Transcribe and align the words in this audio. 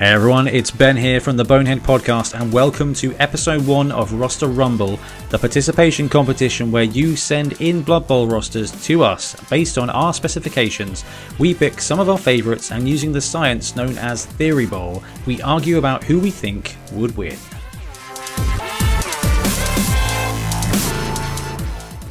Hey 0.00 0.14
everyone, 0.14 0.48
it's 0.48 0.70
Ben 0.70 0.96
here 0.96 1.20
from 1.20 1.36
the 1.36 1.44
Bonehead 1.44 1.80
Podcast, 1.80 2.32
and 2.32 2.50
welcome 2.50 2.94
to 2.94 3.14
episode 3.16 3.66
one 3.66 3.92
of 3.92 4.14
Roster 4.14 4.46
Rumble, 4.46 4.98
the 5.28 5.38
participation 5.38 6.08
competition 6.08 6.72
where 6.72 6.84
you 6.84 7.16
send 7.16 7.60
in 7.60 7.82
Blood 7.82 8.08
Bowl 8.08 8.26
rosters 8.26 8.72
to 8.86 9.04
us 9.04 9.38
based 9.50 9.76
on 9.76 9.90
our 9.90 10.14
specifications. 10.14 11.04
We 11.38 11.52
pick 11.52 11.82
some 11.82 12.00
of 12.00 12.08
our 12.08 12.16
favourites, 12.16 12.72
and 12.72 12.88
using 12.88 13.12
the 13.12 13.20
science 13.20 13.76
known 13.76 13.98
as 13.98 14.24
Theory 14.24 14.64
Bowl, 14.64 15.04
we 15.26 15.42
argue 15.42 15.76
about 15.76 16.02
who 16.02 16.18
we 16.18 16.30
think 16.30 16.76
would 16.92 17.14
win. 17.14 17.36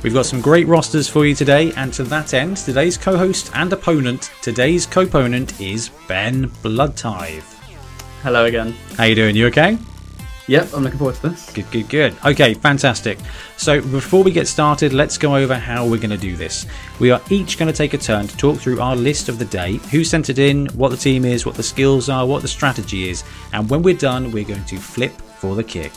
We've 0.04 0.14
got 0.14 0.28
some 0.28 0.42
great 0.42 0.68
rosters 0.68 1.10
for 1.10 1.26
you 1.26 1.34
today, 1.34 1.74
and 1.76 1.92
to 1.94 2.04
that 2.04 2.36
end, 2.36 2.58
today's 2.58 3.00
co-host 3.00 3.50
and 3.56 3.74
opponent, 3.74 4.30
today's 4.44 4.86
co-opponent 4.86 5.60
is 5.60 5.90
Ben 6.08 6.50
Bloodtithe. 6.62 7.59
Hello 8.22 8.44
again. 8.44 8.76
How 8.98 9.06
you 9.06 9.16
doing? 9.16 9.34
You 9.34 9.48
okay? 9.48 9.78
Yep, 10.48 10.74
I'm 10.74 10.84
looking 10.84 11.00
forward 11.00 11.16
to 11.16 11.30
this. 11.30 11.50
Good, 11.54 11.72
good, 11.72 11.88
good. 11.88 12.18
Okay, 12.26 12.54
fantastic. 12.54 13.18
So 13.56 13.80
before 13.80 14.24
we 14.24 14.32
get 14.32 14.46
started, 14.46 14.92
let's 14.92 15.18
go 15.18 15.38
over 15.38 15.56
how 15.56 15.88
we're 15.88 16.02
going 16.02 16.10
to 16.10 16.18
do 16.18 16.36
this. 16.36 16.66
We 17.00 17.12
are 17.12 17.22
each 17.30 17.58
going 17.58 17.72
to 17.72 17.78
take 17.78 17.94
a 17.94 17.98
turn 17.98 18.28
to 18.28 18.36
talk 18.36 18.58
through 18.58 18.82
our 18.82 18.94
list 18.94 19.30
of 19.30 19.40
the 19.40 19.46
day, 19.46 19.78
who 19.90 20.04
sent 20.04 20.30
it 20.30 20.38
in, 20.38 20.66
what 20.70 20.90
the 20.90 20.98
team 20.98 21.24
is, 21.24 21.46
what 21.46 21.56
the 21.56 21.64
skills 21.64 22.10
are, 22.10 22.26
what 22.26 22.42
the 22.42 22.50
strategy 22.50 23.10
is, 23.10 23.24
and 23.54 23.70
when 23.70 23.82
we're 23.84 23.96
done, 23.96 24.32
we're 24.32 24.44
going 24.44 24.66
to 24.66 24.78
flip 24.78 25.14
for 25.14 25.56
the 25.56 25.64
kick. 25.64 25.94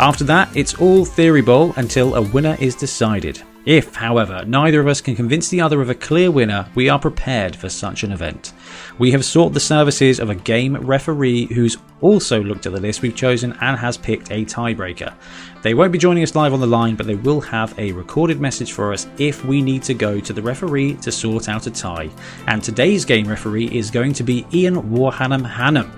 After 0.00 0.24
that, 0.24 0.56
it's 0.56 0.74
all 0.74 1.04
Theory 1.04 1.42
Bowl 1.42 1.72
until 1.76 2.16
a 2.16 2.22
winner 2.22 2.56
is 2.58 2.74
decided. 2.74 3.40
If, 3.64 3.94
however, 3.94 4.44
neither 4.44 4.80
of 4.80 4.88
us 4.88 5.00
can 5.00 5.14
convince 5.14 5.48
the 5.48 5.60
other 5.60 5.80
of 5.80 5.88
a 5.88 5.94
clear 5.94 6.32
winner, 6.32 6.68
we 6.74 6.88
are 6.88 6.98
prepared 6.98 7.54
for 7.54 7.68
such 7.68 8.02
an 8.02 8.10
event. 8.10 8.52
We 8.98 9.10
have 9.12 9.24
sought 9.24 9.50
the 9.50 9.60
services 9.60 10.20
of 10.20 10.30
a 10.30 10.34
game 10.34 10.76
referee 10.76 11.46
who's 11.46 11.76
also 12.00 12.42
looked 12.42 12.66
at 12.66 12.72
the 12.72 12.80
list 12.80 13.02
we've 13.02 13.14
chosen 13.14 13.56
and 13.60 13.78
has 13.78 13.96
picked 13.96 14.30
a 14.30 14.44
tiebreaker. 14.44 15.14
They 15.62 15.74
won't 15.74 15.92
be 15.92 15.98
joining 15.98 16.22
us 16.22 16.34
live 16.34 16.52
on 16.52 16.60
the 16.60 16.66
line, 16.66 16.96
but 16.96 17.06
they 17.06 17.14
will 17.14 17.40
have 17.40 17.78
a 17.78 17.92
recorded 17.92 18.40
message 18.40 18.72
for 18.72 18.92
us 18.92 19.06
if 19.18 19.44
we 19.44 19.62
need 19.62 19.82
to 19.84 19.94
go 19.94 20.20
to 20.20 20.32
the 20.32 20.42
referee 20.42 20.94
to 20.96 21.12
sort 21.12 21.48
out 21.48 21.66
a 21.66 21.70
tie. 21.70 22.10
And 22.46 22.62
today's 22.62 23.04
game 23.04 23.28
referee 23.28 23.66
is 23.66 23.90
going 23.90 24.12
to 24.14 24.22
be 24.22 24.46
Ian 24.52 24.76
Warhanam 24.90 25.48
Hannam. 25.48 25.90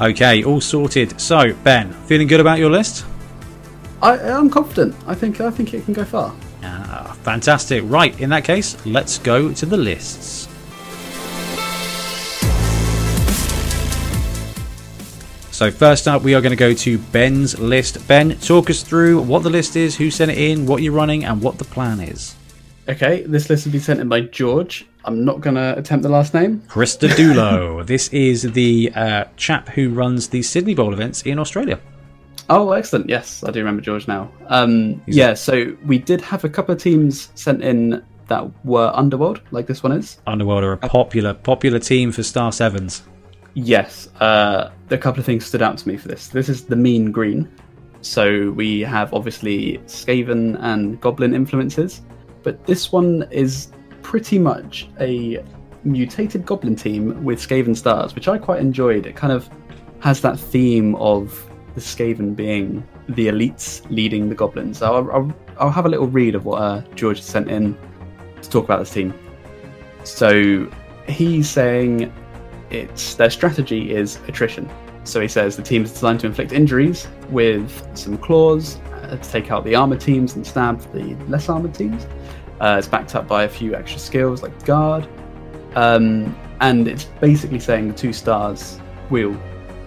Okay, 0.00 0.42
all 0.42 0.60
sorted. 0.60 1.20
So, 1.20 1.52
Ben, 1.62 1.92
feeling 2.06 2.26
good 2.26 2.40
about 2.40 2.58
your 2.58 2.70
list? 2.70 3.06
I, 4.02 4.18
I'm 4.18 4.50
confident. 4.50 4.96
I 5.06 5.14
think 5.14 5.40
I 5.40 5.48
think 5.50 5.72
it 5.74 5.84
can 5.84 5.94
go 5.94 6.04
far. 6.04 6.34
Fantastic. 7.22 7.82
Right, 7.86 8.18
in 8.20 8.30
that 8.30 8.44
case, 8.44 8.76
let's 8.84 9.18
go 9.18 9.52
to 9.52 9.66
the 9.66 9.76
lists. 9.76 10.48
So, 15.50 15.70
first 15.70 16.08
up, 16.08 16.22
we 16.22 16.34
are 16.34 16.40
going 16.40 16.50
to 16.50 16.56
go 16.56 16.74
to 16.74 16.98
Ben's 16.98 17.58
list. 17.58 18.08
Ben, 18.08 18.36
talk 18.40 18.68
us 18.68 18.82
through 18.82 19.22
what 19.22 19.44
the 19.44 19.50
list 19.50 19.76
is, 19.76 19.96
who 19.96 20.10
sent 20.10 20.30
it 20.30 20.38
in, 20.38 20.66
what 20.66 20.82
you're 20.82 20.92
running, 20.92 21.24
and 21.24 21.40
what 21.40 21.58
the 21.58 21.64
plan 21.64 22.00
is. 22.00 22.34
Okay, 22.88 23.22
this 23.22 23.48
list 23.48 23.66
will 23.66 23.72
be 23.72 23.78
sent 23.78 24.00
in 24.00 24.08
by 24.08 24.22
George. 24.22 24.86
I'm 25.04 25.24
not 25.24 25.40
going 25.40 25.54
to 25.54 25.78
attempt 25.78 26.02
the 26.02 26.08
last 26.08 26.34
name. 26.34 26.62
Christodoulou. 26.66 27.86
this 27.86 28.08
is 28.08 28.42
the 28.42 28.90
uh, 28.94 29.24
chap 29.36 29.68
who 29.68 29.90
runs 29.90 30.30
the 30.30 30.42
Sydney 30.42 30.74
Bowl 30.74 30.92
events 30.92 31.22
in 31.22 31.38
Australia. 31.38 31.78
Oh, 32.54 32.72
excellent. 32.72 33.08
Yes, 33.08 33.42
I 33.42 33.50
do 33.50 33.60
remember 33.60 33.80
George 33.80 34.06
now. 34.06 34.30
Um, 34.48 35.02
yeah, 35.06 35.32
so 35.32 35.74
we 35.86 35.96
did 35.96 36.20
have 36.20 36.44
a 36.44 36.50
couple 36.50 36.74
of 36.74 36.82
teams 36.82 37.30
sent 37.34 37.62
in 37.62 38.04
that 38.28 38.44
were 38.62 38.92
Underworld, 38.94 39.40
like 39.52 39.66
this 39.66 39.82
one 39.82 39.92
is. 39.92 40.18
Underworld 40.26 40.62
are 40.62 40.74
a 40.74 40.76
popular 40.76 41.32
popular 41.32 41.78
team 41.78 42.12
for 42.12 42.22
Star 42.22 42.52
Sevens. 42.52 43.04
Yes, 43.54 44.08
uh, 44.20 44.70
a 44.90 44.98
couple 44.98 45.18
of 45.18 45.24
things 45.24 45.46
stood 45.46 45.62
out 45.62 45.78
to 45.78 45.88
me 45.88 45.96
for 45.96 46.08
this. 46.08 46.28
This 46.28 46.50
is 46.50 46.66
the 46.66 46.76
mean 46.76 47.10
green. 47.10 47.50
So 48.02 48.50
we 48.50 48.80
have 48.80 49.14
obviously 49.14 49.78
Skaven 49.86 50.58
and 50.60 51.00
Goblin 51.00 51.34
influences, 51.34 52.02
but 52.42 52.66
this 52.66 52.92
one 52.92 53.26
is 53.30 53.72
pretty 54.02 54.38
much 54.38 54.90
a 55.00 55.42
mutated 55.84 56.44
Goblin 56.44 56.76
team 56.76 57.24
with 57.24 57.38
Skaven 57.38 57.74
stars, 57.74 58.14
which 58.14 58.28
I 58.28 58.36
quite 58.36 58.60
enjoyed. 58.60 59.06
It 59.06 59.16
kind 59.16 59.32
of 59.32 59.48
has 60.00 60.20
that 60.20 60.38
theme 60.38 60.96
of 60.96 61.48
the 61.74 61.80
Skaven 61.80 62.34
being 62.36 62.86
the 63.08 63.28
elites 63.28 63.88
leading 63.90 64.28
the 64.28 64.34
Goblins. 64.34 64.82
I'll, 64.82 65.10
I'll, 65.10 65.32
I'll 65.58 65.70
have 65.70 65.86
a 65.86 65.88
little 65.88 66.06
read 66.06 66.34
of 66.34 66.44
what 66.44 66.60
uh, 66.60 66.82
George 66.94 67.22
sent 67.22 67.50
in 67.50 67.76
to 68.40 68.50
talk 68.50 68.64
about 68.64 68.78
this 68.80 68.92
team. 68.92 69.14
So 70.04 70.70
he's 71.06 71.48
saying 71.48 72.12
it's 72.70 73.14
their 73.14 73.30
strategy 73.30 73.94
is 73.94 74.18
attrition. 74.28 74.68
So 75.04 75.20
he 75.20 75.28
says 75.28 75.56
the 75.56 75.62
team 75.62 75.82
is 75.84 75.92
designed 75.92 76.20
to 76.20 76.26
inflict 76.26 76.52
injuries 76.52 77.08
with 77.30 77.70
some 77.96 78.16
claws 78.18 78.76
uh, 78.94 79.16
to 79.16 79.30
take 79.30 79.50
out 79.50 79.64
the 79.64 79.74
armored 79.74 80.00
teams 80.00 80.36
and 80.36 80.46
stab 80.46 80.80
the 80.92 81.16
less 81.28 81.48
armored 81.48 81.74
teams. 81.74 82.06
Uh, 82.60 82.76
it's 82.78 82.86
backed 82.86 83.14
up 83.16 83.26
by 83.26 83.44
a 83.44 83.48
few 83.48 83.74
extra 83.74 83.98
skills 83.98 84.42
like 84.42 84.64
guard, 84.64 85.08
um, 85.74 86.36
and 86.60 86.86
it's 86.86 87.04
basically 87.20 87.58
saying 87.58 87.88
the 87.88 87.94
two 87.94 88.12
stars 88.12 88.78
will 89.10 89.36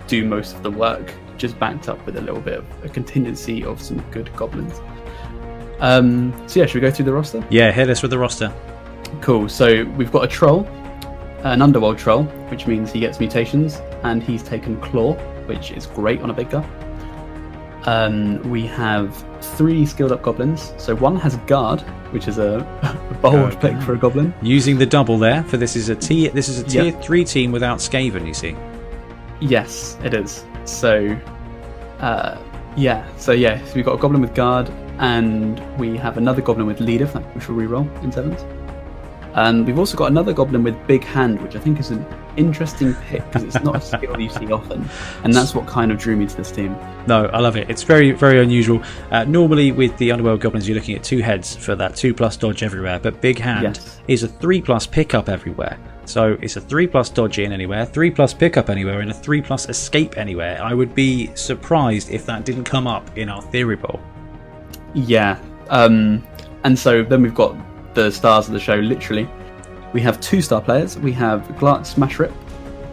do 0.08 0.26
most 0.26 0.54
of 0.56 0.64
the 0.64 0.72
work, 0.72 1.14
just 1.38 1.60
backed 1.60 1.90
up 1.90 2.04
with 2.06 2.18
a 2.18 2.22
little 2.22 2.42
bit 2.42 2.60
of 2.60 2.66
a 2.84 2.90
contingency 2.90 3.64
of 3.64 3.82
some 3.82 4.00
good 4.12 4.34
goblins. 4.36 4.80
Um, 5.80 6.34
so 6.48 6.60
yeah, 6.62 6.66
should 6.66 6.76
we 6.76 6.82
go 6.82 6.92
through 6.92 7.06
the 7.06 7.14
roster? 7.14 7.46
Yeah, 7.50 7.72
hit 7.72 7.90
us 7.90 8.02
with 8.02 8.12
the 8.12 8.18
roster. 8.20 8.54
Cool. 9.22 9.50
So 9.50 9.84
we've 9.98 10.12
got 10.12 10.24
a 10.24 10.28
troll, 10.28 10.66
an 11.44 11.62
underworld 11.62 11.98
troll, 11.98 12.24
which 12.50 12.66
means 12.68 12.92
he 12.92 13.00
gets 13.00 13.20
mutations, 13.20 13.76
and 14.04 14.24
he's 14.24 14.42
taken 14.44 14.80
claw, 14.82 15.14
which 15.48 15.72
is 15.72 15.86
great 15.88 16.22
on 16.22 16.30
a 16.30 16.34
big 16.34 16.50
guy. 16.50 16.64
Um, 17.84 18.42
we 18.50 18.66
have 18.68 19.16
three 19.42 19.86
skilled 19.86 20.12
up 20.12 20.24
goblins. 20.24 20.74
So 20.78 20.96
one 20.96 21.16
has 21.18 21.36
guard, 21.46 21.82
which 22.12 22.28
is 22.28 22.40
a, 22.40 22.60
a 23.12 23.14
bold 23.22 23.36
Okay. 23.36 23.74
pick 23.74 23.82
for 23.84 23.94
a 23.94 23.98
goblin. 23.98 24.34
Using 24.42 24.78
the 24.80 24.88
double 24.88 25.20
there 25.20 25.44
for 25.44 25.58
this 25.58 25.76
is 25.76 25.90
a 25.90 25.96
tier 25.96 26.32
this 26.32 26.50
is 26.50 26.60
a 26.60 26.64
tier 26.64 26.86
Yep. 26.86 27.04
three 27.04 27.24
team 27.24 27.52
without 27.52 27.78
Skaven. 27.80 28.26
You 28.26 28.34
see. 28.34 28.56
Yes, 29.40 29.98
it 30.04 30.14
is. 30.16 30.46
So, 30.66 31.18
uh, 32.00 32.38
yeah. 32.76 33.08
So 33.18 33.32
yeah, 33.32 33.64
so 33.66 33.76
we've 33.76 33.86
got 33.86 33.94
a 33.94 33.98
goblin 33.98 34.22
with 34.22 34.34
guard, 34.36 34.70
and 35.00 35.60
we 35.78 35.98
have 35.98 36.18
another 36.18 36.42
goblin 36.42 36.68
with 36.68 36.80
leader, 36.82 37.06
which 37.08 37.48
we'll 37.48 37.58
reroll 37.58 38.04
in 38.04 38.12
sevens. 38.12 38.44
And 39.36 39.66
we've 39.68 39.78
also 39.78 39.98
got 39.98 40.06
another 40.12 40.32
goblin 40.32 40.64
with 40.64 40.76
big 40.88 41.04
hand, 41.04 41.42
which 41.42 41.58
I 41.58 41.60
think 41.60 41.78
is 41.78 41.92
an 41.92 42.06
interesting 42.38 42.94
pick 43.08 43.22
because 43.26 43.44
it's 43.44 43.62
not 43.66 43.76
a 43.76 43.82
skill 43.82 44.18
you 44.20 44.30
see 44.30 44.50
often, 44.52 44.88
and 45.26 45.34
that's 45.34 45.54
what 45.54 45.68
kind 45.68 45.92
of 45.92 45.98
drew 45.98 46.16
me 46.16 46.26
to 46.26 46.38
this 46.38 46.52
team. 46.52 46.74
No, 47.06 47.26
I 47.26 47.40
love 47.40 47.58
it. 47.58 47.70
It's 47.70 47.84
very, 47.84 48.12
very 48.12 48.42
unusual. 48.42 48.82
Uh, 49.12 49.26
normally, 49.26 49.74
with 49.74 49.96
the 49.98 50.12
Underworld 50.14 50.40
Goblins, 50.40 50.70
you're 50.70 50.76
looking 50.76 50.96
at 50.96 51.04
two 51.04 51.20
heads 51.20 51.54
for 51.54 51.76
that 51.76 51.98
two 51.98 52.14
plus 52.14 52.38
dodge 52.38 52.64
everywhere, 52.64 52.98
but 52.98 53.20
Big 53.20 53.38
Hand 53.38 53.64
Yes. 53.76 54.00
is 54.08 54.24
a 54.24 54.28
three 54.30 54.62
plus 54.62 54.88
pickup 54.88 55.28
everywhere. 55.28 55.78
So 56.06 56.38
it's 56.42 56.56
a 56.56 56.62
three 56.62 56.88
plus 56.88 57.10
dodge 57.10 57.40
in 57.40 57.52
anywhere, 57.52 57.86
three 57.86 58.12
plus 58.12 58.34
pickup 58.34 58.70
anywhere, 58.70 59.02
and 59.02 59.12
a 59.12 59.14
three 59.14 59.42
plus 59.42 59.68
escape 59.70 60.18
anywhere. 60.18 60.62
I 60.62 60.74
would 60.74 60.94
be 60.96 61.36
surprised 61.36 62.12
if 62.12 62.26
that 62.26 62.46
didn't 62.46 62.66
come 62.66 62.88
up 62.88 63.18
in 63.18 63.30
our 63.30 63.42
theory 63.42 63.76
bowl. 63.76 64.00
Yeah. 64.94 65.40
Um, 65.70 66.26
and 66.64 66.78
so 66.78 67.04
then 67.04 67.22
we've 67.22 67.36
got 67.36 67.56
the 67.96 68.12
stars 68.12 68.48
of 68.48 68.54
the 68.54 68.60
show, 68.60 68.76
literally. 68.76 69.28
We 69.94 70.02
have 70.02 70.20
two 70.22 70.42
star 70.42 70.62
players. 70.62 70.98
We 70.98 71.12
have 71.14 71.42
Glart 71.60 71.86
Smash 71.86 72.20
Rip 72.20 72.34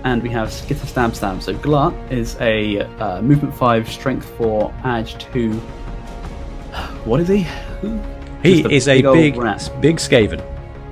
and 0.05 0.23
we 0.23 0.31
have 0.31 0.53
Skitter 0.53 0.87
Stab 0.87 1.15
Stab. 1.15 1.43
So 1.43 1.55
Glart 1.55 1.95
is 2.11 2.37
a 2.41 2.81
uh, 2.99 3.23
movement 3.23 3.55
5, 3.55 3.89
strength 3.89 4.29
4, 4.37 4.75
edge 4.85 5.19
2. 5.33 5.53
What 7.05 7.21
is 7.21 7.29
he? 7.29 7.47
He 8.43 8.63
is 8.75 8.89
a 8.89 9.03
big 9.03 9.35
big, 9.35 9.81
big 9.81 9.97
Skaven. 9.97 10.43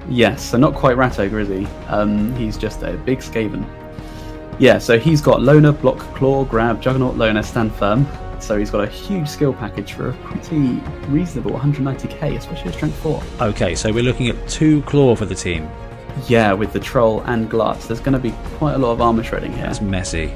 Yes, 0.09 0.43
so 0.43 0.59
not 0.59 0.75
quite 0.75 0.97
Rat 0.97 1.19
Ogre, 1.19 1.41
is 1.41 1.49
he? 1.49 1.67
Um, 1.89 2.35
he's 2.37 2.57
just 2.57 2.83
a 2.83 2.95
big 2.95 3.19
Skaven. 3.21 3.65
Yeah, 4.59 4.79
so 4.79 4.99
he's 4.99 5.21
got 5.21 5.41
Loner, 5.41 5.73
Block, 5.73 5.99
Claw, 6.15 6.45
Grab, 6.45 6.83
Juggernaut, 6.83 7.17
Loner, 7.17 7.43
Stand 7.43 7.75
Firm. 7.75 8.07
So 8.41 8.59
he's 8.59 8.71
got 8.71 8.83
a 8.85 8.87
huge 8.87 9.29
skill 9.29 9.53
package 9.53 9.93
for 9.93 10.11
a 10.11 10.13
pretty 10.15 10.81
reasonable 11.09 11.53
190k, 11.53 12.37
especially 12.37 12.69
at 12.69 12.75
Strength 12.75 12.97
4. 12.97 13.23
Okay, 13.41 13.75
so 13.75 13.93
we're 13.93 14.03
looking 14.03 14.29
at 14.29 14.49
two 14.49 14.83
claw 14.83 15.15
for 15.15 15.27
the 15.27 15.35
team. 15.35 15.69
Yeah, 16.27 16.53
with 16.53 16.73
the 16.73 16.81
Troll 16.81 17.21
and 17.23 17.51
Glart, 17.51 17.87
there's 17.87 18.01
going 18.01 18.15
to 18.15 18.19
be 18.19 18.33
quite 18.57 18.75
a 18.75 18.79
lot 18.79 18.93
of 18.93 19.01
armor 19.01 19.23
shredding 19.23 19.53
here. 19.53 19.65
That's 19.65 19.81
messy. 19.81 20.33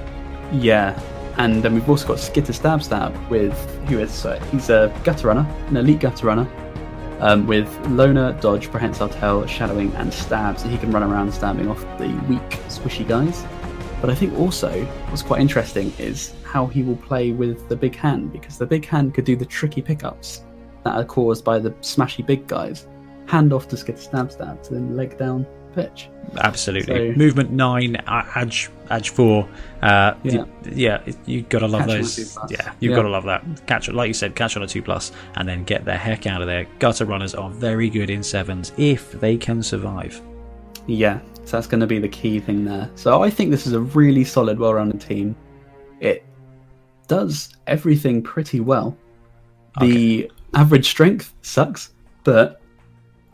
Yeah, 0.53 0.99
and 1.39 1.63
then 1.63 1.75
we've 1.75 1.89
also 1.89 2.07
got 2.07 2.19
Skitter 2.19 2.53
Stab 2.53 2.83
Stab 2.83 3.15
with 3.29 3.55
who 3.89 3.99
is 3.99 4.25
uh, 4.25 4.39
he's 4.51 4.71
a 4.71 4.95
gutter 5.05 5.29
runner, 5.29 5.47
an 5.69 5.77
elite 5.77 6.01
gutter 6.01 6.27
runner, 6.27 6.47
um, 7.25 7.47
with 7.49 7.69
loner, 7.89 8.39
dodge, 8.41 8.71
prehensile 8.71 9.09
tail, 9.09 9.45
shadowing, 9.47 9.93
and 9.97 10.13
stab, 10.13 10.59
so 10.59 10.69
he 10.69 10.79
can 10.79 10.93
run 10.93 11.03
around 11.03 11.33
stabbing 11.33 11.69
off 11.69 11.81
the 11.99 12.07
weak, 12.29 12.51
squishy 12.69 13.07
guys. 13.07 13.45
But 14.01 14.11
I 14.11 14.15
think 14.15 14.39
also 14.39 14.85
what's 15.09 15.23
quite 15.23 15.41
interesting 15.41 15.93
is 15.99 16.35
how 16.45 16.67
he 16.67 16.83
will 16.83 16.97
play 16.97 17.33
with 17.33 17.69
the 17.69 17.77
big 17.77 17.97
hand, 17.97 18.33
because 18.33 18.59
the 18.59 18.67
big 18.67 18.85
hand 18.85 19.15
could 19.15 19.25
do 19.25 19.35
the 19.35 19.47
tricky 19.47 19.83
pickups 19.83 20.43
that 20.85 20.95
are 20.95 21.05
caused 21.05 21.45
by 21.45 21.59
the 21.59 21.71
smashy 21.81 22.25
big 22.25 22.47
guys. 22.47 22.87
hand 23.27 23.53
off 23.53 23.69
to 23.69 23.85
get 23.85 23.99
stab 23.99 24.31
stab 24.31 24.63
then 24.65 24.97
leg 24.97 25.17
down 25.17 25.47
pitch. 25.75 26.09
Absolutely. 26.39 27.13
So- 27.13 27.19
Movement 27.19 27.51
nine, 27.51 27.97
edge 28.37 28.71
edge 28.91 29.11
four. 29.11 29.49
Uh, 29.83 30.15
Yeah. 30.23 30.45
yeah, 30.65 31.01
yeah. 31.07 31.13
You 31.27 31.43
gotta 31.43 31.67
love 31.69 31.83
Catch 31.87 31.91
those. 31.91 32.39
Yeah, 32.51 32.73
you've 32.81 32.91
Yeah. 32.91 32.97
gotta 32.97 33.09
love 33.09 33.25
that. 33.25 33.45
Catch 33.67 33.89
like 33.91 34.09
you 34.09 34.15
said, 34.15 34.35
catch 34.35 34.57
on 34.57 34.63
a 34.63 34.67
two 34.67 34.83
plus, 34.83 35.13
and 35.37 35.49
then 35.49 35.65
get 35.65 35.85
the 35.85 35.97
heck 35.97 36.27
out 36.27 36.41
of 36.41 36.47
there. 36.47 36.67
Gutter 36.79 37.05
runners 37.05 37.35
are 37.35 37.51
very 37.51 37.89
good 37.91 38.11
in 38.11 38.23
sevens 38.23 38.73
if 38.77 39.13
they 39.21 39.37
can 39.37 39.63
survive. 39.63 40.21
Yeah, 40.87 41.21
so 41.45 41.57
that's 41.57 41.67
going 41.67 41.81
to 41.81 41.87
be 41.87 41.99
the 41.99 42.09
key 42.09 42.41
thing 42.41 42.65
there. 42.67 42.91
So 42.95 43.23
I 43.23 43.31
think 43.31 43.51
this 43.51 43.67
is 43.67 43.73
a 43.73 43.81
really 43.81 44.23
solid, 44.25 44.59
well-rounded 44.59 45.01
team. 45.01 45.35
It 46.01 46.23
does 47.09 47.49
everything 47.67 48.23
pretty 48.23 48.61
well. 48.61 48.95
The 49.81 50.31
average 50.55 50.87
strength 50.89 51.33
sucks, 51.43 51.91
but 52.23 52.61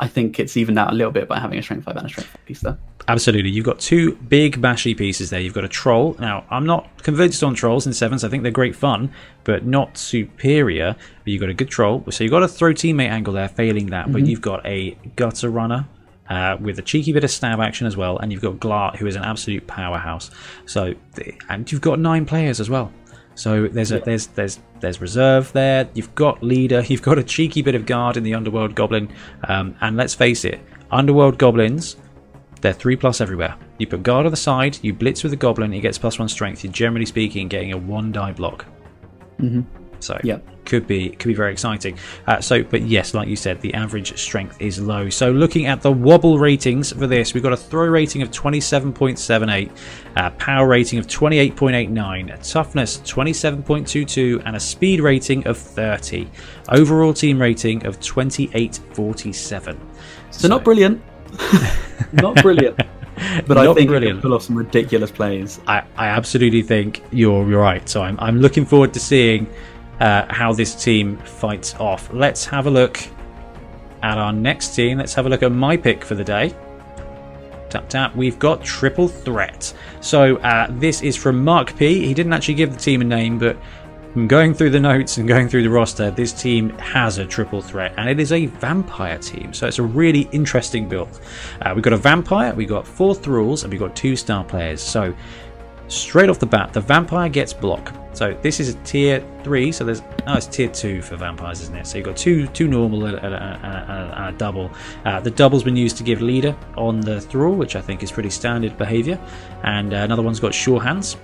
I 0.00 0.08
think 0.08 0.40
it's 0.40 0.56
evened 0.56 0.78
out 0.78 0.90
a 0.90 0.94
little 0.94 1.12
bit 1.12 1.28
by 1.28 1.38
having 1.38 1.58
a 1.58 1.62
strength 1.62 1.84
five 1.84 1.96
and 1.96 2.06
a 2.06 2.08
strength 2.08 2.30
five 2.30 2.46
piece 2.46 2.60
there. 2.60 2.78
Absolutely. 3.06 3.50
You've 3.50 3.66
got 3.66 3.78
two 3.78 4.14
big 4.16 4.60
bashy 4.60 4.96
pieces 4.96 5.30
there. 5.30 5.40
You've 5.40 5.54
got 5.54 5.64
a 5.64 5.68
troll. 5.68 6.16
Now, 6.18 6.44
I'm 6.50 6.64
not 6.64 7.02
convinced 7.02 7.42
on 7.44 7.54
trolls 7.54 7.86
in 7.86 7.92
sevens. 7.92 8.24
I 8.24 8.28
think 8.28 8.42
they're 8.42 8.52
great 8.52 8.74
fun, 8.74 9.12
but 9.44 9.66
not 9.66 9.98
superior. 9.98 10.96
But 11.24 11.26
you've 11.30 11.40
got 11.40 11.50
a 11.50 11.54
good 11.54 11.68
troll. 11.68 12.04
So 12.10 12.24
you've 12.24 12.30
got 12.30 12.42
a 12.42 12.48
throw 12.48 12.72
teammate 12.72 13.10
angle 13.10 13.34
there, 13.34 13.48
failing 13.48 13.86
that. 13.86 14.10
But 14.10 14.26
you've 14.26 14.40
got 14.40 14.64
a 14.64 14.96
gutter 15.16 15.50
runner. 15.50 15.86
Uh, 16.28 16.56
with 16.60 16.78
a 16.78 16.82
cheeky 16.82 17.12
bit 17.12 17.24
of 17.24 17.30
stab 17.30 17.58
action 17.58 17.88
as 17.88 17.96
well, 17.96 18.16
and 18.18 18.30
you've 18.30 18.40
got 18.40 18.54
Glart, 18.60 18.94
who 18.94 19.04
is 19.08 19.16
an 19.16 19.24
absolute 19.24 19.66
powerhouse. 19.66 20.30
So, 20.64 20.94
and 21.48 21.72
you've 21.72 21.80
got 21.80 21.98
nine 21.98 22.24
players 22.24 22.60
as 22.60 22.70
well. 22.70 22.92
So 23.40 23.68
there's 23.68 23.90
a 23.90 24.00
there's 24.00 24.26
there's 24.26 24.60
there's 24.80 25.00
reserve 25.00 25.50
there. 25.54 25.88
You've 25.94 26.14
got 26.14 26.42
leader. 26.42 26.82
You've 26.86 27.00
got 27.00 27.16
a 27.16 27.22
cheeky 27.22 27.62
bit 27.62 27.74
of 27.74 27.86
guard 27.86 28.18
in 28.18 28.22
the 28.22 28.34
underworld 28.34 28.74
goblin. 28.74 29.10
Um, 29.48 29.74
and 29.80 29.96
let's 29.96 30.14
face 30.14 30.44
it, 30.44 30.60
underworld 30.90 31.38
goblins 31.38 31.96
they're 32.60 32.74
three 32.74 32.96
plus 32.96 33.22
everywhere. 33.22 33.56
You 33.78 33.86
put 33.86 34.02
guard 34.02 34.26
on 34.26 34.30
the 34.30 34.36
side, 34.36 34.78
you 34.82 34.92
blitz 34.92 35.22
with 35.22 35.30
the 35.30 35.36
goblin, 35.36 35.72
he 35.72 35.80
gets 35.80 35.96
plus 35.96 36.18
one 36.18 36.28
strength. 36.28 36.62
You're 36.62 36.72
generally 36.74 37.06
speaking 37.06 37.48
getting 37.48 37.72
a 37.72 37.78
one 37.78 38.12
die 38.12 38.32
block. 38.32 38.66
Mhm. 39.40 39.64
So 40.00 40.18
Yep. 40.24 40.42
could 40.64 40.86
be 40.86 41.10
could 41.10 41.28
be 41.28 41.34
very 41.34 41.52
exciting. 41.52 41.98
Uh, 42.26 42.40
so, 42.40 42.62
but 42.62 42.82
yes, 42.82 43.12
like 43.14 43.28
you 43.28 43.36
said, 43.36 43.60
the 43.60 43.72
average 43.74 44.16
strength 44.18 44.56
is 44.60 44.80
low. 44.80 45.08
So 45.10 45.30
looking 45.30 45.66
at 45.66 45.80
the 45.82 45.90
wobble 45.92 46.38
ratings 46.38 46.92
for 46.92 47.06
this, 47.06 47.34
we've 47.34 47.42
got 47.42 47.52
a 47.52 47.56
throw 47.56 47.86
rating 47.86 48.22
of 48.22 48.30
27.78, 48.30 49.70
a 50.16 50.30
power 50.32 50.66
rating 50.68 50.98
of 50.98 51.06
28.89, 51.06 52.32
a 52.34 52.42
toughness 52.42 52.98
27.22, 52.98 54.42
and 54.46 54.56
a 54.56 54.60
speed 54.60 55.00
rating 55.00 55.46
of 55.46 55.56
30. 55.58 56.28
Overall 56.70 57.12
team 57.14 57.40
rating 57.40 57.84
of 57.86 57.98
28.47. 58.00 59.78
So, 60.30 60.48
not 60.48 60.64
brilliant, 60.64 61.02
not 62.12 62.36
brilliant, 62.42 62.76
but 63.46 63.58
I 63.58 63.64
Not 63.64 63.74
think 63.76 63.84
you 63.86 63.90
brilliant. 63.90 64.20
can 64.20 64.22
pull 64.22 64.34
off 64.34 64.42
some 64.42 64.56
ridiculous 64.56 65.10
plays. 65.10 65.60
I, 65.66 65.82
I 65.96 66.06
absolutely 66.06 66.62
think 66.62 67.02
you're 67.10 67.48
you're 67.48 67.60
right. 67.60 67.86
So 67.88 68.02
I'm 68.02 68.16
I'm 68.20 68.40
looking 68.40 68.64
forward 68.64 68.94
to 68.94 69.00
seeing 69.00 69.46
uh, 70.00 70.26
how 70.32 70.52
this 70.52 70.74
team 70.74 71.16
fights 71.18 71.74
off. 71.76 72.12
Let's 72.12 72.44
have 72.46 72.66
a 72.66 72.70
look 72.70 73.00
at 74.02 74.18
our 74.18 74.32
next 74.32 74.74
team. 74.74 74.98
Let's 74.98 75.14
have 75.14 75.26
a 75.26 75.28
look 75.28 75.42
at 75.42 75.52
my 75.52 75.76
pick 75.76 76.04
for 76.04 76.14
the 76.14 76.24
day. 76.24 76.54
Tap 77.68 77.88
tap. 77.88 78.16
We've 78.16 78.38
got 78.38 78.64
triple 78.64 79.06
threat. 79.06 79.72
So 80.00 80.36
uh, 80.38 80.66
this 80.70 81.02
is 81.02 81.16
from 81.16 81.44
Mark 81.44 81.76
P. 81.76 82.04
He 82.06 82.14
didn't 82.14 82.32
actually 82.32 82.54
give 82.54 82.72
the 82.72 82.80
team 82.80 83.00
a 83.00 83.04
name, 83.04 83.38
but 83.38 83.56
from 84.12 84.26
going 84.26 84.54
through 84.54 84.70
the 84.70 84.80
notes 84.80 85.18
and 85.18 85.28
going 85.28 85.48
through 85.48 85.62
the 85.62 85.70
roster, 85.70 86.10
this 86.10 86.32
team 86.32 86.70
has 86.78 87.18
a 87.18 87.26
triple 87.26 87.62
threat, 87.62 87.94
and 87.96 88.08
it 88.08 88.18
is 88.18 88.32
a 88.32 88.46
vampire 88.46 89.18
team. 89.18 89.52
So 89.54 89.68
it's 89.68 89.78
a 89.78 89.84
really 89.84 90.22
interesting 90.32 90.88
build. 90.88 91.20
Uh, 91.62 91.72
we've 91.74 91.84
got 91.84 91.92
a 91.92 91.96
vampire, 91.98 92.52
we've 92.52 92.68
got 92.68 92.84
four 92.84 93.14
thralls, 93.14 93.62
and 93.62 93.72
we've 93.72 93.78
got 93.78 93.94
two 93.94 94.16
star 94.16 94.42
players. 94.42 94.80
So 94.80 95.14
straight 95.86 96.28
off 96.28 96.40
the 96.40 96.46
bat, 96.46 96.72
the 96.72 96.80
vampire 96.80 97.28
gets 97.28 97.52
block. 97.52 97.94
So 98.12 98.36
this 98.42 98.60
is 98.60 98.70
a 98.70 98.74
tier 98.82 99.24
three. 99.44 99.70
So 99.72 99.84
there's 99.84 100.02
no, 100.26 100.34
it's 100.34 100.46
tier 100.46 100.68
two 100.68 101.00
for 101.02 101.16
vampires, 101.16 101.60
isn't 101.62 101.76
it? 101.76 101.86
So 101.86 101.98
you've 101.98 102.06
got 102.06 102.16
two 102.16 102.46
two 102.48 102.66
normal 102.68 103.04
and 103.06 103.16
a, 103.16 103.24
and 103.24 103.34
a- 103.34 104.14
and 104.18 104.34
a- 104.34 104.38
double. 104.38 104.70
Uh, 105.04 105.20
the 105.20 105.30
double's 105.30 105.62
been 105.62 105.76
used 105.76 105.96
to 105.98 106.02
give 106.02 106.20
leader 106.22 106.56
on 106.76 107.00
the 107.00 107.20
thrall, 107.20 107.54
which 107.54 107.76
I 107.76 107.80
think 107.80 108.02
is 108.02 108.10
pretty 108.10 108.30
standard 108.30 108.76
behavior. 108.78 109.18
And 109.62 109.92
uh, 109.92 109.98
another 109.98 110.22
one's 110.22 110.40
got 110.40 110.54
sure 110.54 110.80
hands. 110.82 111.16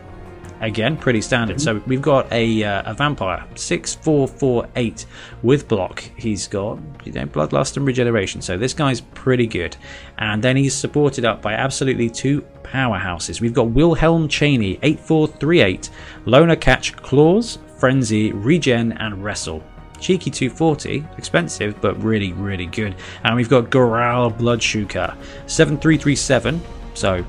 Again, 0.60 0.96
pretty 0.96 1.20
standard. 1.20 1.60
So 1.60 1.82
we've 1.86 2.00
got 2.00 2.32
a, 2.32 2.64
uh, 2.64 2.90
a 2.90 2.94
vampire, 2.94 3.44
six 3.56 3.94
four 3.94 4.26
four 4.26 4.68
eight 4.76 5.04
with 5.42 5.68
block. 5.68 6.00
He's 6.16 6.48
got 6.48 6.78
you 7.04 7.12
know 7.12 7.26
bloodlust 7.26 7.76
and 7.76 7.86
regeneration. 7.86 8.40
So 8.40 8.56
this 8.56 8.72
guy's 8.72 9.00
pretty 9.00 9.46
good. 9.46 9.76
And 10.18 10.42
then 10.42 10.56
he's 10.56 10.74
supported 10.74 11.24
up 11.24 11.42
by 11.42 11.52
absolutely 11.52 12.08
two 12.08 12.40
powerhouses. 12.62 13.40
We've 13.40 13.52
got 13.52 13.68
Wilhelm 13.68 14.28
Chaney, 14.28 14.78
eight 14.82 14.98
four 14.98 15.28
three 15.28 15.60
eight, 15.60 15.90
Loner 16.24 16.56
Catch, 16.56 16.96
Claws, 16.96 17.58
Frenzy, 17.78 18.32
Regen, 18.32 18.92
and 18.92 19.22
Wrestle. 19.22 19.62
Cheeky 19.98 20.30
240, 20.30 21.06
expensive 21.16 21.80
but 21.80 22.02
really 22.02 22.32
really 22.32 22.66
good. 22.66 22.94
And 23.24 23.36
we've 23.36 23.48
got 23.48 23.70
Goral 23.70 24.30
Bloodshuka, 24.30 25.16
7337. 25.46 26.60
So 26.94 27.24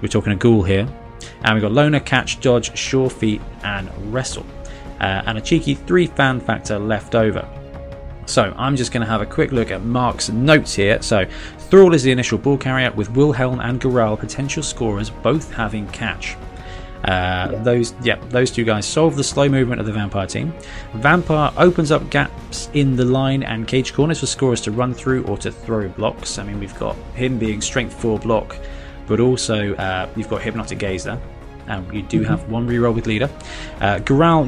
we're 0.00 0.08
talking 0.08 0.32
a 0.32 0.36
ghoul 0.36 0.62
here. 0.62 0.88
And 1.44 1.54
we've 1.54 1.62
got 1.62 1.72
Loner, 1.72 2.00
Catch, 2.00 2.40
Dodge, 2.40 2.76
Sure 2.76 3.10
Feet, 3.10 3.40
and 3.64 3.90
Wrestle. 4.12 4.46
Uh, 5.00 5.22
and 5.26 5.38
a 5.38 5.40
cheeky 5.40 5.74
3 5.74 6.06
fan 6.06 6.40
factor 6.40 6.78
left 6.78 7.14
over. 7.14 7.48
So 8.26 8.54
I'm 8.56 8.76
just 8.76 8.92
going 8.92 9.04
to 9.04 9.10
have 9.10 9.20
a 9.20 9.26
quick 9.26 9.50
look 9.50 9.70
at 9.70 9.82
Mark's 9.82 10.28
notes 10.28 10.74
here. 10.74 11.02
So 11.02 11.26
Thrall 11.58 11.94
is 11.94 12.02
the 12.02 12.12
initial 12.12 12.38
ball 12.38 12.56
carrier, 12.56 12.92
with 12.92 13.10
Wilhelm 13.10 13.60
and 13.60 13.80
Goral 13.80 14.16
potential 14.16 14.62
scorers 14.62 15.10
both 15.10 15.52
having 15.52 15.88
catch. 15.88 16.36
Uh, 17.04 17.48
Those, 17.62 17.94
yeah, 18.04 18.16
those 18.28 18.52
two 18.52 18.64
guys 18.64 18.86
solve 18.86 19.16
the 19.16 19.24
slow 19.24 19.48
movement 19.48 19.80
of 19.80 19.86
the 19.86 19.92
vampire 19.92 20.26
team. 20.26 20.54
Vampire 20.94 21.52
opens 21.56 21.90
up 21.90 22.08
gaps 22.10 22.70
in 22.74 22.94
the 22.94 23.04
line 23.04 23.42
and 23.42 23.66
cage 23.66 23.92
corners 23.92 24.20
for 24.20 24.26
scorers 24.26 24.60
to 24.60 24.70
run 24.70 24.94
through 24.94 25.24
or 25.24 25.36
to 25.38 25.50
throw 25.50 25.88
blocks. 25.88 26.38
I 26.38 26.44
mean, 26.44 26.60
we've 26.60 26.78
got 26.78 26.94
him 27.14 27.38
being 27.40 27.60
strength 27.60 27.92
four 27.92 28.20
block, 28.20 28.56
but 29.08 29.18
also 29.18 29.74
uh, 29.74 30.08
you've 30.14 30.28
got 30.28 30.42
hypnotic 30.42 30.78
gaze 30.78 31.02
there. 31.02 31.20
And 31.66 31.92
you 31.94 32.02
do 32.02 32.22
have 32.24 32.48
one 32.50 32.68
reroll 32.68 32.94
with 32.94 33.06
leader. 33.06 33.30
Uh, 33.80 34.00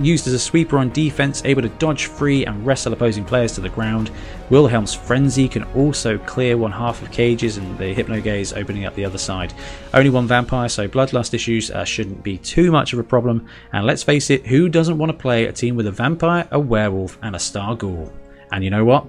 used 0.02 0.26
as 0.26 0.32
a 0.32 0.38
sweeper 0.38 0.78
on 0.78 0.90
defense, 0.90 1.44
able 1.44 1.62
to 1.62 1.68
dodge 1.68 2.06
free 2.06 2.44
and 2.44 2.64
wrestle 2.66 2.92
opposing 2.92 3.24
players 3.24 3.52
to 3.52 3.60
the 3.60 3.68
ground. 3.68 4.10
Wilhelm's 4.50 4.92
frenzy 4.92 5.48
can 5.48 5.64
also 5.74 6.18
clear 6.18 6.56
one 6.56 6.72
half 6.72 7.00
of 7.02 7.10
cages, 7.10 7.56
and 7.56 7.78
the 7.78 7.94
hypno 7.94 8.20
gaze 8.20 8.52
opening 8.52 8.84
up 8.84 8.94
the 8.94 9.04
other 9.04 9.18
side. 9.18 9.54
Only 9.92 10.10
one 10.10 10.26
vampire, 10.26 10.68
so 10.68 10.88
bloodlust 10.88 11.34
issues 11.34 11.70
uh, 11.70 11.84
shouldn't 11.84 12.22
be 12.22 12.38
too 12.38 12.70
much 12.70 12.92
of 12.92 12.98
a 12.98 13.04
problem. 13.04 13.46
And 13.72 13.86
let's 13.86 14.02
face 14.02 14.30
it, 14.30 14.46
who 14.46 14.68
doesn't 14.68 14.98
want 14.98 15.10
to 15.10 15.18
play 15.18 15.46
a 15.46 15.52
team 15.52 15.76
with 15.76 15.86
a 15.86 15.92
vampire, 15.92 16.46
a 16.50 16.58
werewolf, 16.58 17.18
and 17.22 17.34
a 17.34 17.38
star 17.38 17.74
ghoul? 17.74 18.12
And 18.52 18.62
you 18.62 18.70
know 18.70 18.84
what? 18.84 19.06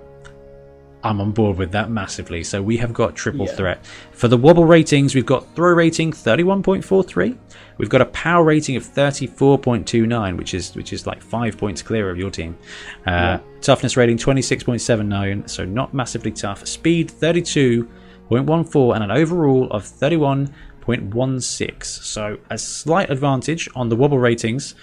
I'm 1.06 1.22
on 1.22 1.32
board 1.32 1.58
with 1.58 1.72
that 1.72 1.92
massively. 1.92 2.44
So 2.44 2.62
we 2.64 2.78
have 2.78 2.92
got 2.92 3.16
triple 3.16 3.46
Yeah. 3.46 3.54
threat. 3.54 3.86
For 4.12 4.28
the 4.28 4.38
wobble 4.38 4.66
ratings, 4.66 5.14
we've 5.14 5.26
got 5.26 5.56
throw 5.56 5.72
rating 5.72 6.12
31.43. 6.12 7.38
We've 7.78 7.90
got 7.90 8.02
a 8.02 8.06
power 8.06 8.44
rating 8.44 8.76
of 8.76 8.84
34.29, 8.84 10.36
which 10.36 10.56
is 10.56 10.76
which 10.76 10.92
is 10.92 11.06
like 11.06 11.22
five 11.22 11.58
points 11.58 11.84
clear 11.84 12.10
of 12.10 12.18
your 12.18 12.32
team. 12.32 12.58
Uh, 13.06 13.38
Toughness 13.62 13.96
rating 13.96 14.18
26.79, 14.18 15.48
so 15.50 15.64
not 15.64 15.94
massively 15.94 16.32
tough. 16.32 16.66
Speed 16.68 17.10
32.14, 17.10 18.96
and 18.96 19.04
an 19.04 19.12
overall 19.12 19.70
of 19.72 19.84
31.16. 19.84 21.84
So 21.84 22.38
a 22.50 22.58
slight 22.58 23.10
advantage 23.12 23.70
on 23.76 23.90
the 23.90 23.96
wobble 23.96 24.18
ratings, 24.20 24.74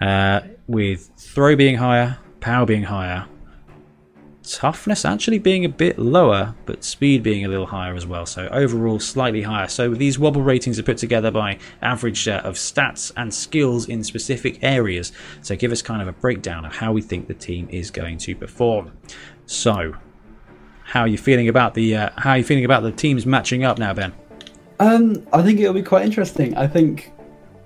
uh, 0.00 0.40
with 0.66 1.10
throw 1.16 1.54
being 1.56 1.76
higher, 1.76 2.18
power 2.40 2.66
being 2.66 2.82
higher, 2.84 3.26
toughness 4.50 5.04
actually 5.04 5.38
being 5.38 5.64
a 5.64 5.68
bit 5.68 5.98
lower, 5.98 6.54
but 6.66 6.82
speed 6.84 7.22
being 7.22 7.44
a 7.44 7.48
little 7.48 7.66
higher 7.66 7.94
as 7.94 8.06
well. 8.06 8.26
So 8.26 8.48
overall, 8.48 8.98
slightly 8.98 9.42
higher. 9.42 9.68
So 9.68 9.94
these 9.94 10.18
wobble 10.18 10.42
ratings 10.42 10.78
are 10.78 10.82
put 10.82 10.98
together 10.98 11.30
by 11.30 11.58
average 11.82 12.26
uh, 12.26 12.42
of 12.44 12.56
stats 12.56 13.12
and 13.16 13.32
skills 13.32 13.88
in 13.88 14.02
specific 14.02 14.58
areas. 14.62 15.12
So 15.42 15.56
give 15.56 15.72
us 15.72 15.82
kind 15.82 16.02
of 16.02 16.08
a 16.08 16.12
breakdown 16.12 16.64
of 16.64 16.74
how 16.74 16.92
we 16.92 17.02
think 17.02 17.28
the 17.28 17.34
team 17.34 17.68
is 17.70 17.90
going 17.90 18.18
to 18.18 18.34
perform. 18.34 18.92
So, 19.46 19.94
how 20.84 21.02
are 21.02 21.08
you 21.08 21.18
feeling 21.18 21.48
about 21.48 21.74
the 21.74 21.96
uh, 21.96 22.10
how 22.16 22.30
are 22.30 22.38
you 22.38 22.44
feeling 22.44 22.64
about 22.64 22.82
the 22.82 22.92
teams 22.92 23.24
matching 23.26 23.64
up 23.64 23.78
now, 23.78 23.94
Ben? 23.94 24.12
Um, 24.80 25.26
I 25.32 25.42
think 25.42 25.60
it'll 25.60 25.74
be 25.74 25.82
quite 25.82 26.04
interesting. 26.04 26.56
I 26.56 26.66
think 26.66 27.12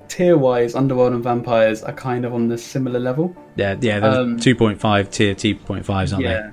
tier-wise, 0.08 0.74
Underworld 0.74 1.12
and 1.12 1.22
Vampires 1.22 1.82
are 1.82 1.92
kind 1.92 2.24
of 2.24 2.34
on 2.34 2.48
the 2.48 2.58
similar 2.58 3.00
level. 3.00 3.34
Yeah, 3.56 3.76
yeah, 3.80 3.98
Um, 3.98 4.38
2.5 4.38 5.10
tier 5.10 5.34
T.5s, 5.34 6.12
aren't 6.12 6.24
they? 6.24 6.30
yeah. 6.30 6.50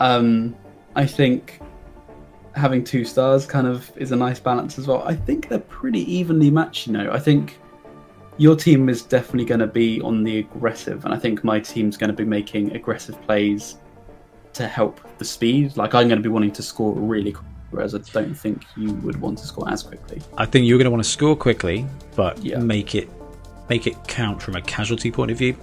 Um, 0.00 0.56
I 0.96 1.06
think 1.06 1.60
having 2.56 2.82
two 2.82 3.04
stars 3.04 3.46
kind 3.46 3.66
of 3.66 3.90
is 3.96 4.10
a 4.12 4.16
nice 4.16 4.40
balance 4.40 4.78
as 4.78 4.86
well. 4.86 5.02
I 5.06 5.14
think 5.14 5.48
they're 5.48 5.58
pretty 5.60 6.00
evenly 6.12 6.50
matched. 6.50 6.86
You 6.86 6.94
know, 6.94 7.10
I 7.12 7.18
think 7.18 7.58
your 8.38 8.56
team 8.56 8.88
is 8.88 9.02
definitely 9.02 9.44
going 9.44 9.60
to 9.60 9.66
be 9.66 10.00
on 10.00 10.24
the 10.24 10.38
aggressive, 10.38 11.04
and 11.04 11.14
I 11.14 11.18
think 11.18 11.44
my 11.44 11.60
team's 11.60 11.96
going 11.96 12.08
to 12.10 12.16
be 12.16 12.24
making 12.24 12.74
aggressive 12.74 13.20
plays 13.22 13.76
to 14.54 14.66
help 14.66 15.00
the 15.18 15.24
speed. 15.24 15.76
Like 15.76 15.94
I'm 15.94 16.08
going 16.08 16.18
to 16.18 16.22
be 16.22 16.28
wanting 16.32 16.52
to 16.52 16.62
score 16.62 16.92
really 16.94 17.32
quick, 17.32 17.46
whereas 17.70 17.94
I 17.94 17.98
don't 18.12 18.34
think 18.34 18.64
you 18.76 18.92
would 18.94 19.20
want 19.20 19.38
to 19.38 19.46
score 19.46 19.70
as 19.70 19.82
quickly. 19.82 20.20
I 20.38 20.46
think 20.46 20.66
you're 20.66 20.78
going 20.78 20.86
to 20.86 20.90
want 20.90 21.04
to 21.04 21.08
score 21.08 21.36
quickly, 21.36 21.86
but 22.16 22.42
Yeah. 22.44 22.58
make 22.58 22.94
it 22.94 23.08
make 23.68 23.86
it 23.86 23.94
count 24.08 24.42
from 24.42 24.56
a 24.56 24.62
casualty 24.62 25.12
point 25.12 25.30
of 25.30 25.38
view. 25.38 25.54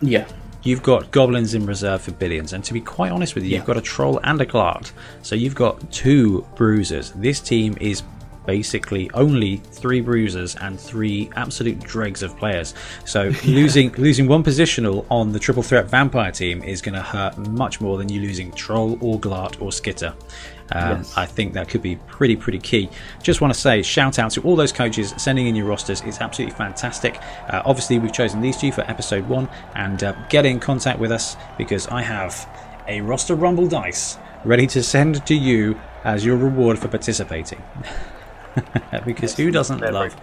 Yeah, 0.00 0.26
You've 0.64 0.82
got 0.82 1.10
goblins 1.10 1.54
in 1.54 1.66
reserve 1.66 2.02
for 2.02 2.12
billions, 2.12 2.52
and 2.52 2.62
to 2.64 2.72
be 2.72 2.80
quite 2.80 3.10
honest 3.10 3.34
with 3.34 3.44
you, 3.44 3.50
you've 3.50 3.60
Yeah. 3.62 3.66
got 3.66 3.76
a 3.76 3.80
troll 3.80 4.20
and 4.22 4.40
a 4.40 4.46
glart. 4.46 4.92
So 5.22 5.34
you've 5.34 5.54
got 5.56 5.90
two 5.90 6.46
bruisers. 6.54 7.12
This 7.16 7.40
team 7.40 7.76
is 7.80 8.02
basically 8.46 9.08
only 9.14 9.58
three 9.70 10.00
bruisers 10.00 10.56
and 10.56 10.78
three 10.78 11.30
absolute 11.36 11.78
dregs 11.80 12.22
of 12.24 12.36
players. 12.36 12.74
So 13.04 13.32
losing 13.44 13.92
losing 13.92 14.26
one 14.26 14.42
positional 14.42 15.04
on 15.10 15.30
the 15.32 15.38
triple 15.38 15.62
threat 15.62 15.86
vampire 15.88 16.32
team 16.32 16.62
is 16.62 16.82
going 16.82 16.94
to 16.96 17.02
hurt 17.02 17.38
much 17.38 17.80
more 17.80 17.98
than 17.98 18.08
you 18.08 18.20
losing 18.20 18.50
troll 18.52 18.98
or 19.00 19.18
glart 19.20 19.60
or 19.62 19.70
skitter. 19.70 20.12
Um, 20.70 20.98
Yes. 20.98 21.16
I 21.16 21.26
think 21.26 21.54
that 21.54 21.68
could 21.68 21.82
be 21.82 21.96
pretty, 21.96 22.36
pretty 22.36 22.58
key. 22.58 22.88
Just 23.22 23.40
want 23.40 23.52
to 23.52 23.58
say, 23.58 23.82
shout 23.82 24.18
out 24.18 24.30
to 24.32 24.40
all 24.42 24.56
those 24.56 24.72
coaches 24.72 25.14
sending 25.16 25.46
in 25.46 25.54
your 25.54 25.66
rosters. 25.66 26.00
It's 26.02 26.20
absolutely 26.20 26.54
fantastic. 26.56 27.20
Uh, 27.48 27.62
obviously, 27.64 27.98
we've 27.98 28.12
chosen 28.12 28.40
these 28.40 28.56
two 28.56 28.72
for 28.72 28.82
episode 28.82 29.28
one, 29.28 29.48
and 29.74 30.02
uh, 30.04 30.14
get 30.28 30.46
in 30.46 30.60
contact 30.60 30.98
with 30.98 31.12
us 31.12 31.36
because 31.58 31.86
I 31.88 32.02
have 32.02 32.48
a 32.88 33.00
roster 33.00 33.34
rumble 33.34 33.66
dice 33.68 34.18
ready 34.44 34.66
to 34.68 34.82
send 34.82 35.24
to 35.26 35.34
you 35.34 35.80
as 36.04 36.24
your 36.24 36.36
reward 36.36 36.78
for 36.78 36.88
participating. 36.88 37.62
because 39.04 39.36
who 39.36 39.50
doesn't 39.50 39.80
they're 39.80 39.92
love 39.92 40.14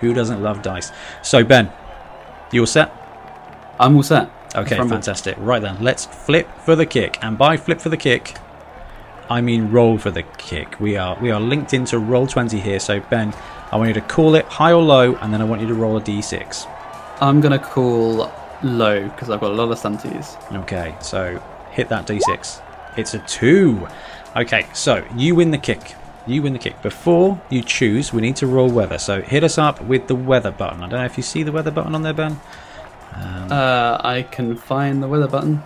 who 0.00 0.12
doesn't 0.14 0.42
love 0.42 0.62
dice? 0.62 0.90
So 1.22 1.44
Ben, 1.44 1.70
you 2.52 2.60
all 2.60 2.66
set? 2.66 2.92
I'm 3.78 3.96
all 3.96 4.02
set. 4.02 4.30
Okay, 4.54 4.76
fantastic. 4.76 5.36
Right 5.38 5.62
then, 5.62 5.82
let's 5.82 6.06
flip 6.06 6.48
for 6.64 6.74
the 6.74 6.86
kick. 6.86 7.18
And 7.22 7.38
by 7.38 7.56
flip 7.56 7.80
for 7.80 7.88
the 7.88 7.96
kick, 7.96 8.36
I 9.30 9.40
mean 9.40 9.70
roll 9.70 9.96
for 9.96 10.10
the 10.10 10.24
kick. 10.24 10.80
We 10.80 10.96
are 10.96 11.16
we 11.20 11.30
are 11.30 11.40
linked 11.40 11.72
into 11.72 11.96
Roll20 11.96 12.60
here. 12.60 12.80
So 12.80 12.98
Ben, 12.98 13.32
I 13.70 13.76
want 13.76 13.88
you 13.88 13.94
to 13.94 14.00
call 14.00 14.34
it 14.34 14.44
high 14.46 14.72
or 14.72 14.82
low, 14.82 15.14
and 15.16 15.32
then 15.32 15.40
I 15.40 15.44
want 15.44 15.62
you 15.62 15.68
to 15.68 15.74
roll 15.74 15.96
a 15.96 16.00
d6. 16.00 16.68
I'm 17.20 17.40
going 17.40 17.52
to 17.52 17.64
call 17.64 18.32
low 18.62 19.08
because 19.08 19.30
I've 19.30 19.40
got 19.40 19.52
a 19.52 19.54
lot 19.54 19.70
of 19.70 19.78
stunties. 19.78 20.36
Okay, 20.62 20.96
so 21.00 21.40
hit 21.70 21.88
that 21.90 22.06
d6. 22.06 22.60
It's 22.96 23.14
a 23.14 23.20
two. 23.20 23.86
Okay, 24.34 24.66
so 24.74 25.06
you 25.14 25.36
win 25.36 25.52
the 25.52 25.58
kick. 25.58 25.94
You 26.26 26.42
win 26.42 26.52
the 26.52 26.58
kick. 26.58 26.82
Before 26.82 27.40
you 27.50 27.62
choose, 27.62 28.12
we 28.12 28.20
need 28.20 28.36
to 28.36 28.48
roll 28.48 28.68
weather. 28.68 28.98
So 28.98 29.22
hit 29.22 29.44
us 29.44 29.58
up 29.58 29.80
with 29.82 30.08
the 30.08 30.16
weather 30.16 30.50
button. 30.50 30.82
I 30.82 30.88
don't 30.88 30.98
know 30.98 31.04
if 31.04 31.16
you 31.16 31.22
see 31.22 31.44
the 31.44 31.52
weather 31.52 31.70
button 31.70 31.94
on 31.94 32.02
there, 32.02 32.12
Ben. 32.12 32.40
Uh, 33.14 34.00
I 34.02 34.22
can 34.22 34.56
find 34.56 35.02
the 35.02 35.08
weather 35.08 35.28
button. 35.28 35.62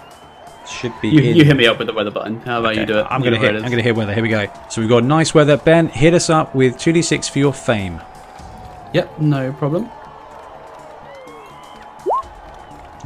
Should 0.68 0.92
be 1.02 1.08
You, 1.08 1.20
in- 1.20 1.36
you 1.36 1.44
hit 1.44 1.56
me 1.56 1.66
up 1.66 1.78
with 1.78 1.86
the 1.88 1.92
weather 1.92 2.10
button. 2.10 2.40
How 2.40 2.60
about 2.60 2.76
you 2.76 2.86
do 2.86 2.98
it? 2.98 3.06
I'm 3.10 3.22
gonna 3.22 3.38
hit. 3.38 3.54
it 3.54 3.62
I'm 3.62 3.70
gonna 3.70 3.82
hit 3.82 3.94
weather. 3.94 4.14
Here 4.14 4.22
we 4.22 4.28
go. 4.30 4.46
So 4.70 4.80
we've 4.80 4.88
got 4.90 5.04
nice 5.04 5.34
weather. 5.34 5.56
Ben, 5.56 5.88
hit 5.88 6.14
us 6.14 6.30
up 6.30 6.54
with 6.54 6.76
2d6 6.76 7.30
for 7.30 7.38
your 7.38 7.52
fame. 7.52 8.00
Yep, 8.94 9.20
no 9.20 9.52
problem. 9.52 9.90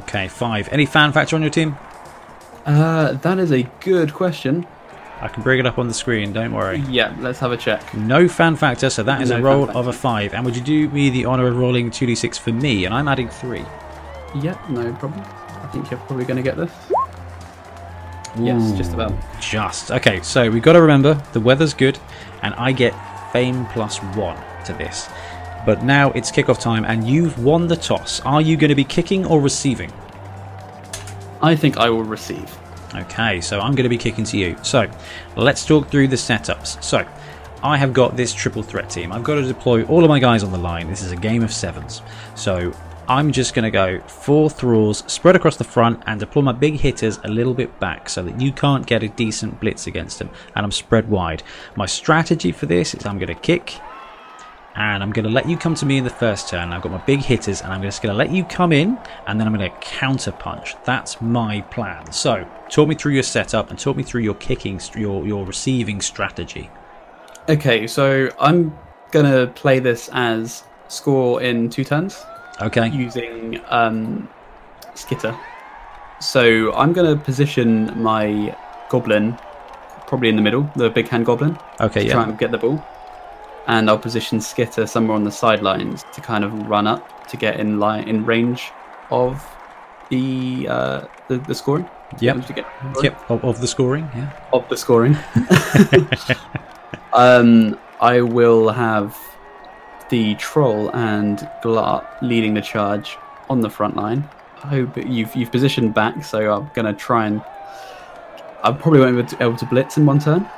Okay, 0.00 0.28
five. 0.28 0.68
Any 0.70 0.86
fan 0.86 1.12
factor 1.12 1.36
on 1.36 1.42
your 1.42 1.50
team? 1.50 1.76
Uh, 2.64 3.12
that 3.12 3.38
is 3.38 3.50
a 3.52 3.62
good 3.80 4.12
question. 4.14 4.66
I 5.20 5.28
can 5.28 5.42
bring 5.42 5.58
it 5.58 5.66
up 5.66 5.78
on 5.78 5.88
the 5.88 5.94
screen. 5.94 6.32
Don't 6.32 6.52
worry. 6.54 6.78
Yeah, 6.88 7.14
let's 7.18 7.40
have 7.40 7.50
a 7.50 7.56
check. 7.56 7.92
No 7.94 8.28
fan 8.28 8.54
factor, 8.54 8.88
so 8.88 9.02
that 9.02 9.20
is 9.20 9.30
No 9.30 9.38
a 9.38 9.40
roll 9.42 9.70
of 9.76 9.88
a 9.88 9.92
five. 9.92 10.32
And 10.32 10.44
would 10.44 10.54
you 10.54 10.62
do 10.62 10.88
me 10.90 11.10
the 11.10 11.24
honor 11.24 11.48
of 11.48 11.56
rolling 11.56 11.90
2d6 11.90 12.38
for 12.38 12.52
me? 12.52 12.84
And 12.84 12.94
I'm 12.94 13.08
adding 13.08 13.28
three. 13.28 13.64
Yep, 14.36 14.70
no 14.70 14.92
problem. 14.94 15.24
I 15.62 15.66
think 15.72 15.90
you're 15.90 15.98
probably 16.00 16.24
going 16.24 16.36
to 16.36 16.42
get 16.42 16.56
this. 16.56 16.70
Yes, 18.40 18.72
just 18.72 18.92
about. 18.92 19.12
Just. 19.40 19.90
Okay, 19.90 20.20
so 20.22 20.50
we've 20.50 20.62
got 20.62 20.74
to 20.74 20.80
remember 20.80 21.14
the 21.32 21.40
weather's 21.40 21.74
good, 21.74 21.98
and 22.42 22.54
I 22.54 22.72
get 22.72 22.94
fame 23.32 23.66
plus 23.66 23.98
one 24.14 24.42
to 24.64 24.72
this. 24.72 25.08
But 25.66 25.84
now 25.84 26.12
it's 26.12 26.30
kickoff 26.30 26.60
time, 26.60 26.84
and 26.84 27.06
you've 27.06 27.42
won 27.42 27.66
the 27.66 27.76
toss. 27.76 28.20
Are 28.20 28.40
you 28.40 28.56
going 28.56 28.70
to 28.70 28.74
be 28.74 28.84
kicking 28.84 29.26
or 29.26 29.40
receiving? 29.40 29.92
I 31.42 31.54
think 31.54 31.76
I 31.76 31.90
will 31.90 32.04
receive. 32.04 32.56
Okay, 32.94 33.40
so 33.40 33.60
I'm 33.60 33.72
going 33.72 33.84
to 33.84 33.88
be 33.88 33.98
kicking 33.98 34.24
to 34.24 34.38
you. 34.38 34.56
So 34.62 34.90
let's 35.36 35.64
talk 35.66 35.88
through 35.90 36.08
the 36.08 36.16
setups. 36.16 36.82
So 36.82 37.06
I 37.62 37.76
have 37.76 37.92
got 37.92 38.16
this 38.16 38.32
triple 38.32 38.62
threat 38.62 38.88
team. 38.88 39.12
I've 39.12 39.24
got 39.24 39.34
to 39.34 39.42
deploy 39.42 39.84
all 39.84 40.04
of 40.04 40.08
my 40.08 40.18
guys 40.18 40.42
on 40.42 40.52
the 40.52 40.58
line. 40.58 40.88
This 40.88 41.02
is 41.02 41.12
a 41.12 41.16
game 41.16 41.42
of 41.42 41.52
sevens. 41.52 42.02
So 42.34 42.72
I'm 43.08 43.32
just 43.32 43.54
going 43.54 43.64
to 43.64 43.70
go 43.70 44.00
four 44.06 44.50
thralls 44.50 45.02
spread 45.10 45.34
across 45.34 45.56
the 45.56 45.64
front 45.64 46.02
and 46.06 46.20
deploy 46.20 46.42
my 46.42 46.52
big 46.52 46.74
hitters 46.74 47.18
a 47.24 47.28
little 47.28 47.54
bit 47.54 47.80
back 47.80 48.10
so 48.10 48.22
that 48.22 48.38
you 48.38 48.52
can't 48.52 48.86
get 48.86 49.02
a 49.02 49.08
decent 49.08 49.58
blitz 49.60 49.86
against 49.86 50.18
them. 50.18 50.28
And 50.54 50.62
I'm 50.62 50.70
spread 50.70 51.08
wide. 51.08 51.42
My 51.74 51.86
strategy 51.86 52.52
for 52.52 52.66
this 52.66 52.92
is 52.92 53.06
I'm 53.06 53.16
going 53.16 53.28
to 53.28 53.34
kick 53.34 53.80
and 54.74 55.02
I'm 55.02 55.10
going 55.10 55.24
to 55.24 55.30
let 55.30 55.48
you 55.48 55.56
come 55.56 55.74
to 55.76 55.86
me 55.86 55.96
in 55.96 56.04
the 56.04 56.10
first 56.10 56.50
turn. 56.50 56.70
I've 56.70 56.82
got 56.82 56.92
my 56.92 56.98
big 56.98 57.20
hitters, 57.20 57.62
and 57.62 57.72
I'm 57.72 57.82
just 57.82 58.00
going 58.00 58.12
to 58.12 58.16
let 58.16 58.30
you 58.30 58.44
come 58.44 58.72
in, 58.72 58.96
and 59.26 59.40
then 59.40 59.48
I'm 59.48 59.52
going 59.52 59.68
to 59.68 59.76
counter 59.78 60.30
punch. 60.30 60.76
That's 60.84 61.20
my 61.20 61.62
plan. 61.62 62.12
So, 62.12 62.46
talk 62.70 62.88
me 62.88 62.94
through 62.94 63.14
your 63.14 63.24
setup 63.24 63.70
and 63.70 63.78
talk 63.78 63.96
me 63.96 64.04
through 64.04 64.20
your 64.20 64.36
kicking, 64.36 64.80
your 64.94 65.26
your 65.26 65.44
receiving 65.44 66.00
strategy. 66.00 66.70
Okay, 67.48 67.88
so 67.88 68.30
I'm 68.38 68.78
going 69.10 69.26
to 69.26 69.52
play 69.54 69.80
this 69.80 70.10
as 70.12 70.62
score 70.86 71.42
in 71.42 71.70
two 71.70 71.82
turns 71.82 72.24
Okay. 72.60 72.88
using 72.88 73.60
um, 73.68 74.28
Skitter. 74.94 75.36
So 76.20 76.72
I'm 76.74 76.92
going 76.92 77.16
to 77.16 77.22
position 77.22 77.92
my 78.02 78.56
goblin 78.90 79.38
probably 80.06 80.28
in 80.30 80.36
the 80.36 80.42
middle, 80.42 80.68
the 80.74 80.90
big 80.90 81.06
hand 81.08 81.26
goblin, 81.26 81.58
Okay. 81.80 82.04
to 82.04 82.10
try 82.10 82.24
and 82.24 82.38
get 82.38 82.50
the 82.50 82.58
ball. 82.58 82.82
And 83.66 83.88
I'll 83.90 83.98
position 83.98 84.40
Skitter 84.40 84.86
somewhere 84.86 85.14
on 85.14 85.24
the 85.24 85.30
sidelines 85.30 86.04
to 86.14 86.20
kind 86.20 86.42
of 86.42 86.52
run 86.68 86.86
up 86.86 87.28
to 87.28 87.36
get 87.36 87.60
in 87.60 87.78
line 87.78 88.08
in 88.08 88.24
range 88.24 88.72
of 89.10 89.46
the 90.08 90.66
uh, 90.68 91.00
the, 91.28 91.36
the 91.38 91.54
scoring. 91.54 91.88
Yep. 92.18 92.46
To 92.46 92.52
get 92.54 92.66
Yep. 93.02 93.30
Of, 93.30 93.44
of 93.44 93.60
the 93.60 93.66
scoring. 93.66 94.08
Yeah. 94.14 94.32
of 94.54 94.66
the 94.70 94.76
scoring. 94.78 95.16
um, 97.12 97.78
I 98.00 98.22
will 98.22 98.70
have 98.70 99.14
the 100.10 100.34
troll 100.36 100.90
and 100.94 101.38
Glart 101.62 102.06
leading 102.22 102.54
the 102.54 102.62
charge 102.62 103.16
on 103.50 103.60
the 103.60 103.70
front 103.70 103.96
line. 103.96 104.28
I 104.62 104.66
hope 104.68 104.96
you've 104.96 105.34
you've 105.36 105.52
positioned 105.52 105.94
back, 105.94 106.24
so 106.24 106.52
I'm 106.52 106.70
gonna 106.74 106.92
try 106.92 107.26
and 107.26 107.42
I 108.62 108.72
probably 108.72 109.00
won't 109.00 109.30
be 109.30 109.36
able 109.44 109.56
to 109.56 109.66
blitz 109.66 109.96
in 109.96 110.06
one 110.06 110.18
turn 110.18 110.48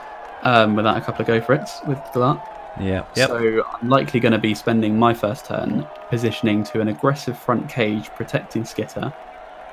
um, 0.43 0.75
without 0.75 0.97
a 0.97 1.01
couple 1.01 1.23
of 1.23 1.27
go 1.27 1.41
for 1.41 1.55
it 1.55 1.69
with 1.87 1.99
Glart. 2.15 2.43
Yeah. 2.81 3.05
Yep. 3.17 3.29
So 3.29 3.65
I'm 3.81 3.89
likely 3.89 4.21
going 4.21 4.33
to 4.33 4.39
be 4.39 4.55
spending 4.55 4.99
my 4.99 5.13
first 5.13 5.45
turn 5.47 5.87
positioning 6.09 6.65
to 6.65 6.81
an 6.81 6.89
aggressive 6.89 7.39
front 7.39 7.69
cage, 7.69 8.09
protecting 8.11 8.65
Skitter, 8.65 9.13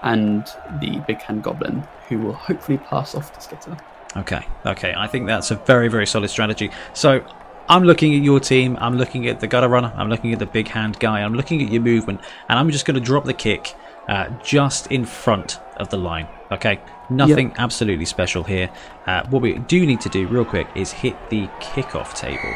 and 0.02 0.46
the 0.82 1.02
big 1.08 1.22
hand 1.22 1.44
goblin, 1.44 1.88
who 2.10 2.20
will 2.20 2.34
hopefully 2.34 2.80
pass 2.80 3.16
off 3.16 3.34
to 3.34 3.42
Skitter. 3.42 3.78
Okay, 4.16 4.46
okay. 4.66 4.94
I 4.98 5.08
think 5.08 5.28
that's 5.28 5.52
a 5.52 5.56
very, 5.56 5.88
very 5.88 6.08
solid 6.08 6.30
strategy. 6.30 6.72
So 6.94 7.24
I'm 7.70 7.84
looking 7.84 8.16
at 8.16 8.24
your 8.24 8.40
team, 8.40 8.78
I'm 8.80 8.98
looking 8.98 9.28
at 9.28 9.42
the 9.42 9.48
gutter 9.48 9.68
runner, 9.68 9.94
I'm 9.98 10.10
looking 10.10 10.32
at 10.32 10.40
the 10.40 10.46
big 10.46 10.70
hand 10.70 11.00
guy, 11.00 11.22
I'm 11.22 11.34
looking 11.34 11.62
at 11.62 11.72
your 11.72 11.82
movement, 11.82 12.22
and 12.48 12.58
I'm 12.58 12.70
just 12.70 12.86
going 12.86 12.96
to 12.96 13.02
drop 13.02 13.26
the 13.26 13.34
kick 13.34 13.76
uh, 14.08 14.30
just 14.42 14.88
in 14.88 15.06
front 15.06 15.60
of 15.76 15.90
the 15.90 15.98
line. 15.98 16.30
Okay, 16.50 16.80
nothing 17.10 17.54
absolutely 17.58 18.06
special 18.06 18.44
here. 18.44 18.70
Uh, 19.06 19.28
what 19.30 19.42
we 19.42 19.60
do 19.60 19.86
need 19.86 20.00
to 20.02 20.10
do, 20.10 20.28
real 20.28 20.46
quick, 20.46 20.68
is 20.76 20.94
hit 20.94 21.16
the 21.30 21.48
kickoff 21.60 22.16
table. 22.16 22.54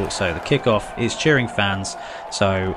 Also, 0.00 0.32
the 0.32 0.40
kickoff 0.40 0.98
is 0.98 1.14
cheering 1.14 1.46
fans, 1.46 1.96
so 2.32 2.74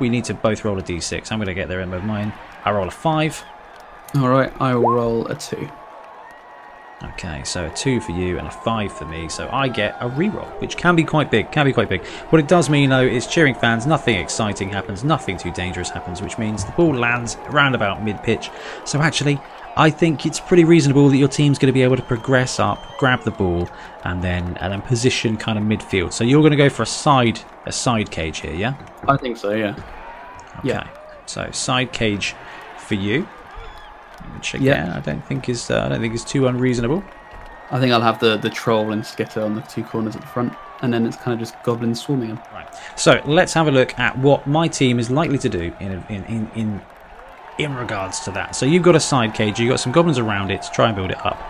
we 0.00 0.08
need 0.08 0.24
to 0.24 0.32
both 0.32 0.64
roll 0.64 0.78
a 0.78 0.82
d6. 0.82 1.30
I'm 1.30 1.38
going 1.38 1.48
to 1.48 1.54
get 1.54 1.68
there 1.68 1.80
in 1.80 1.90
with 1.90 2.02
mine. 2.02 2.32
I 2.64 2.70
roll 2.70 2.88
a 2.88 2.90
5. 2.90 3.44
All 4.16 4.28
right, 4.30 4.50
I 4.58 4.74
will 4.74 4.90
roll 4.90 5.26
a 5.26 5.34
two. 5.34 5.68
Okay, 7.12 7.42
so 7.44 7.66
a 7.66 7.70
two 7.70 8.00
for 8.00 8.12
you 8.12 8.38
and 8.38 8.46
a 8.46 8.50
five 8.50 8.92
for 8.92 9.04
me, 9.06 9.28
so 9.28 9.48
I 9.52 9.68
get 9.68 9.96
a 10.00 10.08
reroll, 10.08 10.48
which 10.60 10.76
can 10.76 10.96
be 10.96 11.04
quite 11.04 11.30
big. 11.30 11.50
Can 11.50 11.66
be 11.66 11.72
quite 11.72 11.88
big. 11.88 12.04
What 12.30 12.40
it 12.40 12.48
does 12.48 12.68
mean, 12.68 12.90
though, 12.90 13.02
is 13.02 13.26
cheering 13.26 13.54
fans. 13.54 13.86
Nothing 13.86 14.16
exciting 14.16 14.68
happens. 14.68 15.04
Nothing 15.04 15.38
too 15.38 15.52
dangerous 15.52 15.88
happens, 15.88 16.20
which 16.20 16.38
means 16.38 16.64
the 16.64 16.72
ball 16.72 16.94
lands 16.94 17.36
around 17.46 17.74
about 17.74 18.02
mid-pitch. 18.02 18.50
So 18.84 19.00
actually, 19.00 19.40
I 19.76 19.90
think 19.90 20.26
it's 20.26 20.40
pretty 20.40 20.64
reasonable 20.64 21.08
that 21.10 21.16
your 21.16 21.28
team's 21.28 21.58
going 21.58 21.68
to 21.68 21.72
be 21.72 21.82
able 21.82 21.96
to 21.96 22.02
progress 22.02 22.58
up, 22.58 22.82
grab 22.98 23.22
the 23.22 23.30
ball, 23.30 23.68
and 24.04 24.22
then 24.22 24.56
and 24.58 24.72
then 24.72 24.82
position 24.82 25.36
kind 25.36 25.58
of 25.58 25.64
midfield. 25.64 26.12
So 26.12 26.24
you're 26.24 26.40
going 26.40 26.52
to 26.52 26.56
go 26.56 26.70
for 26.70 26.82
a 26.82 26.86
side 26.86 27.40
a 27.66 27.72
side 27.72 28.10
cage 28.10 28.40
here, 28.40 28.54
yeah? 28.54 28.74
I 29.06 29.16
think 29.16 29.36
so, 29.36 29.52
yeah. 29.52 29.76
Okay. 30.58 30.68
Yeah. 30.68 30.88
So 31.26 31.50
side 31.50 31.92
cage 31.92 32.34
for 32.78 32.94
you, 32.94 33.28
which 34.34 34.54
again 34.54 34.86
Yeah. 34.86 34.96
I 34.96 35.00
don't 35.00 35.24
think 35.24 35.48
is 35.48 35.70
uh, 35.70 35.84
I 35.84 35.88
don't 35.88 36.00
think 36.00 36.14
is 36.14 36.24
too 36.24 36.46
unreasonable. 36.46 37.02
I 37.70 37.80
think 37.80 37.92
I'll 37.92 38.00
have 38.00 38.20
the, 38.20 38.36
the 38.36 38.50
troll 38.50 38.92
and 38.92 39.04
Skitter 39.04 39.42
on 39.42 39.56
the 39.56 39.60
two 39.62 39.82
corners 39.82 40.14
at 40.14 40.20
the 40.20 40.28
front, 40.28 40.54
and 40.82 40.92
then 40.94 41.04
it's 41.04 41.16
kind 41.16 41.32
of 41.32 41.40
just 41.40 41.60
goblins 41.64 42.00
swarming 42.00 42.28
them. 42.28 42.40
Right. 42.52 42.68
So 42.94 43.20
let's 43.24 43.52
have 43.54 43.66
a 43.66 43.72
look 43.72 43.98
at 43.98 44.16
what 44.18 44.46
my 44.46 44.68
team 44.68 45.00
is 45.00 45.10
likely 45.10 45.38
to 45.38 45.48
do 45.48 45.74
in 45.80 46.04
in 46.08 46.24
in, 46.24 46.50
in 46.54 46.82
in 47.58 47.74
regards 47.74 48.20
to 48.20 48.30
that. 48.32 48.54
So 48.54 48.66
you've 48.66 48.82
got 48.82 48.94
a 48.94 49.00
side 49.00 49.34
cage, 49.34 49.58
you've 49.58 49.70
got 49.70 49.80
some 49.80 49.92
goblins 49.92 50.18
around 50.18 50.50
it 50.50 50.62
to 50.62 50.70
try 50.70 50.86
and 50.86 50.94
build 50.96 51.10
it 51.10 51.24
up. 51.24 51.40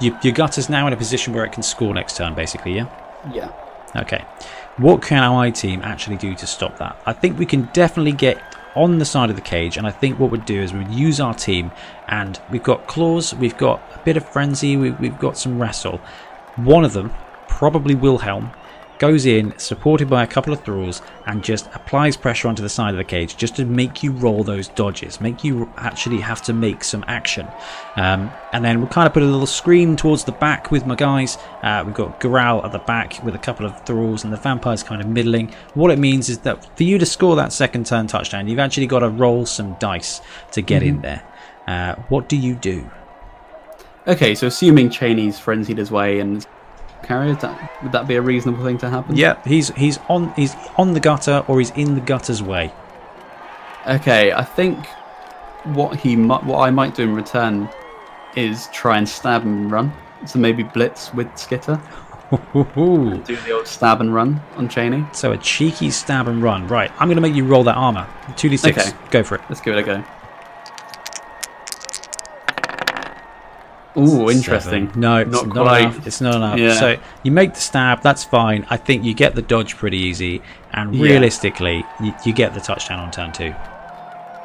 Your, 0.00 0.18
your 0.22 0.32
gutter's 0.32 0.70
now 0.70 0.86
in 0.86 0.92
a 0.92 0.96
position 0.96 1.34
where 1.34 1.44
it 1.44 1.52
can 1.52 1.62
score 1.62 1.92
next 1.92 2.16
turn, 2.16 2.34
basically, 2.34 2.74
yeah? 2.74 2.88
Yeah. 3.32 3.52
Okay. 3.94 4.24
What 4.78 5.02
can 5.02 5.22
our 5.22 5.50
team 5.50 5.82
actually 5.82 6.16
do 6.16 6.34
to 6.34 6.46
stop 6.46 6.78
that? 6.78 6.98
I 7.04 7.12
think 7.12 7.38
we 7.38 7.44
can 7.44 7.68
definitely 7.74 8.12
get 8.12 8.40
on 8.76 8.98
the 8.98 9.04
side 9.04 9.30
of 9.30 9.36
the 9.36 9.42
cage, 9.42 9.76
and 9.76 9.86
I 9.86 9.90
think 9.90 10.18
what 10.18 10.30
we'd 10.30 10.44
do 10.44 10.60
is 10.60 10.72
we'd 10.72 10.90
use 10.90 11.20
our 11.20 11.34
team, 11.34 11.70
and 12.08 12.40
we've 12.50 12.62
got 12.62 12.86
claws, 12.86 13.34
we've 13.34 13.56
got 13.56 13.80
a 13.94 13.98
bit 14.04 14.16
of 14.16 14.28
frenzy, 14.28 14.76
we, 14.76 14.90
we've 14.92 15.18
got 15.18 15.36
some 15.36 15.60
wrestle. 15.60 15.98
One 16.56 16.84
of 16.84 16.92
them, 16.92 17.12
probably 17.48 17.94
Wilhelm, 17.94 18.52
goes 19.00 19.24
in, 19.24 19.58
supported 19.58 20.08
by 20.08 20.22
a 20.22 20.26
couple 20.26 20.52
of 20.52 20.62
thralls, 20.62 21.00
and 21.26 21.42
just 21.42 21.66
applies 21.74 22.16
pressure 22.18 22.46
onto 22.46 22.62
the 22.62 22.68
side 22.68 22.90
of 22.90 22.98
the 22.98 23.04
cage 23.04 23.36
just 23.36 23.56
to 23.56 23.64
make 23.64 24.02
you 24.02 24.12
roll 24.12 24.44
those 24.44 24.68
dodges, 24.68 25.20
make 25.22 25.42
you 25.42 25.72
actually 25.78 26.20
have 26.20 26.42
to 26.42 26.52
make 26.52 26.84
some 26.84 27.02
action. 27.08 27.48
Um, 27.96 28.30
and 28.52 28.62
then 28.62 28.78
we'll 28.78 28.90
kind 28.90 29.06
of 29.06 29.14
put 29.14 29.22
a 29.22 29.26
little 29.26 29.46
screen 29.46 29.96
towards 29.96 30.24
the 30.24 30.32
back 30.32 30.70
with 30.70 30.86
my 30.86 30.94
guys. 30.94 31.38
Uh, 31.62 31.82
we've 31.84 31.94
got 31.94 32.20
Goral 32.20 32.64
at 32.64 32.72
the 32.72 32.78
back 32.78 33.24
with 33.24 33.34
a 33.34 33.38
couple 33.38 33.64
of 33.64 33.84
thralls, 33.86 34.22
and 34.22 34.32
the 34.32 34.36
vampire's 34.36 34.82
kind 34.82 35.00
of 35.00 35.08
middling. 35.08 35.52
What 35.72 35.90
it 35.90 35.98
means 35.98 36.28
is 36.28 36.38
that 36.40 36.76
for 36.76 36.84
you 36.84 36.98
to 36.98 37.06
score 37.06 37.34
that 37.36 37.52
second 37.54 37.86
turn 37.86 38.06
touchdown, 38.06 38.48
you've 38.48 38.58
actually 38.58 38.86
got 38.86 39.00
to 39.00 39.08
roll 39.08 39.46
some 39.46 39.76
dice 39.80 40.20
to 40.52 40.60
get 40.60 40.82
mm-hmm. 40.82 40.96
in 40.96 41.00
there. 41.00 41.22
Uh, 41.66 41.94
what 42.10 42.28
do 42.28 42.36
you 42.36 42.54
do? 42.54 42.88
Okay, 44.06 44.34
so 44.34 44.46
assuming 44.46 44.90
Chaney's 44.90 45.38
frenzied 45.38 45.78
his 45.78 45.90
way 45.90 46.20
and 46.20 46.46
carry? 47.02 47.32
That, 47.34 47.82
would 47.82 47.92
that 47.92 48.06
be 48.06 48.16
a 48.16 48.22
reasonable 48.22 48.64
thing 48.64 48.78
to 48.78 48.90
happen? 48.90 49.16
Yeah, 49.16 49.42
he's 49.44 49.68
he's 49.70 49.98
on 50.08 50.32
he's 50.34 50.54
on 50.76 50.92
the 50.92 51.00
gutter 51.00 51.44
or 51.48 51.58
he's 51.58 51.70
in 51.70 51.94
the 51.94 52.00
gutter's 52.00 52.42
way. 52.42 52.72
Okay, 53.86 54.32
I 54.32 54.44
think 54.44 54.86
what 55.64 55.96
he 55.96 56.16
might, 56.16 56.44
what 56.44 56.58
I 56.58 56.70
might 56.70 56.94
do 56.94 57.04
in 57.04 57.14
return 57.14 57.68
is 58.36 58.68
try 58.72 58.98
and 58.98 59.08
stab 59.08 59.42
and 59.42 59.70
run. 59.70 59.92
So 60.26 60.38
maybe 60.38 60.62
blitz 60.62 61.12
with 61.14 61.36
Skitter. 61.36 61.80
do 62.30 62.64
the 62.64 63.52
old 63.52 63.66
stab 63.66 64.00
and 64.00 64.14
run 64.14 64.40
on 64.56 64.68
Chaney. 64.68 65.04
So 65.12 65.32
a 65.32 65.38
cheeky 65.38 65.90
stab 65.90 66.28
and 66.28 66.42
run. 66.42 66.66
Right, 66.68 66.90
I'm 66.98 67.08
going 67.08 67.16
to 67.16 67.22
make 67.22 67.34
you 67.34 67.44
roll 67.44 67.64
that 67.64 67.76
armor. 67.76 68.06
2d6. 68.28 68.70
Okay. 68.70 68.90
Go 69.10 69.22
for 69.22 69.36
it. 69.36 69.40
Let's 69.48 69.60
give 69.60 69.74
it 69.74 69.80
a 69.80 69.82
go. 69.82 70.04
Ooh, 74.00 74.30
interesting. 74.30 74.86
Seven. 74.86 75.00
No, 75.00 75.16
it's 75.18 75.30
not, 75.30 75.46
not 75.48 75.62
quite. 75.66 75.80
enough. 75.82 76.06
It's 76.06 76.20
not 76.20 76.34
enough. 76.36 76.58
Yeah. 76.58 76.74
So 76.74 77.00
you 77.22 77.30
make 77.30 77.54
the 77.54 77.60
stab, 77.60 78.02
that's 78.02 78.24
fine. 78.24 78.66
I 78.70 78.76
think 78.76 79.04
you 79.04 79.14
get 79.14 79.34
the 79.34 79.42
dodge 79.42 79.76
pretty 79.76 79.98
easy, 79.98 80.42
and 80.72 80.98
realistically, 81.00 81.84
yeah. 82.00 82.06
you, 82.06 82.14
you, 82.26 82.32
get 82.32 82.54
the 82.54 82.60
touchdown 82.60 83.00
on 83.00 83.10
turn 83.10 83.32
two. 83.32 83.54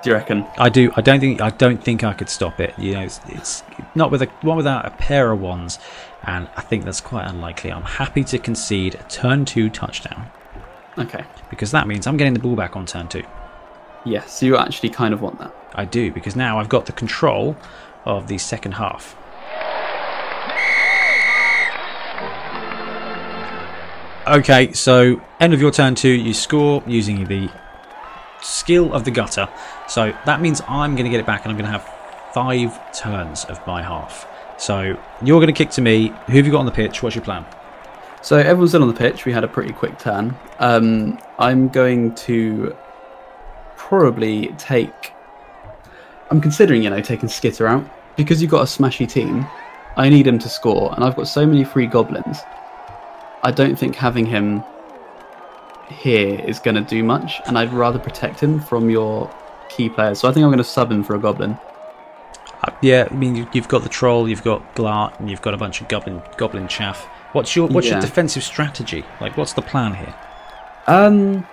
Do 0.03 0.09
you 0.09 0.15
reckon? 0.15 0.45
I 0.57 0.69
do. 0.69 0.91
I 0.95 1.01
don't 1.01 1.19
think. 1.19 1.41
I 1.41 1.49
don't 1.49 1.83
think 1.83 2.03
I 2.03 2.13
could 2.13 2.29
stop 2.29 2.59
it. 2.59 2.77
You 2.77 2.93
know, 2.93 3.01
it's, 3.01 3.19
it's 3.27 3.63
not 3.95 4.11
with 4.11 4.21
a 4.21 4.27
one 4.41 4.57
without 4.57 4.85
a 4.85 4.91
pair 4.91 5.31
of 5.31 5.41
ones, 5.41 5.79
and 6.23 6.47
I 6.55 6.61
think 6.61 6.85
that's 6.85 7.01
quite 7.01 7.27
unlikely. 7.27 7.71
I'm 7.71 7.83
happy 7.83 8.23
to 8.25 8.37
concede 8.37 8.95
a 8.95 9.03
turn 9.03 9.45
two 9.45 9.69
touchdown. 9.69 10.29
Okay. 10.97 11.23
Because 11.49 11.71
that 11.71 11.87
means 11.87 12.07
I'm 12.07 12.17
getting 12.17 12.33
the 12.33 12.39
ball 12.39 12.55
back 12.55 12.75
on 12.75 12.85
turn 12.85 13.07
two. 13.07 13.23
Yes, 14.05 14.43
you 14.43 14.55
actually 14.57 14.89
kind 14.89 15.13
of 15.13 15.21
want 15.21 15.39
that. 15.39 15.53
I 15.73 15.85
do 15.85 16.11
because 16.11 16.35
now 16.35 16.59
I've 16.59 16.69
got 16.69 16.85
the 16.85 16.91
control 16.91 17.57
of 18.05 18.27
the 18.27 18.37
second 18.37 18.73
half. 18.73 19.15
Okay, 24.27 24.73
so 24.73 25.21
end 25.39 25.53
of 25.53 25.61
your 25.61 25.69
turn 25.69 25.93
two, 25.93 26.09
you 26.09 26.33
score 26.33 26.81
using 26.87 27.25
the 27.25 27.47
skill 28.41 28.91
of 28.91 29.05
the 29.05 29.11
gutter. 29.11 29.47
So 29.87 30.17
that 30.25 30.41
means 30.41 30.63
I'm 30.67 30.95
going 30.95 31.03
to 31.03 31.11
get 31.11 31.19
it 31.19 31.27
back 31.27 31.45
and 31.45 31.51
I'm 31.51 31.57
going 31.57 31.71
to 31.71 31.77
have 31.77 31.87
five 32.33 32.91
turns 32.91 33.45
of 33.45 33.65
my 33.67 33.83
half. 33.83 34.27
So 34.57 34.99
you're 35.21 35.39
going 35.39 35.53
to 35.53 35.57
kick 35.57 35.69
to 35.71 35.81
me. 35.81 36.07
Who 36.25 36.37
have 36.37 36.45
you 36.47 36.51
got 36.51 36.61
on 36.61 36.65
the 36.65 36.71
pitch? 36.71 37.03
What's 37.03 37.15
your 37.15 37.23
plan? 37.23 37.45
So 38.23 38.37
everyone's 38.37 38.73
in 38.73 38.81
on 38.81 38.87
the 38.87 38.95
pitch. 38.95 39.25
We 39.25 39.31
had 39.31 39.43
a 39.43 39.47
pretty 39.47 39.73
quick 39.73 39.99
turn. 39.99 40.35
Um, 40.57 41.19
I'm 41.37 41.67
going 41.67 42.15
to 42.15 42.75
probably 43.77 44.47
take. 44.57 45.13
I'm 46.31 46.41
considering, 46.41 46.81
you 46.81 46.89
know, 46.89 46.99
taking 46.99 47.29
Skitter 47.29 47.67
out 47.67 47.87
because 48.15 48.41
you've 48.41 48.49
got 48.49 48.61
a 48.61 48.65
smashy 48.65 49.07
team. 49.07 49.45
I 49.97 50.09
need 50.09 50.25
him 50.25 50.39
to 50.39 50.49
score, 50.49 50.95
and 50.95 51.03
I've 51.03 51.15
got 51.15 51.27
so 51.27 51.45
many 51.45 51.63
free 51.63 51.85
goblins 51.85 52.39
I 53.45 53.51
don't 53.51 53.77
think 53.77 53.95
having 53.95 54.25
him 54.25 54.63
here 55.87 56.39
is 56.47 56.57
going 56.59 56.73
to 56.73 56.81
do 56.81 57.03
much, 57.03 57.39
and 57.45 57.59
I'd 57.59 57.71
rather 57.71 57.99
protect 57.99 58.39
him 58.39 58.59
from 58.59 58.89
your 58.89 59.31
key 59.69 59.87
players. 59.87 60.19
So 60.19 60.27
I 60.27 60.31
think 60.31 60.43
I'm 60.43 60.49
going 60.49 60.57
to 60.57 60.63
sub 60.63 60.91
him 60.91 61.03
for 61.03 61.15
a 61.15 61.19
goblin. 61.19 61.51
Uh, 62.63 62.71
yeah, 62.81 63.07
I 63.09 63.13
mean 63.13 63.47
you've 63.53 63.67
got 63.67 63.83
the 63.83 63.89
troll, 63.89 64.27
you've 64.27 64.43
got 64.43 64.75
Glart, 64.75 65.19
and 65.19 65.29
you've 65.29 65.43
got 65.43 65.53
a 65.53 65.57
bunch 65.57 65.79
of 65.79 65.87
goblin 65.87 66.23
goblin 66.37 66.67
chaff. 66.67 67.03
What's 67.33 67.55
your 67.55 67.67
what's 67.67 67.85
yeah. 67.85 67.93
your 67.93 68.01
defensive 68.01 68.43
strategy? 68.43 69.05
Like, 69.21 69.37
what's 69.37 69.53
the 69.53 69.61
plan 69.61 69.93
here? 69.93 70.15
Um, 70.87 71.45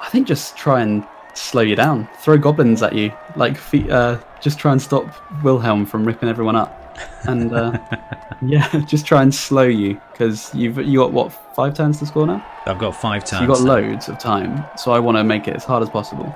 I 0.00 0.08
think 0.10 0.28
just 0.28 0.56
try 0.56 0.82
and 0.82 1.04
slow 1.34 1.62
you 1.62 1.74
down. 1.74 2.08
Throw 2.20 2.38
goblins 2.38 2.80
at 2.80 2.92
you, 2.92 3.12
like 3.34 3.58
uh, 3.90 4.20
just 4.40 4.60
try 4.60 4.70
and 4.70 4.80
stop 4.80 5.12
Wilhelm 5.42 5.84
from 5.84 6.04
ripping 6.04 6.28
everyone 6.28 6.54
up 6.54 6.83
and 7.24 7.52
uh, 7.52 7.78
yeah, 8.42 8.68
just 8.86 9.06
try 9.06 9.22
and 9.22 9.34
slow 9.34 9.64
you 9.64 10.00
because 10.12 10.54
you've 10.54 10.78
you 10.78 10.98
got 10.98 11.12
what 11.12 11.32
five 11.54 11.74
turns 11.74 11.98
to 11.98 12.06
score 12.06 12.26
now. 12.26 12.44
I've 12.66 12.78
got 12.78 12.92
five 12.92 13.24
turns. 13.24 13.30
So 13.30 13.40
you've 13.40 13.48
got 13.48 13.60
loads 13.60 14.08
of 14.08 14.18
time, 14.18 14.64
so 14.76 14.92
I 14.92 14.98
want 14.98 15.16
to 15.18 15.24
make 15.24 15.48
it 15.48 15.56
as 15.56 15.64
hard 15.64 15.82
as 15.82 15.90
possible. 15.90 16.34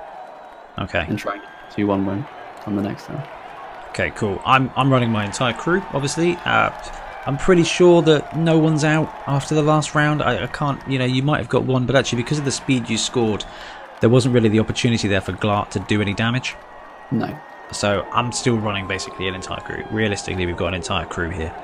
Okay. 0.79 1.05
And 1.09 1.19
try 1.19 1.41
two 1.75 1.87
one 1.87 2.07
win 2.07 2.25
on 2.67 2.77
the 2.77 2.83
next 2.83 3.07
turn. 3.07 3.23
Okay, 3.91 4.11
cool. 4.11 4.41
I'm 4.45 4.71
I'm 4.77 4.91
running 4.91 5.11
my 5.11 5.25
entire 5.25 5.55
crew, 5.55 5.83
obviously. 5.93 6.37
Uh, 6.45 6.71
I'm 7.27 7.37
pretty 7.37 7.65
sure 7.65 8.01
that 8.03 8.39
no 8.39 8.59
one's 8.59 8.85
out 8.85 9.13
after 9.27 9.55
the 9.55 9.63
last 9.63 9.95
round. 9.95 10.23
I, 10.23 10.45
I 10.45 10.47
can't, 10.47 10.81
you 10.89 10.99
know, 10.99 11.05
you 11.05 11.23
might 11.23 11.39
have 11.39 11.49
got 11.51 11.65
one, 11.65 11.85
but 11.85 11.95
actually 11.95 12.23
because 12.23 12.39
of 12.39 12.47
the 12.47 12.51
speed 12.51 12.89
you 12.89 12.97
scored, 12.97 13.45
there 14.01 14.09
wasn't 14.09 14.35
really 14.35 14.49
the 14.49 14.61
opportunity 14.61 15.09
there 15.09 15.21
for 15.21 15.33
Glart 15.33 15.69
to 15.71 15.81
do 15.81 16.01
any 16.01 16.15
damage. 16.15 16.57
No. 17.11 17.39
So 17.73 18.07
I'm 18.13 18.33
still 18.33 18.57
running 18.57 18.87
basically 18.87 19.29
an 19.29 19.35
entire 19.35 19.61
crew. 19.61 19.85
Realistically, 19.91 20.47
we've 20.47 20.57
got 20.57 20.69
an 20.69 20.75
entire 20.75 21.07
crew 21.07 21.31
here. 21.31 21.55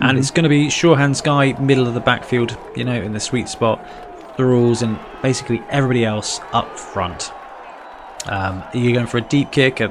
And 0.00 0.10
mm-hmm. 0.10 0.18
it's 0.18 0.30
going 0.30 0.44
to 0.44 0.48
be 0.48 0.70
Sure 0.70 0.96
Hands 0.96 1.20
guy, 1.20 1.52
middle 1.60 1.86
of 1.86 1.94
the 1.94 2.00
backfield, 2.00 2.56
you 2.74 2.84
know, 2.84 3.00
in 3.00 3.12
the 3.12 3.20
sweet 3.20 3.48
spot. 3.48 3.84
The 4.36 4.44
rules 4.44 4.82
and 4.82 4.98
basically 5.22 5.62
everybody 5.70 6.04
else 6.04 6.40
up 6.52 6.78
front. 6.78 7.32
Um, 8.26 8.62
are 8.62 8.76
you 8.76 8.92
going 8.92 9.06
for 9.06 9.18
a 9.18 9.22
deep 9.22 9.52
kick, 9.52 9.80
a, 9.80 9.86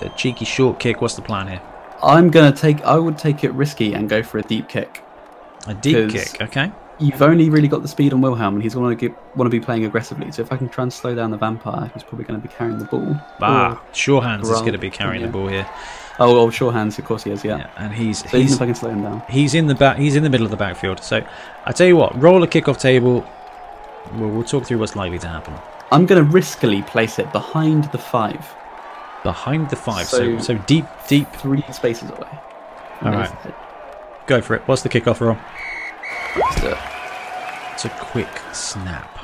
a, 0.00 0.06
a 0.06 0.08
cheeky 0.10 0.44
short 0.44 0.78
kick? 0.78 1.00
What's 1.00 1.14
the 1.14 1.22
plan 1.22 1.48
here? 1.48 1.62
I'm 2.02 2.30
going 2.30 2.52
to 2.52 2.60
take, 2.60 2.82
I 2.82 2.96
would 2.96 3.18
take 3.18 3.44
it 3.44 3.52
risky 3.52 3.94
and 3.94 4.08
go 4.08 4.22
for 4.22 4.38
a 4.38 4.42
deep 4.42 4.68
kick. 4.68 5.02
A 5.66 5.74
deep 5.74 6.10
kick, 6.10 6.40
okay 6.40 6.72
you've 6.98 7.22
only 7.22 7.50
really 7.50 7.68
got 7.68 7.82
the 7.82 7.88
speed 7.88 8.12
on 8.12 8.20
Wilhelm, 8.20 8.54
and 8.54 8.62
he's 8.62 8.74
going 8.74 8.96
to 8.96 9.08
want 9.34 9.50
to 9.50 9.50
be 9.50 9.60
playing 9.60 9.84
aggressively. 9.84 10.30
So 10.32 10.42
if 10.42 10.52
I 10.52 10.56
can 10.56 10.68
try 10.68 10.82
and 10.82 10.92
slow 10.92 11.14
down 11.14 11.30
the 11.30 11.36
vampire, 11.36 11.90
he's 11.94 12.02
probably 12.02 12.24
going 12.24 12.40
to 12.40 12.46
be 12.46 12.52
carrying 12.52 12.78
the 12.78 12.84
ball. 12.84 13.16
Ah, 13.40 13.82
Sure 13.92 14.22
Hands 14.22 14.48
is 14.48 14.60
going 14.60 14.72
to 14.72 14.78
be 14.78 14.90
carrying 14.90 15.20
yeah. 15.20 15.26
the 15.26 15.32
ball 15.32 15.48
here. 15.48 15.68
Oh, 16.18 16.38
oh, 16.38 16.50
Sure 16.50 16.72
Hands, 16.72 16.96
of 16.98 17.04
course 17.04 17.24
he 17.24 17.30
is. 17.30 17.44
Yeah, 17.44 17.58
yeah 17.58 17.70
and 17.78 17.92
he's 17.92 18.18
so 18.30 18.38
he's 18.38 18.54
if 18.54 18.62
I 18.62 18.66
can 18.66 18.74
slow 18.74 18.90
him 18.90 19.02
down. 19.02 19.22
He's 19.28 19.54
in 19.54 19.66
the 19.66 19.74
back. 19.74 19.98
He's 19.98 20.14
in 20.14 20.22
the 20.22 20.30
middle 20.30 20.44
of 20.44 20.50
the 20.50 20.56
backfield. 20.56 21.02
So 21.02 21.26
I 21.64 21.72
tell 21.72 21.86
you 21.86 21.96
what, 21.96 22.20
roll 22.20 22.42
a 22.42 22.46
kickoff 22.46 22.78
table. 22.78 23.26
We'll, 24.14 24.30
we'll 24.30 24.44
talk 24.44 24.66
through 24.66 24.78
what's 24.78 24.96
likely 24.96 25.18
to 25.20 25.28
happen. 25.28 25.54
I'm 25.90 26.06
going 26.06 26.24
to 26.24 26.30
riskily 26.30 26.86
place 26.86 27.18
it 27.18 27.30
behind 27.32 27.84
the 27.92 27.98
five. 27.98 28.54
Behind 29.22 29.70
the 29.70 29.76
five, 29.76 30.06
so 30.06 30.38
so, 30.38 30.54
so 30.54 30.58
deep, 30.66 30.84
deep, 31.08 31.30
three 31.34 31.62
spaces 31.72 32.10
away. 32.10 32.28
All 33.02 33.12
right, 33.12 33.30
go 34.26 34.40
for 34.40 34.54
it. 34.54 34.62
What's 34.66 34.82
the 34.82 34.88
kickoff 34.88 35.20
roll? 35.20 35.38
Let's 36.36 36.60
do 36.60 36.68
it. 36.68 36.78
It's 37.72 37.84
a 37.84 37.90
quick 38.00 38.28
snap. 38.52 39.18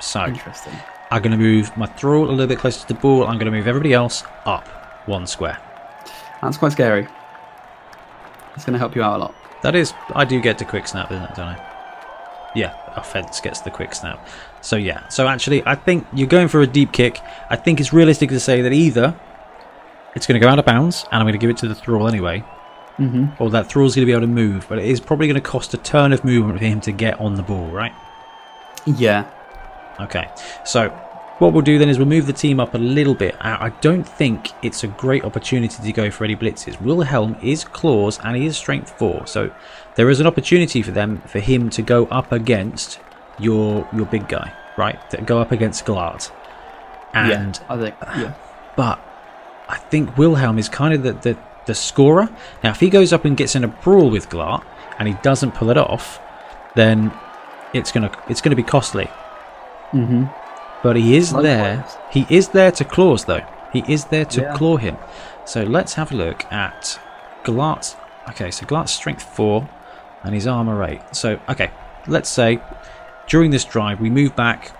So, 0.00 0.26
Interesting. 0.26 0.74
I'm 1.10 1.22
going 1.22 1.32
to 1.32 1.38
move 1.38 1.74
my 1.76 1.86
thrall 1.86 2.28
a 2.28 2.32
little 2.32 2.46
bit 2.46 2.58
closer 2.58 2.80
to 2.86 2.88
the 2.88 3.00
ball. 3.00 3.24
I'm 3.24 3.38
going 3.38 3.46
to 3.46 3.50
move 3.50 3.66
everybody 3.66 3.92
else 3.92 4.24
up 4.44 4.66
one 5.06 5.26
square. 5.26 5.58
That's 6.42 6.58
quite 6.58 6.72
scary. 6.72 7.06
It's 8.54 8.64
going 8.64 8.74
to 8.74 8.78
help 8.78 8.94
you 8.94 9.02
out 9.02 9.16
a 9.16 9.18
lot. 9.18 9.34
That 9.62 9.74
is, 9.74 9.94
I 10.14 10.24
do 10.24 10.40
get 10.40 10.58
to 10.58 10.64
quick 10.64 10.86
snap, 10.86 11.10
isn't 11.10 11.22
it, 11.22 11.34
don't 11.34 11.48
I? 11.48 12.52
Yeah, 12.54 12.74
offense 12.96 13.40
gets 13.40 13.60
the 13.60 13.70
quick 13.70 13.94
snap. 13.94 14.28
So 14.60 14.76
yeah, 14.76 15.08
so 15.08 15.26
actually, 15.26 15.62
I 15.66 15.74
think 15.74 16.06
you're 16.12 16.28
going 16.28 16.48
for 16.48 16.60
a 16.60 16.66
deep 16.66 16.92
kick. 16.92 17.20
I 17.50 17.56
think 17.56 17.80
it's 17.80 17.92
realistic 17.92 18.28
to 18.30 18.40
say 18.40 18.60
that 18.62 18.72
either 18.72 19.18
it's 20.14 20.26
going 20.26 20.40
to 20.40 20.44
go 20.44 20.50
out 20.50 20.58
of 20.58 20.64
bounds, 20.64 21.04
and 21.10 21.14
I'm 21.14 21.24
going 21.24 21.32
to 21.32 21.38
give 21.38 21.50
it 21.50 21.56
to 21.58 21.68
the 21.68 21.74
thrall 21.74 22.06
anyway, 22.06 22.44
Mm-hmm. 22.98 23.42
Or 23.42 23.50
that 23.50 23.68
thrall's 23.68 23.96
going 23.96 24.04
to 24.04 24.06
be 24.06 24.12
able 24.12 24.20
to 24.20 24.26
move, 24.28 24.66
but 24.68 24.78
it 24.78 24.84
is 24.84 25.00
probably 25.00 25.26
going 25.26 25.34
to 25.34 25.40
cost 25.40 25.74
a 25.74 25.78
turn 25.78 26.12
of 26.12 26.24
movement 26.24 26.58
for 26.58 26.64
him 26.64 26.80
to 26.82 26.92
get 26.92 27.20
on 27.20 27.34
the 27.34 27.42
ball, 27.42 27.66
right? 27.68 27.92
Yeah. 28.86 29.28
Okay. 30.00 30.30
So 30.64 30.90
what 31.38 31.52
we'll 31.52 31.62
do 31.62 31.78
then 31.78 31.88
is 31.88 31.98
we'll 31.98 32.06
move 32.06 32.26
the 32.26 32.32
team 32.32 32.60
up 32.60 32.74
a 32.74 32.78
little 32.78 33.14
bit. 33.14 33.34
I 33.40 33.70
don't 33.80 34.04
think 34.04 34.50
it's 34.62 34.84
a 34.84 34.86
great 34.86 35.24
opportunity 35.24 35.82
to 35.82 35.92
go 35.92 36.10
for 36.10 36.24
any 36.24 36.36
blitzes. 36.36 36.80
Wilhelm 36.80 37.36
is 37.42 37.64
claws 37.64 38.20
and 38.22 38.36
he 38.36 38.46
is 38.46 38.56
strength 38.56 38.96
four, 38.96 39.26
so 39.26 39.52
there 39.96 40.08
is 40.10 40.20
an 40.20 40.26
opportunity 40.26 40.80
for 40.80 40.92
them 40.92 41.20
for 41.22 41.40
him 41.40 41.70
to 41.70 41.82
go 41.82 42.06
up 42.06 42.30
against 42.30 43.00
your 43.38 43.88
your 43.92 44.06
big 44.06 44.28
guy, 44.28 44.52
right? 44.76 45.10
To 45.10 45.20
go 45.22 45.40
up 45.40 45.50
against 45.50 45.84
Glart. 45.84 46.30
And 47.12 47.56
yeah, 47.56 47.66
I 47.68 47.78
think 47.78 47.94
yeah. 48.00 48.34
But 48.76 49.00
I 49.68 49.78
think 49.78 50.16
Wilhelm 50.18 50.58
is 50.58 50.68
kind 50.68 50.94
of 50.94 51.04
the, 51.04 51.12
the, 51.12 51.38
the 51.66 51.74
scorer. 51.74 52.28
Now, 52.62 52.70
if 52.70 52.80
he 52.80 52.90
goes 52.90 53.12
up 53.12 53.24
and 53.24 53.36
gets 53.36 53.54
in 53.54 53.64
a 53.64 53.68
brawl 53.68 54.10
with 54.10 54.28
Glart 54.28 54.64
and 54.98 55.08
he 55.08 55.14
doesn't 55.22 55.52
pull 55.52 55.70
it 55.70 55.78
off, 55.78 56.20
then 56.74 57.12
it's 57.72 57.90
gonna 57.92 58.10
it's 58.28 58.40
gonna 58.40 58.56
be 58.56 58.62
costly. 58.62 59.06
Mm-hmm. 59.92 60.24
But 60.82 60.96
he 60.96 61.16
is 61.16 61.32
Likewise. 61.32 61.44
there. 61.44 61.86
He 62.10 62.26
is 62.28 62.48
there 62.48 62.70
to 62.72 62.84
claws 62.84 63.24
though. 63.24 63.44
He 63.72 63.84
is 63.88 64.04
there 64.06 64.24
to 64.26 64.40
Yeah. 64.42 64.54
claw 64.56 64.76
him. 64.76 64.96
So 65.44 65.62
let's 65.62 65.94
have 65.94 66.12
a 66.12 66.14
look 66.16 66.44
at 66.52 66.98
Glart's. 67.44 67.96
Okay, 68.30 68.50
so 68.50 68.66
Glart's 68.66 68.92
strength 68.92 69.22
four 69.22 69.68
and 70.22 70.34
his 70.34 70.46
armor 70.46 70.82
eight. 70.84 71.00
So 71.12 71.38
okay, 71.48 71.70
let's 72.06 72.28
say 72.28 72.60
during 73.28 73.50
this 73.50 73.64
drive 73.64 74.00
we 74.00 74.10
move 74.10 74.36
back 74.36 74.72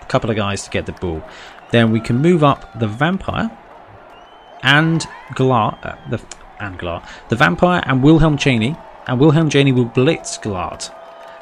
a 0.00 0.04
couple 0.06 0.30
of 0.30 0.36
guys 0.36 0.64
to 0.64 0.70
get 0.70 0.86
the 0.86 0.92
ball. 0.92 1.22
Then 1.70 1.90
we 1.90 2.00
can 2.00 2.18
move 2.18 2.44
up 2.44 2.78
the 2.78 2.86
vampire 2.88 3.50
and 4.62 5.06
Glart, 5.34 5.78
uh, 5.84 5.96
the 6.10 6.20
and 6.60 6.78
Glart, 6.78 7.02
the 7.28 7.36
vampire 7.36 7.82
and 7.86 8.02
Wilhelm 8.02 8.36
Chaney, 8.36 8.76
and 9.06 9.18
Wilhelm 9.20 9.50
Chaney 9.50 9.72
will 9.72 9.84
blitz 9.86 10.38
Glart. 10.38 10.90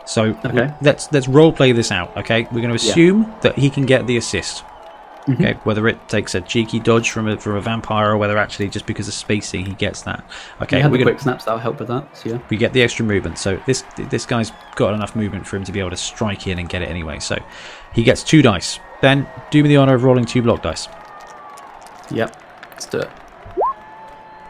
So 0.06 0.36
Okay. 0.44 0.72
let's 0.80 1.10
let's 1.12 1.28
role 1.28 1.52
play 1.52 1.72
this 1.72 1.92
out. 1.92 2.16
Okay, 2.16 2.42
we're 2.52 2.62
going 2.62 2.76
to 2.76 2.84
Yeah. 2.84 2.90
assume 2.92 3.34
that 3.42 3.56
he 3.58 3.70
can 3.70 3.84
get 3.84 4.06
the 4.06 4.16
assist. 4.16 4.64
Mhm. 5.26 5.34
Okay, 5.34 5.58
whether 5.64 5.86
it 5.86 6.08
takes 6.08 6.34
a 6.34 6.40
cheeky 6.40 6.80
dodge 6.80 7.10
from 7.10 7.28
a 7.28 7.36
from 7.36 7.54
a 7.54 7.60
vampire 7.60 8.10
or 8.12 8.16
whether 8.16 8.38
actually 8.38 8.68
just 8.70 8.86
because 8.86 9.06
of 9.06 9.12
spacing 9.14 9.66
he 9.66 9.74
gets 9.74 10.00
that. 10.02 10.24
Okay, 10.62 10.78
we're 10.82 10.88
the 10.92 10.98
gonna, 10.98 11.10
quick 11.10 11.20
snaps 11.20 11.44
that'll 11.44 11.60
help 11.60 11.78
with 11.78 11.88
that. 11.88 12.16
So 12.16 12.30
yeah. 12.30 12.38
we 12.48 12.56
get 12.56 12.72
the 12.72 12.82
extra 12.82 13.04
movement. 13.04 13.36
So 13.38 13.58
this 13.66 13.84
this 14.08 14.24
guy's 14.24 14.50
got 14.76 14.94
enough 14.94 15.14
movement 15.14 15.46
for 15.46 15.56
him 15.56 15.64
to 15.64 15.72
be 15.72 15.78
able 15.78 15.90
to 15.90 15.96
strike 15.96 16.46
in 16.46 16.58
and 16.58 16.68
get 16.68 16.80
it 16.80 16.88
anyway. 16.88 17.18
So 17.18 17.36
he 17.92 18.02
gets 18.02 18.24
two 18.24 18.40
dice. 18.40 18.80
Ben, 19.02 19.26
do 19.50 19.62
me 19.62 19.68
the 19.68 19.76
honor 19.76 19.94
of 19.94 20.04
rolling 20.04 20.24
two 20.24 20.40
block 20.42 20.62
dice. 20.62 20.88
Yep. 22.10 22.34
Let's 22.80 22.86
do 22.90 22.98
it. 23.00 23.10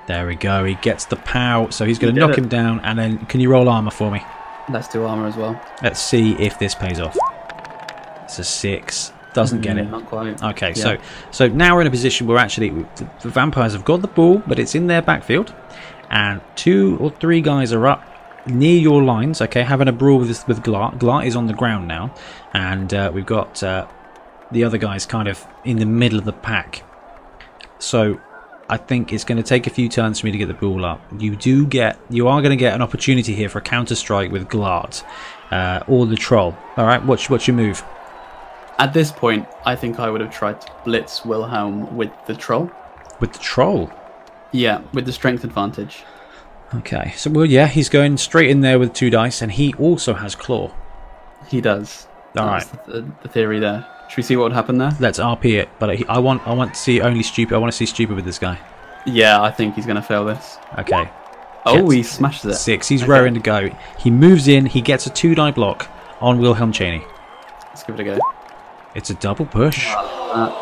There 0.06 0.24
we 0.24 0.36
go. 0.36 0.64
He 0.64 0.76
gets 0.76 1.04
the 1.04 1.16
pow. 1.16 1.70
So 1.70 1.84
he's 1.84 1.98
going 1.98 2.14
to 2.14 2.20
knock 2.20 2.30
it. 2.30 2.38
him 2.38 2.48
down. 2.48 2.78
And 2.84 2.96
then 2.96 3.26
can 3.26 3.40
you 3.40 3.50
roll 3.50 3.68
armor 3.68 3.90
for 3.90 4.08
me? 4.08 4.22
Let's 4.68 4.86
do 4.86 5.02
armor 5.04 5.26
as 5.26 5.34
well. 5.36 5.60
Let's 5.82 6.00
see 6.00 6.34
if 6.34 6.56
this 6.60 6.76
pays 6.76 7.00
off. 7.00 7.16
It's 8.22 8.38
a 8.38 8.44
six. 8.44 9.12
Doesn't 9.34 9.62
get 9.62 9.76
Mm, 9.76 9.80
it. 9.80 9.90
Not 9.90 10.06
quite. 10.06 10.40
Okay, 10.44 10.68
Yeah. 10.68 10.74
so 10.74 10.96
so 11.32 11.48
now 11.48 11.74
we're 11.74 11.80
in 11.80 11.86
a 11.88 11.90
position 11.90 12.28
where 12.28 12.38
actually 12.38 12.68
the, 12.70 13.10
the 13.22 13.28
vampires 13.30 13.72
have 13.72 13.84
got 13.84 14.00
the 14.00 14.06
ball, 14.08 14.40
but 14.46 14.60
it's 14.60 14.76
in 14.76 14.86
their 14.86 15.02
backfield, 15.02 15.52
and 16.08 16.40
two 16.54 16.96
or 17.00 17.10
three 17.10 17.40
guys 17.40 17.72
are 17.72 17.86
up 17.88 18.04
near 18.46 18.78
your 18.78 19.02
lines. 19.02 19.40
Okay, 19.40 19.62
having 19.62 19.88
a 19.88 19.92
brawl 19.92 20.18
with 20.20 20.28
this, 20.28 20.46
with 20.46 20.62
Glart. 20.62 20.98
Glart 21.00 21.26
is 21.26 21.34
on 21.34 21.46
the 21.48 21.52
ground 21.52 21.88
now, 21.88 22.12
and 22.54 22.92
uh, 22.94 23.10
we've 23.12 23.26
got 23.26 23.60
uh, 23.64 23.86
the 24.52 24.62
other 24.64 24.78
guys 24.78 25.04
kind 25.06 25.26
of 25.28 25.44
in 25.64 25.78
the 25.78 25.86
middle 25.86 26.18
of 26.18 26.24
the 26.24 26.32
pack. 26.32 26.82
So 27.80 28.20
I 28.68 28.76
think 28.76 29.12
it's 29.12 29.24
going 29.24 29.42
to 29.42 29.42
take 29.42 29.66
a 29.66 29.70
few 29.70 29.88
turns 29.88 30.20
for 30.20 30.26
me 30.26 30.32
to 30.32 30.38
get 30.38 30.46
the 30.46 30.54
ball 30.54 30.84
up. 30.84 31.00
You 31.18 31.34
do 31.34 31.66
get, 31.66 31.98
you 32.08 32.28
are 32.28 32.40
going 32.40 32.50
to 32.50 32.56
get 32.56 32.72
an 32.72 32.82
opportunity 32.82 33.34
here 33.34 33.48
for 33.48 33.58
a 33.58 33.62
counter 33.62 33.96
strike 33.96 34.30
with 34.30 34.48
Glart 34.48 35.02
uh, 35.50 35.82
or 35.88 36.06
the 36.06 36.14
troll. 36.14 36.56
All 36.76 36.86
right, 36.86 37.04
what's 37.04 37.28
what's 37.28 37.48
your 37.48 37.56
move? 37.56 37.82
At 38.78 38.94
this 38.94 39.10
point, 39.10 39.48
I 39.66 39.74
think 39.74 39.98
I 39.98 40.08
would 40.08 40.20
have 40.20 40.32
tried 40.32 40.60
to 40.60 40.72
blitz 40.84 41.24
Wilhelm 41.24 41.96
with 41.96 42.12
the 42.26 42.34
troll. 42.34 42.70
With 43.18 43.32
the 43.32 43.40
troll. 43.40 43.90
Yeah, 44.52 44.82
with 44.92 45.04
the 45.04 45.12
strength 45.12 45.44
advantage. 45.44 46.04
Okay, 46.72 47.12
so 47.16 47.30
well, 47.30 47.44
yeah, 47.44 47.66
he's 47.66 47.88
going 47.88 48.16
straight 48.16 48.50
in 48.50 48.60
there 48.60 48.78
with 48.78 48.92
two 48.92 49.10
dice, 49.10 49.42
and 49.42 49.50
he 49.50 49.74
also 49.74 50.14
has 50.14 50.36
claw. 50.36 50.72
He 51.48 51.60
does. 51.60 52.06
All 52.36 52.46
That's 52.46 52.66
the, 52.66 53.10
the 53.22 53.28
theory 53.28 53.58
there. 53.58 53.84
Should 54.10 54.16
we 54.16 54.22
see 54.24 54.36
what 54.36 54.42
would 54.44 54.52
happen 54.52 54.76
there? 54.78 54.92
Let's 54.98 55.18
RP 55.20 55.58
it, 55.60 55.68
but 55.78 56.10
I 56.10 56.18
want 56.18 56.46
I 56.46 56.52
want 56.52 56.74
to 56.74 56.80
see 56.80 57.00
only 57.00 57.22
stupid. 57.22 57.54
I 57.54 57.58
want 57.58 57.72
to 57.72 57.76
see 57.76 57.86
stupid 57.86 58.16
with 58.16 58.24
this 58.24 58.38
guy. 58.38 58.58
Yeah, 59.06 59.40
I 59.40 59.50
think 59.50 59.76
he's 59.76 59.86
going 59.86 59.96
to 59.96 60.02
fail 60.02 60.24
this. 60.24 60.58
Okay, 60.78 61.08
Oh, 61.64 61.76
Yes. 61.76 61.92
he 61.92 62.02
smashes 62.02 62.44
it. 62.46 62.54
six. 62.56 62.88
He's 62.88 63.02
Okay. 63.02 63.10
raring 63.12 63.34
to 63.34 63.40
go. 63.40 63.70
He 63.98 64.10
moves 64.10 64.48
in. 64.48 64.66
He 64.66 64.80
gets 64.80 65.06
a 65.06 65.10
two 65.10 65.34
die 65.34 65.52
block 65.52 65.88
on 66.20 66.38
Wilhelm 66.38 66.72
Chaney. 66.72 67.02
Let's 67.68 67.82
give 67.84 67.94
it 67.98 68.00
a 68.00 68.04
go. 68.04 68.18
It's 68.94 69.10
a 69.10 69.14
double 69.14 69.46
push. 69.46 69.86
Ah, 69.88 70.52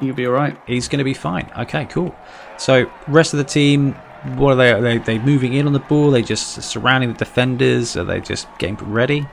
you'll 0.00 0.16
be 0.16 0.26
alright. 0.26 0.56
He's 0.66 0.88
going 0.88 0.98
to 0.98 1.04
be 1.04 1.14
fine. 1.14 1.48
Okay, 1.56 1.84
cool. 1.86 2.14
So 2.56 2.90
rest 3.06 3.32
of 3.32 3.38
the 3.38 3.44
team, 3.44 3.92
what 4.36 4.52
are 4.52 4.56
they? 4.56 4.72
Are 4.72 4.80
they 4.80 4.98
they 4.98 5.18
moving 5.18 5.52
in 5.54 5.66
on 5.68 5.72
the 5.72 5.78
ball? 5.78 6.08
Are 6.08 6.12
they 6.12 6.22
just 6.22 6.60
surrounding 6.62 7.12
the 7.12 7.18
defenders? 7.18 7.96
Are 7.96 8.04
they 8.04 8.20
just 8.20 8.48
getting 8.58 8.76
ready? 8.76 9.26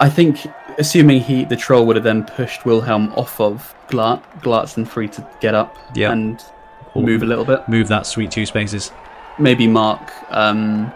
I 0.00 0.08
think, 0.08 0.46
assuming 0.78 1.20
he, 1.20 1.44
the 1.44 1.56
troll, 1.56 1.86
would 1.86 1.96
have 1.96 2.04
then 2.04 2.24
pushed 2.24 2.64
Wilhelm 2.64 3.12
off 3.16 3.40
of 3.40 3.74
Glart, 3.88 4.22
Glart's 4.40 4.74
then 4.74 4.84
free 4.84 5.08
to 5.08 5.26
get 5.40 5.54
up 5.54 5.76
Yeah. 5.94 6.12
and 6.12 6.42
move 6.94 7.22
a 7.22 7.26
little 7.26 7.44
bit. 7.44 7.66
Move 7.68 7.88
that 7.88 8.06
sweet 8.06 8.30
two 8.30 8.46
spaces. 8.46 8.90
Maybe 9.38 9.66
mark 9.66 10.00
um, 10.30 10.92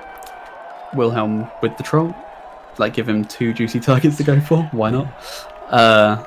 Wilhelm 0.94 1.48
with 1.62 1.76
the 1.76 1.82
troll. 1.82 2.14
Like, 2.78 2.94
give 2.94 3.08
him 3.08 3.24
two 3.24 3.52
juicy 3.52 3.80
targets 3.80 4.16
to 4.16 4.24
go 4.24 4.40
for. 4.40 4.62
Why 4.72 4.90
not? 4.90 5.06
Uh, 5.68 6.24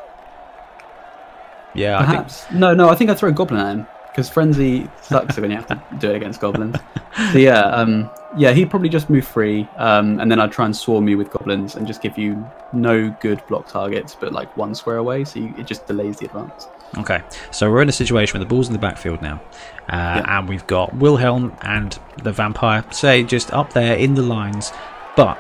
Yeah, 1.73 1.95
I 1.97 2.05
think 2.05 2.09
perhaps. 2.11 2.45
No, 2.53 2.73
no, 2.73 2.89
I 2.89 2.95
think 2.95 3.09
I'd 3.09 3.17
throw 3.17 3.29
a 3.29 3.33
goblin 3.33 3.59
at 3.59 3.75
him. 3.75 3.87
Because 4.09 4.29
frenzy 4.29 4.87
sucks 5.01 5.37
when 5.37 5.51
you 5.51 5.57
have 5.57 5.67
to 5.67 5.81
do 5.99 6.09
it 6.11 6.15
against 6.15 6.39
goblins. 6.39 6.77
So 7.31 7.37
yeah, 7.37 7.61
um, 7.61 8.09
yeah, 8.37 8.51
he'd 8.51 8.69
probably 8.69 8.89
just 8.89 9.09
move 9.09 9.25
free, 9.25 9.67
um, 9.77 10.19
and 10.19 10.29
then 10.29 10.39
I'd 10.39 10.51
try 10.51 10.65
and 10.65 10.75
swarm 10.75 11.07
you 11.07 11.17
with 11.17 11.31
goblins 11.31 11.75
and 11.75 11.87
just 11.87 12.01
give 12.01 12.17
you 12.17 12.45
no 12.73 13.15
good 13.21 13.45
block 13.47 13.67
targets, 13.67 14.15
but 14.19 14.33
like 14.33 14.55
one 14.57 14.75
square 14.75 14.97
away, 14.97 15.23
so 15.23 15.39
you, 15.39 15.53
it 15.57 15.65
just 15.65 15.85
delays 15.87 16.17
the 16.17 16.25
advance. 16.25 16.67
Okay, 16.97 17.21
so 17.51 17.71
we're 17.71 17.81
in 17.81 17.89
a 17.89 17.93
situation 17.93 18.37
where 18.37 18.45
the 18.45 18.49
ball's 18.49 18.67
in 18.67 18.73
the 18.73 18.79
backfield 18.79 19.21
now, 19.21 19.41
uh, 19.89 20.23
and 20.27 20.49
we've 20.49 20.65
got 20.67 20.93
Wilhelm 20.95 21.55
and 21.61 21.97
the 22.23 22.31
vampire, 22.31 22.83
say 22.91 23.23
just 23.23 23.51
up 23.53 23.73
there 23.73 23.97
in 23.97 24.13
the 24.13 24.21
lines. 24.21 24.71
But 25.15 25.39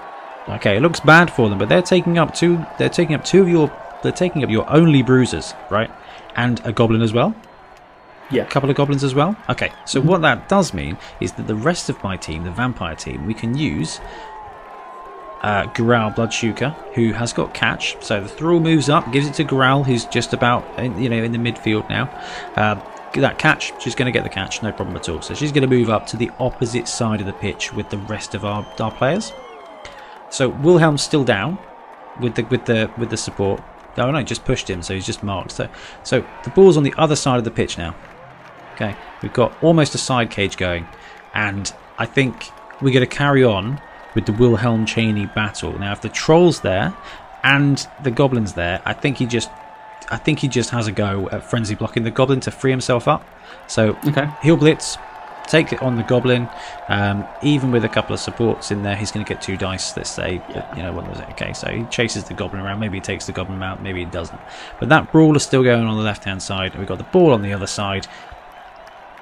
okay, 0.49 0.77
it 0.77 0.81
looks 0.81 0.99
bad 0.99 1.31
for 1.31 1.49
them, 1.49 1.57
but 1.59 1.69
they're 1.69 1.81
taking 1.81 2.17
up 2.17 2.33
two. 2.33 2.65
They're 2.77 2.89
taking 2.89 3.15
up 3.15 3.25
two 3.25 3.41
of 3.41 3.49
your. 3.49 3.71
They're 4.03 4.11
taking 4.11 4.43
up 4.43 4.49
your 4.49 4.69
only 4.69 5.01
bruisers, 5.01 5.53
right? 5.69 5.89
And 6.35 6.61
a 6.65 6.71
goblin 6.71 7.01
as 7.01 7.13
well. 7.13 7.33
Yeah. 8.31 8.43
A 8.43 8.47
couple 8.47 8.69
of 8.69 8.75
goblins 8.75 9.03
as 9.03 9.13
well. 9.13 9.35
Okay, 9.49 9.71
so 9.85 10.01
what 10.01 10.21
that 10.21 10.49
does 10.49 10.73
mean 10.73 10.97
is 11.19 11.33
that 11.33 11.47
the 11.47 11.55
rest 11.55 11.89
of 11.89 12.03
my 12.03 12.17
team, 12.17 12.43
the 12.43 12.51
vampire 12.51 12.95
team, 12.95 13.25
we 13.27 13.33
can 13.33 13.55
use 13.55 13.99
uh, 15.41 15.67
Growl 15.73 16.11
Bloodshuka, 16.11 16.73
who 16.95 17.13
has 17.13 17.31
got 17.33 17.53
catch. 17.53 18.01
So 18.03 18.21
the 18.21 18.27
thrall 18.27 18.59
moves 18.59 18.89
up, 18.89 19.11
gives 19.11 19.27
it 19.27 19.35
to 19.35 19.43
Growl, 19.43 19.83
who's 19.83 20.05
just 20.05 20.33
about 20.33 20.65
in, 20.79 20.99
you 21.01 21.07
know 21.07 21.23
in 21.23 21.31
the 21.31 21.37
midfield 21.37 21.87
now. 21.89 22.05
Uh, 22.55 22.81
that 23.13 23.39
catch, 23.39 23.71
she's 23.81 23.95
going 23.95 24.07
to 24.07 24.11
get 24.11 24.23
the 24.23 24.29
catch, 24.29 24.61
no 24.61 24.71
problem 24.71 24.97
at 24.97 25.07
all. 25.07 25.21
So 25.21 25.33
she's 25.33 25.51
going 25.51 25.61
to 25.61 25.73
move 25.73 25.89
up 25.89 26.05
to 26.07 26.17
the 26.17 26.31
opposite 26.39 26.87
side 26.87 27.21
of 27.21 27.27
the 27.27 27.33
pitch 27.33 27.71
with 27.73 27.89
the 27.89 27.97
rest 27.97 28.35
of 28.35 28.43
our, 28.43 28.65
our 28.79 28.91
players. 28.91 29.31
So 30.29 30.49
Wilhelm's 30.49 31.01
still 31.01 31.23
down 31.23 31.57
with 32.19 32.35
the 32.35 32.43
with 32.43 32.65
the 32.65 32.91
with 32.97 33.09
the 33.09 33.17
support. 33.17 33.61
Oh 33.97 34.11
no, 34.11 34.21
just 34.23 34.43
pushed 34.43 34.69
him, 34.69 34.81
so 34.81 34.93
he's 34.93 35.05
just 35.05 35.23
marked. 35.23 35.51
So 35.51 35.69
so 36.03 36.25
the 36.43 36.49
ball's 36.49 36.75
on 36.75 36.83
the 36.83 36.93
other 36.97 37.15
side 37.15 37.37
of 37.37 37.43
the 37.43 37.51
pitch 37.51 37.77
now. 37.77 37.95
Okay, 38.75 38.95
we've 39.21 39.33
got 39.33 39.51
almost 39.63 39.95
a 39.95 39.97
side 39.97 40.29
cage 40.29 40.57
going, 40.57 40.87
and 41.33 41.73
I 41.97 42.05
think 42.05 42.49
we're 42.81 42.93
going 42.93 43.07
to 43.07 43.15
carry 43.15 43.43
on 43.43 43.81
with 44.15 44.25
the 44.25 44.33
Wilhelm 44.33 44.85
Chaney 44.85 45.27
battle. 45.27 45.77
Now, 45.79 45.93
if 45.93 46.01
the 46.01 46.09
troll's 46.09 46.59
there 46.61 46.93
and 47.43 47.85
the 48.03 48.11
goblin's 48.11 48.53
there, 48.53 48.81
I 48.85 48.93
think 48.93 49.17
he 49.17 49.25
just, 49.25 49.49
I 50.11 50.17
think 50.17 50.39
he 50.39 50.47
just 50.47 50.69
has 50.71 50.87
a 50.87 50.91
go 50.91 51.29
at 51.31 51.43
frenzy 51.49 51.75
blocking 51.75 52.03
the 52.03 52.11
goblin 52.11 52.39
to 52.41 52.51
free 52.51 52.71
himself 52.71 53.07
up. 53.07 53.25
So 53.67 53.97
Okay. 54.07 54.27
he'll 54.41 54.57
blitz, 54.57 54.97
take 55.47 55.71
it 55.73 55.81
on 55.81 55.95
the 55.95 56.03
goblin. 56.03 56.49
Um, 56.89 57.25
even 57.43 57.71
with 57.71 57.85
a 57.85 57.89
couple 57.89 58.13
of 58.13 58.19
supports 58.19 58.71
in 58.71 58.83
there, 58.83 58.95
he's 58.95 59.11
going 59.11 59.25
to 59.25 59.33
get 59.33 59.41
two 59.41 59.55
dice. 59.57 59.95
Let's 59.95 60.09
say, 60.11 60.41
you 60.75 60.83
know, 60.83 60.91
what 60.93 61.07
was 61.09 61.19
it? 61.19 61.29
Okay, 61.31 61.53
so 61.53 61.69
he 61.69 61.83
chases 61.85 62.23
the 62.25 62.33
goblin 62.33 62.61
around. 62.61 62.79
Maybe 62.79 62.97
he 62.97 63.01
takes 63.01 63.25
the 63.25 63.31
goblin 63.31 63.61
out. 63.63 63.81
Maybe 63.81 63.99
he 63.99 64.05
doesn't. 64.05 64.39
But 64.79 64.89
that 64.89 65.11
brawl 65.11 65.35
is 65.35 65.43
still 65.43 65.63
going 65.63 65.85
on 65.85 65.97
the 65.97 66.03
left-hand 66.03 66.41
side. 66.41 66.75
We've 66.75 66.87
got 66.87 66.97
the 66.97 67.03
ball 67.05 67.31
on 67.31 67.41
the 67.41 67.53
other 67.53 67.67
side. 67.67 68.07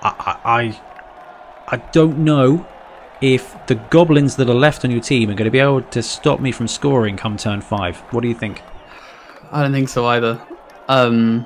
I, 0.04 0.40
I, 0.44 0.60
I 0.60 0.82
I 1.70 1.78
don't 1.78 2.20
know 2.20 2.68
if 3.22 3.56
the 3.68 3.76
goblins 3.76 4.36
that 4.36 4.50
are 4.50 4.54
left 4.56 4.84
on 4.84 4.92
your 4.92 5.00
team 5.00 5.30
are 5.30 5.34
going 5.34 5.46
to 5.46 5.52
be 5.52 5.60
able 5.60 5.82
to 5.82 6.04
stop 6.04 6.42
me 6.42 6.52
from 6.52 6.68
scoring 6.68 7.16
come 7.16 7.38
turn 7.38 7.62
five. 7.62 7.98
What 8.12 8.22
do 8.22 8.28
you 8.28 8.36
think? 8.36 8.62
I 9.52 9.62
don't 9.64 9.72
think 9.72 9.88
so 9.88 10.06
either. 10.08 10.42
Um, 10.90 11.46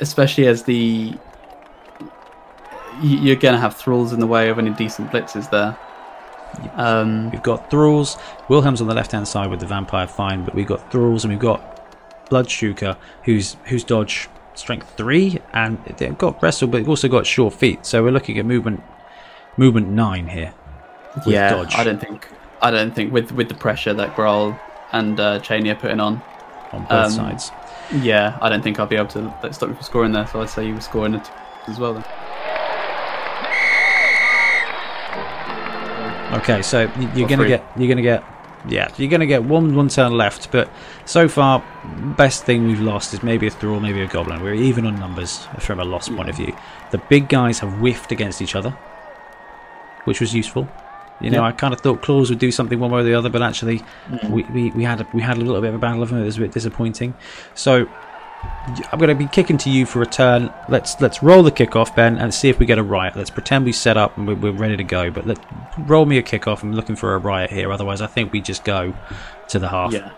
especially 0.00 0.46
as 0.46 0.64
the 0.64 1.14
you're 3.00 3.36
gonna 3.36 3.58
have 3.58 3.76
thralls 3.76 4.12
in 4.12 4.20
the 4.20 4.26
way 4.26 4.50
of 4.50 4.58
any 4.58 4.70
decent 4.70 5.10
blitzes 5.10 5.50
there. 5.50 5.76
Um, 6.74 7.30
We've 7.30 7.42
got 7.42 7.70
Thralls. 7.70 8.18
Wilhelm's 8.48 8.82
on 8.82 8.86
the 8.86 8.94
left 8.94 9.12
hand 9.12 9.26
side 9.26 9.48
with 9.48 9.60
the 9.60 9.66
vampire, 9.66 10.06
fine, 10.06 10.44
but 10.44 10.54
we've 10.54 10.66
got 10.66 10.92
Thralls 10.92 11.24
and 11.24 11.32
we've 11.32 11.40
got 11.40 12.28
Bloodshuka, 12.28 12.98
who's 13.24 13.56
who's 13.64 13.84
dodge 13.84 14.28
strength 14.54 14.96
three, 14.96 15.38
and 15.52 15.82
they've 15.98 16.16
got 16.16 16.42
wrestle, 16.42 16.68
but 16.68 16.78
they've 16.78 16.88
also 16.88 17.08
got 17.08 17.26
sure 17.26 17.50
feet. 17.50 17.84
So 17.86 18.02
we're 18.02 18.12
looking 18.12 18.38
at 18.38 18.46
movement 18.46 18.82
movement 19.56 19.88
nine 19.88 20.28
here. 20.28 20.54
yeah, 21.26 21.50
dodge. 21.50 21.74
I 21.74 21.84
don't 21.84 22.00
think 22.00 22.28
I 22.60 22.70
don't 22.70 22.94
think 22.94 23.12
with 23.12 23.32
with 23.32 23.48
the 23.48 23.54
pressure 23.54 23.94
that 23.94 24.14
Growl 24.16 24.58
and 24.92 25.18
uh, 25.18 25.40
Chaney 25.40 25.70
are 25.70 25.74
putting 25.74 26.00
on 26.00 26.22
on 26.72 26.82
both 26.82 26.90
um, 26.90 27.10
sides. 27.10 27.50
Yeah, 27.92 28.38
I 28.40 28.48
don't 28.48 28.62
think 28.62 28.78
I'll 28.80 28.86
be 28.86 28.96
able 28.96 29.08
to 29.08 29.52
stop 29.52 29.68
you 29.68 29.74
from 29.74 29.82
scoring 29.82 30.12
there. 30.12 30.26
So 30.26 30.40
I'd 30.40 30.48
say 30.48 30.66
you 30.66 30.74
were 30.74 30.80
scoring 30.80 31.14
it 31.14 31.30
as 31.66 31.78
well. 31.78 31.94
Then. 31.94 32.04
Okay, 36.40 36.62
so 36.62 36.90
you're 37.14 37.28
gonna 37.28 37.46
get 37.46 37.62
you're 37.76 37.88
gonna 37.88 38.00
get 38.00 38.24
yeah 38.68 38.88
you're 38.96 39.10
gonna 39.10 39.26
get 39.26 39.42
one 39.44 39.74
one 39.74 39.88
turn 39.88 40.12
left, 40.12 40.50
but 40.52 40.70
so 41.04 41.28
far 41.28 41.62
best 42.16 42.44
thing 42.44 42.66
we've 42.66 42.80
lost 42.80 43.12
is 43.14 43.22
maybe 43.22 43.46
a 43.46 43.50
thrall, 43.50 43.80
maybe 43.80 44.00
a 44.02 44.06
goblin. 44.06 44.42
We're 44.42 44.54
even 44.54 44.86
on 44.86 44.98
numbers 44.98 45.46
from 45.58 45.80
a 45.80 45.84
loss 45.84 46.08
point 46.08 46.28
of 46.28 46.36
view. 46.36 46.54
The 46.90 46.98
big 46.98 47.28
guys 47.28 47.58
have 47.60 47.72
whiffed 47.80 48.12
against 48.12 48.40
each 48.40 48.54
other, 48.54 48.70
which 50.04 50.20
was 50.20 50.34
useful. 50.34 50.68
You 51.20 51.30
know. 51.30 51.44
I 51.44 51.52
kind 51.52 51.72
of 51.72 51.80
thought 51.80 52.02
claws 52.02 52.30
would 52.30 52.40
do 52.40 52.50
something 52.50 52.80
one 52.80 52.90
way 52.90 53.00
or 53.00 53.04
the 53.04 53.14
other, 53.14 53.28
but 53.30 53.42
actually 53.42 53.78
Mm. 54.10 54.30
we, 54.30 54.42
we, 54.44 54.70
we 54.72 54.82
had 54.84 55.00
a, 55.00 55.06
we 55.12 55.22
had 55.22 55.36
a 55.36 55.40
little 55.40 55.60
bit 55.60 55.68
of 55.68 55.76
a 55.76 55.78
battle 55.78 56.02
of 56.02 56.08
them. 56.10 56.18
It 56.20 56.24
was 56.24 56.36
a 56.36 56.40
bit 56.40 56.50
disappointing. 56.52 57.14
So 57.54 57.86
I'm 58.92 58.98
going 58.98 59.08
to 59.08 59.14
be 59.14 59.26
kicking 59.26 59.58
to 59.58 59.70
you 59.70 59.86
for 59.86 60.02
a 60.02 60.06
turn. 60.06 60.52
Let's 60.68 61.00
let's 61.00 61.22
roll 61.22 61.42
the 61.42 61.50
kickoff, 61.50 61.94
Ben, 61.96 62.16
and 62.18 62.32
see 62.32 62.48
if 62.48 62.58
we 62.58 62.66
get 62.66 62.78
a 62.78 62.82
riot. 62.82 63.16
Let's 63.16 63.30
pretend 63.30 63.64
we 63.64 63.72
set 63.72 63.96
up 63.96 64.16
and 64.16 64.26
we're, 64.26 64.34
we're 64.36 64.52
ready 64.52 64.76
to 64.76 64.84
go. 64.84 65.10
But 65.10 65.26
let 65.26 65.38
roll 65.88 66.06
me 66.06 66.16
a 66.18 66.22
kickoff. 66.22 66.62
I'm 66.62 66.72
looking 66.72 66.94
for 66.96 67.14
a 67.14 67.18
riot 67.18 67.50
here. 67.50 67.72
Otherwise, 67.72 68.00
I 68.00 68.06
think 68.06 68.32
we 68.32 68.40
just 68.40 68.64
go 68.64 68.94
to 69.48 69.58
the 69.58 69.68
half. 69.68 69.92
Yeah. 69.92 70.12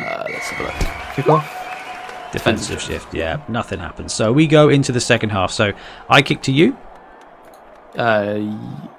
Uh, 0.00 0.24
let's 0.30 0.48
have 0.50 0.60
a 0.60 0.62
look. 0.64 1.14
Kick 1.16 1.28
off. 1.28 2.30
Defensive 2.32 2.80
shift. 2.80 3.12
Yeah, 3.12 3.40
nothing 3.48 3.80
happens. 3.80 4.12
So 4.12 4.32
we 4.32 4.46
go 4.46 4.68
into 4.68 4.92
the 4.92 5.00
second 5.00 5.30
half. 5.30 5.50
So 5.50 5.72
I 6.08 6.22
kick 6.22 6.42
to 6.42 6.52
you. 6.52 6.76
Uh, 7.96 8.38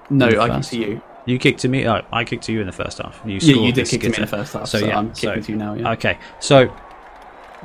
no, 0.10 0.28
I 0.28 0.48
can 0.48 0.58
first. 0.58 0.70
see 0.72 0.82
you. 0.84 1.02
You 1.26 1.38
kick 1.38 1.58
to 1.60 1.68
me. 1.68 1.88
Oh, 1.88 2.02
I 2.12 2.24
kick 2.24 2.42
to 2.42 2.52
you 2.52 2.60
in 2.60 2.66
the 2.66 2.74
first 2.74 2.98
half. 2.98 3.22
You, 3.24 3.34
Yeah, 3.34 3.40
scored 3.40 3.66
you 3.68 3.72
did 3.72 3.86
the 3.86 3.90
kick 3.92 4.02
to 4.02 4.10
me 4.10 4.16
in 4.16 4.22
the 4.22 4.28
first 4.28 4.54
half, 4.54 4.68
So, 4.68 4.80
so, 4.80 4.86
yeah, 4.88 4.98
I'm 4.98 5.14
so- 5.14 5.30
kicking 5.30 5.44
to 5.44 5.52
you 5.52 5.58
now. 5.58 5.74
Yeah. 5.76 5.92
Okay, 5.92 6.18
so 6.40 6.76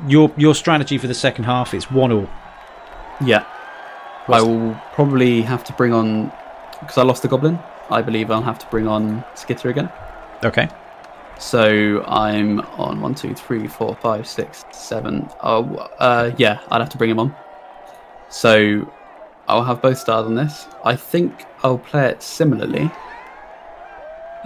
your 0.07 0.31
your 0.37 0.55
strategy 0.55 0.97
for 0.97 1.07
the 1.07 1.13
second 1.13 1.45
half 1.45 1.73
is 1.73 1.89
one 1.91 2.11
all. 2.11 2.29
yeah. 3.21 3.45
I 4.27 4.41
will 4.41 4.73
probably 4.93 5.41
have 5.43 5.63
to 5.65 5.73
bring 5.73 5.93
on 5.93 6.31
because 6.79 6.97
I 6.97 7.03
lost 7.03 7.21
the 7.21 7.27
goblin. 7.27 7.59
I 7.91 8.01
believe 8.01 8.31
I'll 8.31 8.41
have 8.41 8.57
to 8.59 8.65
bring 8.67 8.87
on 8.87 9.23
Skitter 9.35 9.69
again. 9.69 9.89
Okay. 10.43 10.67
So 11.37 12.03
I'm 12.07 12.61
on 12.79 13.01
one, 13.01 13.13
two, 13.13 13.35
three, 13.35 13.67
four, 13.67 13.95
five, 13.95 14.25
six, 14.27 14.65
seven. 14.71 15.29
Oh, 15.43 15.75
uh, 15.99 16.31
yeah, 16.37 16.59
I'd 16.71 16.81
have 16.81 16.89
to 16.89 16.97
bring 16.97 17.11
him 17.11 17.19
on. 17.19 17.35
So 18.29 18.91
I'll 19.47 19.63
have 19.63 19.81
both 19.81 19.99
stars 19.99 20.25
on 20.25 20.33
this. 20.33 20.67
I 20.83 20.95
think 20.95 21.45
I'll 21.63 21.77
play 21.77 22.07
it 22.07 22.23
similarly. 22.23 22.89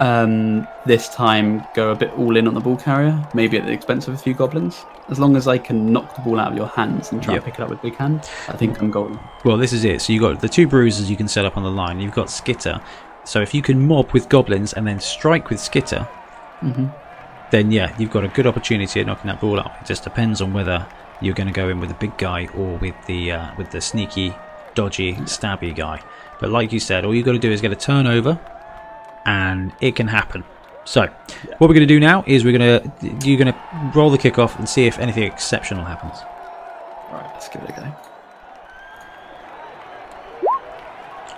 Um, 0.00 0.66
this 0.86 1.10
time 1.10 1.62
go 1.74 1.90
a 1.90 1.94
bit 1.94 2.10
all 2.18 2.36
in 2.38 2.48
on 2.48 2.54
the 2.54 2.60
ball 2.60 2.76
carrier, 2.76 3.22
maybe 3.34 3.58
at 3.58 3.66
the 3.66 3.72
expense 3.72 4.08
of 4.08 4.14
a 4.14 4.16
few 4.16 4.32
goblins. 4.32 4.84
As 5.10 5.18
long 5.18 5.36
as 5.36 5.46
I 5.46 5.58
can 5.58 5.92
knock 5.92 6.14
the 6.16 6.22
ball 6.22 6.40
out 6.40 6.52
of 6.52 6.56
your 6.56 6.68
hands 6.68 7.12
and 7.12 7.22
try 7.22 7.34
Yep. 7.34 7.42
and 7.44 7.52
pick 7.52 7.60
it 7.60 7.62
up 7.64 7.68
with 7.68 7.82
big 7.82 7.96
hand, 7.96 8.20
I 8.48 8.52
think 8.56 8.80
I'm 8.80 8.90
golden. 8.90 9.18
Well, 9.44 9.58
this 9.58 9.74
is 9.74 9.84
it. 9.84 10.00
So 10.00 10.12
you've 10.14 10.22
got 10.22 10.40
the 10.40 10.48
two 10.48 10.66
bruisers 10.66 11.10
you 11.10 11.16
can 11.18 11.28
set 11.28 11.44
up 11.44 11.56
on 11.58 11.62
the 11.64 11.70
line. 11.70 12.00
You've 12.00 12.14
got 12.14 12.30
Skitter. 12.30 12.80
So 13.24 13.42
if 13.42 13.52
you 13.52 13.60
can 13.60 13.86
mob 13.86 14.10
with 14.12 14.28
goblins 14.30 14.72
and 14.72 14.86
then 14.86 15.00
strike 15.00 15.50
with 15.50 15.60
Skitter, 15.60 16.04
hmm 16.60 16.86
then 17.50 17.72
yeah, 17.72 17.92
you've 17.98 18.12
got 18.12 18.22
a 18.24 18.28
good 18.28 18.46
opportunity 18.46 19.00
at 19.00 19.06
knocking 19.06 19.26
that 19.26 19.40
ball 19.40 19.58
out. 19.58 19.72
It 19.80 19.86
just 19.86 20.04
depends 20.04 20.40
on 20.40 20.52
whether 20.52 20.86
you're 21.20 21.34
going 21.34 21.48
to 21.48 21.52
go 21.52 21.68
in 21.68 21.80
with 21.80 21.88
the 21.90 21.96
big 21.96 22.16
guy 22.16 22.46
or 22.56 22.76
with 22.78 22.94
the 23.08 23.32
uh, 23.32 23.54
with 23.58 23.70
the 23.72 23.80
sneaky, 23.80 24.32
dodgy, 24.76 25.14
stabby 25.14 25.74
guy. 25.74 26.00
But 26.38 26.50
like 26.50 26.72
you 26.72 26.78
said, 26.78 27.04
all 27.04 27.12
you've 27.12 27.26
got 27.26 27.32
to 27.32 27.40
do 27.40 27.50
is 27.50 27.60
get 27.60 27.72
a 27.72 27.76
turnover, 27.76 28.38
and 29.26 29.72
it 29.80 29.96
can 29.96 30.08
happen. 30.08 30.44
So 30.84 31.02
what 31.02 31.60
we're 31.60 31.74
going 31.74 31.80
to 31.80 31.86
do 31.86 32.00
now 32.00 32.24
is 32.26 32.44
we're 32.44 32.56
going 32.56 32.80
to 32.80 33.26
you're 33.26 33.38
going 33.38 33.52
to 33.52 33.92
roll 33.94 34.10
the 34.10 34.18
kickoff 34.18 34.58
and 34.58 34.68
see 34.68 34.86
if 34.86 34.98
anything 34.98 35.22
exceptional 35.24 35.84
happens. 35.84 36.18
All 37.10 37.18
right, 37.18 37.30
let's 37.32 37.48
give 37.48 37.62
it 37.62 37.70
a 37.70 37.72
go. 37.72 37.94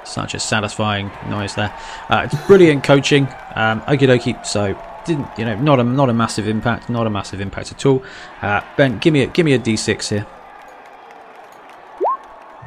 Such 0.05 0.35
a 0.35 0.41
satisfying 0.41 1.11
noise 1.29 1.55
there. 1.55 1.75
Uh, 2.09 2.29
it's 2.31 2.47
brilliant 2.47 2.85
coaching. 2.91 3.27
Um, 3.55 3.81
okie 3.83 4.09
dokie. 4.09 4.47
So 4.47 4.79
didn't 5.05 5.27
you 5.39 5.45
know? 5.45 5.57
Not 5.57 5.81
a 5.81 5.85
not 5.85 6.09
a 6.09 6.15
massive 6.15 6.49
impact. 6.49 6.89
Not 6.89 7.07
a 7.07 7.11
massive 7.11 7.41
impact 7.41 7.73
at 7.73 7.85
all. 7.87 8.03
Uh, 8.41 8.61
ben, 8.77 8.99
give 8.99 9.13
me 9.13 9.23
a 9.23 9.27
give 9.27 9.45
me 9.45 9.55
a 9.55 9.59
d6 9.59 10.09
here. 10.09 10.27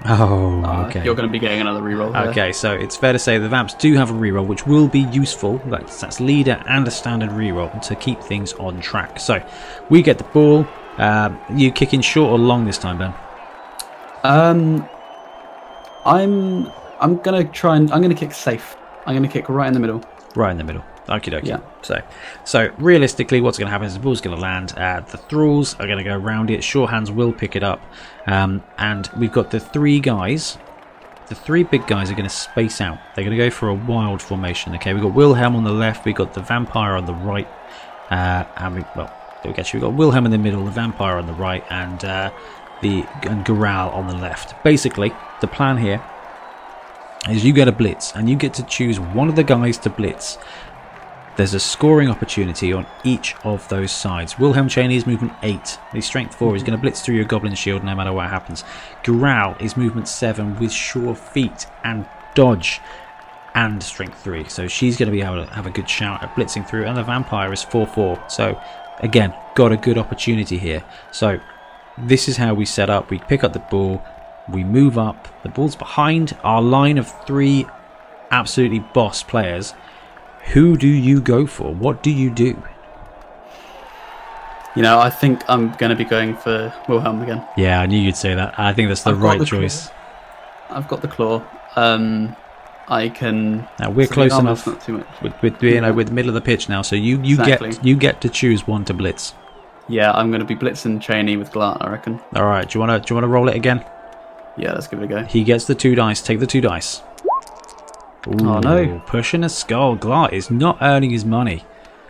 Oh, 0.07 0.63
Uh, 0.63 0.85
okay. 0.87 1.03
You're 1.03 1.15
going 1.15 1.27
to 1.27 1.31
be 1.31 1.39
getting 1.39 1.61
another 1.61 1.81
reroll. 1.81 2.13
there. 2.13 2.27
Okay, 2.29 2.51
so 2.51 2.73
it's 2.73 2.95
fair 2.95 3.11
to 3.13 3.19
say 3.19 3.37
the 3.37 3.49
Vamps 3.49 3.73
do 3.79 3.93
have 3.95 4.11
a 4.11 4.13
reroll, 4.13 4.45
which 4.45 4.67
will 4.67 4.87
be 4.87 4.99
useful. 5.11 5.59
That's, 5.65 5.99
that's 5.99 6.19
leader 6.19 6.61
and 6.67 6.87
a 6.87 6.91
standard 6.91 7.31
reroll 7.31 7.81
to 7.87 7.95
keep 7.95 8.21
things 8.21 8.53
on 8.53 8.79
track. 8.81 9.19
So 9.19 9.43
we 9.89 10.01
get 10.01 10.17
the 10.17 10.23
ball. 10.25 10.67
Um, 10.97 11.39
you 11.53 11.71
kicking 11.71 12.01
short 12.01 12.31
or 12.31 12.37
long 12.37 12.65
this 12.65 12.77
time, 12.77 12.97
Ben? 12.99 13.13
Um, 14.23 14.87
I'm 16.05 16.71
I'm 16.99 17.17
gonna 17.17 17.43
try 17.43 17.75
and 17.75 17.91
I'm 17.91 18.01
gonna 18.01 18.15
kick 18.15 18.31
safe. 18.31 18.77
I'm 19.05 19.15
gonna 19.15 19.27
kick 19.27 19.49
right 19.49 19.67
in 19.67 19.73
the 19.73 19.79
middle. 19.79 20.01
Right 20.35 20.51
in 20.51 20.57
the 20.57 20.63
middle. 20.63 20.83
Okie 21.07 21.31
dokie. 21.31 21.47
Yeah. 21.47 21.59
So, 21.83 22.01
so 22.45 22.73
realistically, 22.77 23.39
what's 23.41 23.57
going 23.59 23.67
to 23.67 23.71
happen 23.71 23.87
is 23.87 23.93
the 23.93 23.99
ball's 23.99 24.21
going 24.21 24.35
to 24.35 24.41
land. 24.41 24.73
Uh, 24.75 25.01
the 25.01 25.17
thralls 25.17 25.75
are 25.75 25.85
going 25.85 25.99
to 25.99 26.03
go 26.03 26.15
around 26.15 26.49
it. 26.49 26.63
Sure 26.63 26.87
hands 26.87 27.11
will 27.11 27.31
pick 27.31 27.55
it 27.55 27.63
up, 27.63 27.81
um, 28.25 28.63
and 28.77 29.09
we've 29.17 29.31
got 29.31 29.51
the 29.51 29.59
three 29.59 29.99
guys. 29.99 30.57
The 31.27 31.35
three 31.35 31.63
big 31.63 31.87
guys 31.87 32.11
are 32.11 32.13
going 32.15 32.29
to 32.29 32.35
space 32.35 32.81
out. 32.81 32.99
They're 33.15 33.23
going 33.23 33.37
to 33.37 33.43
go 33.43 33.49
for 33.49 33.69
a 33.69 33.73
wild 33.73 34.21
formation. 34.21 34.75
Okay, 34.75 34.93
we've 34.93 35.01
got 35.01 35.13
Wilhelm 35.15 35.55
on 35.55 35.63
the 35.63 35.71
left. 35.71 36.05
We've 36.05 36.15
got 36.15 36.33
the 36.33 36.41
vampire 36.41 36.93
on 36.93 37.05
the 37.05 37.13
right, 37.13 37.47
uh, 38.09 38.45
and 38.57 38.75
we 38.75 38.81
well, 38.95 39.13
there 39.43 39.51
we 39.51 39.55
go. 39.55 39.63
We've 39.73 39.81
got 39.81 39.93
Wilhelm 39.93 40.25
in 40.25 40.31
the 40.31 40.37
middle, 40.39 40.65
the 40.65 40.71
vampire 40.71 41.17
on 41.17 41.27
the 41.27 41.33
right, 41.33 41.63
and 41.69 42.03
uh, 42.03 42.31
the 42.81 43.05
and 43.23 43.47
on 43.47 44.07
the 44.07 44.15
left. 44.15 44.63
Basically, 44.63 45.11
the 45.41 45.47
plan 45.47 45.77
here 45.77 46.03
is 47.29 47.43
you 47.43 47.53
get 47.53 47.67
a 47.67 47.71
blitz, 47.71 48.13
and 48.15 48.29
you 48.29 48.35
get 48.35 48.53
to 48.55 48.63
choose 48.63 48.99
one 48.99 49.29
of 49.29 49.35
the 49.35 49.43
guys 49.43 49.77
to 49.79 49.89
blitz. 49.89 50.37
There's 51.37 51.53
a 51.53 51.59
scoring 51.59 52.09
opportunity 52.09 52.71
on 52.71 52.85
each 53.03 53.35
of 53.43 53.67
those 53.67 53.91
sides. 53.91 54.39
Wilhelm 54.39 54.69
Chaney's 54.69 55.05
movement 55.05 55.33
8. 55.43 55.79
He's 55.91 56.05
strength 56.05 56.33
4. 56.35 56.53
He's 56.53 56.63
going 56.63 56.77
to 56.77 56.81
blitz 56.81 57.01
through 57.01 57.15
your 57.15 57.25
goblin 57.25 57.55
shield 57.55 57.83
no 57.83 57.93
matter 57.93 58.13
what 58.13 58.29
happens. 58.29 58.63
Gural 59.03 59.59
is 59.61 59.75
movement 59.75 60.07
7 60.07 60.57
with 60.59 60.71
sure 60.71 61.13
feet 61.13 61.67
and 61.83 62.07
dodge 62.35 62.79
and 63.53 63.83
strength 63.83 64.23
3. 64.23 64.47
So 64.47 64.67
she's 64.67 64.97
going 64.97 65.07
to 65.07 65.11
be 65.11 65.21
able 65.21 65.45
to 65.45 65.53
have 65.53 65.65
a 65.65 65.71
good 65.71 65.89
shout 65.89 66.23
at 66.23 66.33
blitzing 66.35 66.67
through. 66.67 66.85
And 66.85 66.95
the 66.95 67.03
vampire 67.03 67.51
is 67.51 67.63
4 67.63 67.85
4. 67.85 68.23
So 68.29 68.61
again, 68.99 69.33
got 69.55 69.73
a 69.73 69.77
good 69.77 69.97
opportunity 69.97 70.57
here. 70.57 70.85
So 71.11 71.39
this 71.97 72.29
is 72.29 72.37
how 72.37 72.53
we 72.53 72.65
set 72.65 72.89
up. 72.89 73.09
We 73.09 73.19
pick 73.19 73.43
up 73.43 73.53
the 73.53 73.59
ball, 73.59 74.01
we 74.49 74.63
move 74.63 74.97
up. 74.97 75.27
The 75.43 75.49
ball's 75.49 75.75
behind 75.75 76.37
our 76.43 76.61
line 76.61 76.97
of 76.97 77.11
three 77.25 77.65
absolutely 78.31 78.79
boss 78.79 79.23
players. 79.23 79.73
Who 80.53 80.77
do 80.77 80.87
you 80.87 81.21
go 81.21 81.45
for? 81.47 81.73
What 81.73 82.03
do 82.03 82.11
you 82.11 82.29
do? 82.29 82.61
You 84.75 84.81
know, 84.81 84.99
I 84.99 85.09
think 85.09 85.41
I'm 85.47 85.71
gonna 85.73 85.95
be 85.95 86.03
going 86.03 86.35
for 86.35 86.73
Wilhelm 86.89 87.21
again. 87.21 87.45
Yeah, 87.55 87.79
I 87.79 87.85
knew 87.85 87.99
you'd 87.99 88.17
say 88.17 88.35
that. 88.35 88.59
I 88.59 88.73
think 88.73 88.89
that's 88.89 89.03
the 89.03 89.11
I've 89.11 89.21
right 89.21 89.39
the 89.39 89.45
choice. 89.45 89.89
I've 90.69 90.87
got 90.87 91.01
the 91.01 91.07
claw. 91.07 91.41
Um, 91.75 92.35
I 92.87 93.09
can. 93.09 93.67
Now 93.79 93.89
we're 93.89 94.07
so 94.07 94.13
close 94.13 94.37
enough 94.37 94.67
Not 94.67 94.81
too 94.81 94.97
much. 94.97 95.07
with, 95.21 95.41
with 95.41 95.63
you 95.63 95.79
know 95.79 95.93
with 95.93 96.07
the 96.07 96.13
middle 96.13 96.29
of 96.29 96.35
the 96.35 96.41
pitch 96.41 96.67
now, 96.67 96.81
so 96.81 96.95
you, 96.95 97.21
you 97.23 97.37
get 97.37 97.83
you 97.85 97.95
get 97.95 98.21
to 98.21 98.29
choose 98.29 98.67
one 98.67 98.83
to 98.85 98.93
blitz. 98.93 99.33
Yeah, 99.87 100.11
I'm 100.11 100.29
gonna 100.29 100.45
be 100.45 100.55
blitzing 100.55 101.01
Chaney 101.01 101.37
with 101.37 101.51
Glart. 101.51 101.77
I 101.79 101.89
reckon. 101.89 102.19
All 102.35 102.45
right, 102.45 102.67
do 102.67 102.77
you 102.77 102.85
want 102.85 102.91
to 102.91 103.07
do 103.07 103.13
you 103.13 103.15
want 103.15 103.23
to 103.23 103.29
roll 103.29 103.47
it 103.47 103.55
again? 103.55 103.83
Yeah, 104.57 104.73
let's 104.73 104.87
give 104.87 104.99
it 105.01 105.05
a 105.05 105.07
go. 105.07 105.23
He 105.23 105.43
gets 105.43 105.65
the 105.65 105.75
two 105.75 105.95
dice. 105.95 106.21
Take 106.21 106.39
the 106.39 106.47
two 106.47 106.61
dice. 106.61 107.01
Oh, 108.27 108.59
no. 108.59 109.01
Pushing 109.05 109.43
a 109.43 109.49
skull. 109.49 109.95
Glart 109.97 110.33
is 110.33 110.49
not 110.49 110.77
earning 110.81 111.11
his 111.11 111.25
money. 111.25 111.63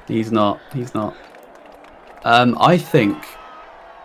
He's 0.08 0.32
not. 0.32 0.60
He's 0.74 0.94
not. 0.94 1.16
Um, 2.24 2.58
I 2.60 2.78
think. 2.78 3.18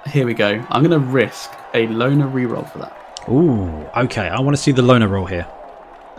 Here 0.07 0.27
we 0.27 0.35
go. 0.35 0.65
I'm 0.71 0.83
gonna 0.83 0.99
risk 0.99 1.53
a 1.75 1.87
loner 1.89 2.27
reroll 2.27 2.71
for 2.73 2.79
that. 2.79 2.97
Ooh, 3.29 3.87
okay. 4.05 4.29
I 4.29 4.41
want 4.41 4.57
to 4.57 4.63
see 4.63 4.73
the 4.73 4.83
loner 4.83 5.09
roll 5.09 5.27
here. 5.27 5.47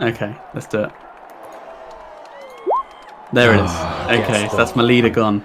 Okay, 0.00 0.34
let's 0.54 0.66
do 0.66 0.84
it. 0.84 0.92
There 3.32 3.52
it 3.54 3.56
is. 3.64 3.70
Ah, 3.70 4.10
Okay, 4.12 4.48
so 4.50 4.56
that's 4.56 4.76
my 4.76 4.82
leader 4.82 5.08
gone. 5.08 5.44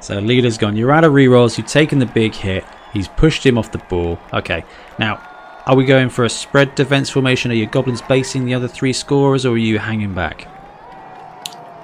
So 0.00 0.18
leader's 0.18 0.58
gone. 0.58 0.76
You're 0.76 0.92
out 0.92 1.04
of 1.04 1.12
rerolls. 1.12 1.56
You've 1.56 1.66
taken 1.68 1.98
the 1.98 2.06
big 2.06 2.34
hit. 2.34 2.64
He's 2.92 3.08
pushed 3.08 3.44
him 3.46 3.56
off 3.56 3.70
the 3.72 3.78
ball. 3.78 4.18
Okay. 4.32 4.64
Now, 4.98 5.20
are 5.66 5.76
we 5.76 5.84
going 5.84 6.08
for 6.08 6.24
a 6.24 6.28
spread 6.28 6.74
defense 6.74 7.10
formation? 7.10 7.50
Are 7.50 7.54
your 7.54 7.68
goblins 7.68 8.02
basing 8.02 8.44
the 8.44 8.54
other 8.54 8.68
three 8.68 8.92
scorers, 8.92 9.46
or 9.46 9.54
are 9.54 9.58
you 9.58 9.78
hanging 9.78 10.14
back? 10.14 10.48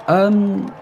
Um, 0.08 0.74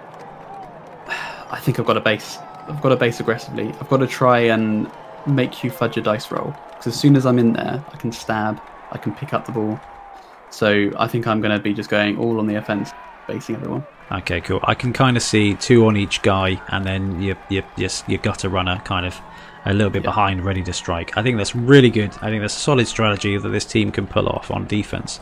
I 1.51 1.59
think 1.61 1.79
I've 1.79 1.87
got 1.87 1.97
a 1.97 2.01
base. 2.01 2.39
I've 2.69 2.81
got 2.83 2.93
a 2.93 2.97
base 2.97 3.21
aggressively. 3.21 3.69
I've 3.81 3.89
got 3.89 3.99
to 3.99 4.07
try 4.07 4.41
and 4.41 4.91
make 5.27 5.63
you 5.63 5.71
fudge 5.71 5.97
a 5.97 6.01
dice 6.01 6.31
roll 6.31 6.55
because 6.71 6.89
as 6.89 6.99
soon 6.99 7.17
as 7.17 7.27
I'm 7.27 7.39
in 7.39 7.53
there, 7.53 7.85
I 7.93 7.97
can 7.97 8.13
stab. 8.13 8.61
I 8.93 8.99
can 8.99 9.15
pick 9.15 9.33
up 9.33 9.47
the 9.47 9.53
ball. 9.53 9.81
So 10.51 10.91
I 10.99 11.09
think 11.09 11.27
I'm 11.27 11.41
going 11.41 11.57
to 11.57 11.63
be 11.63 11.75
just 11.75 11.91
going 11.91 12.19
all 12.19 12.39
on 12.39 12.47
the 12.47 12.55
offense. 12.55 12.91
basing 13.27 13.57
everyone. 13.57 13.85
Okay, 14.11 14.41
cool. 14.41 14.61
I 14.63 14.75
can 14.75 14.93
kind 14.93 15.17
of 15.17 15.23
see 15.23 15.55
two 15.55 15.87
on 15.87 15.97
each 15.97 16.23
guy, 16.23 16.63
and 16.69 16.85
then 16.85 17.21
your 17.21 17.37
your 17.49 17.65
your, 17.77 17.91
your 18.07 18.19
gutter 18.19 18.49
runner 18.49 18.81
kind 18.85 19.05
of 19.05 19.21
a 19.67 19.75
little 19.75 19.91
bit 19.91 20.03
Yeah. 20.03 20.11
behind, 20.11 20.45
ready 20.45 20.63
to 20.63 20.73
strike. 20.73 21.17
I 21.17 21.23
think 21.23 21.37
that's 21.37 21.55
really 21.55 21.91
good. 21.91 22.11
I 22.23 22.31
think 22.31 22.41
that's 22.41 22.57
a 22.57 22.61
solid 22.61 22.87
strategy 22.87 23.37
that 23.37 23.49
this 23.49 23.65
team 23.65 23.91
can 23.91 24.07
pull 24.07 24.29
off 24.29 24.51
on 24.51 24.67
defense. 24.67 25.21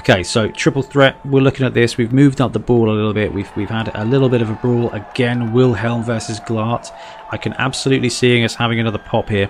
Okay, 0.00 0.22
so 0.22 0.48
triple 0.48 0.82
threat. 0.82 1.16
We're 1.24 1.42
looking 1.42 1.66
at 1.66 1.74
this. 1.74 1.96
We've 1.96 2.12
moved 2.12 2.40
up 2.40 2.52
the 2.52 2.58
ball 2.58 2.90
a 2.90 2.94
little 2.94 3.12
bit. 3.12 3.34
We've 3.34 3.50
we've 3.56 3.70
had 3.70 3.90
a 3.94 4.04
little 4.04 4.28
bit 4.28 4.40
of 4.40 4.50
a 4.50 4.54
brawl 4.54 4.90
again. 4.92 5.52
Wilhelm 5.52 6.02
versus 6.04 6.40
Glart. 6.40 6.90
I 7.30 7.36
can 7.36 7.54
absolutely 7.58 8.08
see 8.08 8.44
us 8.44 8.54
having 8.54 8.78
another 8.80 8.98
pop 8.98 9.28
here. 9.28 9.48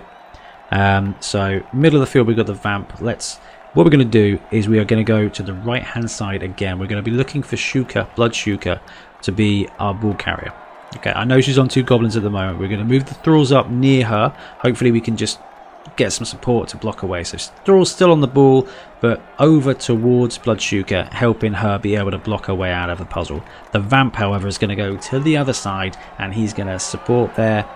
Um, 0.71 1.15
so 1.21 1.63
middle 1.73 2.01
of 2.01 2.07
the 2.09 2.11
field, 2.11 2.27
we've 2.27 2.37
got 2.37 2.47
the 2.47 2.55
vamp. 2.55 3.01
Let's. 3.01 3.39
What 3.75 3.85
we're 3.87 3.91
going 3.91 4.11
to 4.11 4.37
do 4.37 4.39
is 4.51 4.69
we 4.69 4.79
are 4.79 4.85
going 4.85 5.03
to 5.03 5.09
go 5.09 5.31
to 5.31 5.43
the 5.43 5.55
right 5.55 5.83
hand 5.83 6.11
side 6.11 6.43
again. 6.43 6.79
We're 6.79 6.89
going 6.89 7.03
to 7.03 7.11
be 7.11 7.17
looking 7.17 7.43
for 7.43 7.57
Shuka, 7.57 8.15
Blood 8.17 8.33
Shuka, 8.33 8.81
to 9.23 9.33
be 9.33 9.67
our 9.79 9.95
ball 9.95 10.13
carrier. 10.13 10.53
Okay, 10.97 11.13
I 11.13 11.25
know 11.25 11.41
she's 11.41 11.59
on 11.59 11.69
two 11.69 11.83
goblins 11.83 12.17
at 12.17 12.23
the 12.23 12.31
moment. 12.31 12.59
We're 12.59 12.69
going 12.69 12.81
to 12.81 12.85
move 12.85 13.07
the 13.07 13.15
thralls 13.15 13.51
up 13.51 13.71
near 13.71 14.05
her. 14.07 14.29
Hopefully, 14.59 14.91
we 14.91 15.01
can 15.01 15.17
just 15.17 15.41
get 15.97 16.13
some 16.13 16.25
support 16.25 16.69
to 16.69 16.77
block 16.77 17.03
away. 17.03 17.25
So 17.25 17.39
thralls 17.65 17.91
still 17.91 18.13
on 18.13 18.21
the 18.21 18.27
ball, 18.27 18.69
but 19.01 19.21
over 19.39 19.75
towards 19.75 20.39
Blood 20.39 20.59
Shuka, 20.59 21.09
helping 21.13 21.55
her 21.55 21.79
be 21.79 21.97
able 21.97 22.11
to 22.11 22.19
block 22.19 22.47
her 22.47 22.55
way 22.55 22.71
out 22.71 22.91
of 22.91 22.99
the 22.99 23.05
puzzle. 23.05 23.43
The 23.73 23.81
vamp, 23.81 24.15
however, 24.15 24.47
is 24.47 24.59
going 24.59 24.69
to 24.69 24.77
go 24.77 24.97
to 24.97 25.19
the 25.19 25.37
other 25.37 25.53
side, 25.53 25.97
and 26.19 26.33
he's 26.33 26.53
going 26.53 26.69
to 26.69 26.79
support 26.79 27.35
there 27.35 27.69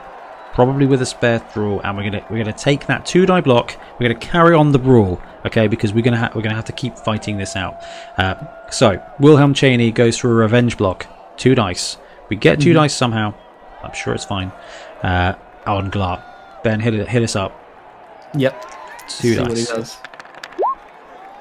probably 0.56 0.86
with 0.86 1.02
a 1.02 1.06
spare 1.06 1.38
thrall, 1.38 1.82
and 1.84 1.98
we're 1.98 2.04
gonna 2.10 2.24
we're 2.30 2.38
gonna 2.38 2.50
take 2.50 2.86
that 2.86 3.04
two 3.04 3.26
die 3.26 3.42
block. 3.42 3.76
We're 4.00 4.08
gonna 4.08 4.18
carry 4.18 4.54
on 4.54 4.72
the 4.72 4.78
brawl, 4.78 5.20
okay? 5.44 5.68
Because 5.68 5.92
we're 5.92 6.02
gonna 6.02 6.16
ha- 6.16 6.32
we're 6.34 6.40
gonna 6.40 6.54
have 6.54 6.64
to 6.64 6.72
keep 6.72 6.96
fighting 6.96 7.36
this 7.36 7.56
out. 7.56 7.84
Uh, 8.16 8.36
so 8.70 9.04
Wilhelm 9.20 9.52
Chaney 9.52 9.92
goes 9.92 10.16
for 10.16 10.30
a 10.30 10.34
revenge 10.34 10.78
block, 10.78 11.06
two 11.36 11.54
dice. 11.54 11.98
We 12.28 12.36
get 12.36 12.60
2 12.60 12.72
dice 12.72 12.94
somehow. 12.94 13.34
I'm 13.82 13.94
sure 13.94 14.14
it's 14.14 14.24
fine. 14.24 14.50
Uh, 15.02 15.34
on 15.66 15.90
Glart, 15.90 16.22
Ben 16.64 16.80
hit 16.80 16.94
it, 16.94 17.08
hit 17.08 17.22
us 17.22 17.36
up. 17.36 17.52
Yep. 18.34 18.62
Two 19.08 19.34
See 19.34 19.38
what 19.40 19.48
he 19.50 19.54
dice. 19.54 19.68
does. 19.68 19.96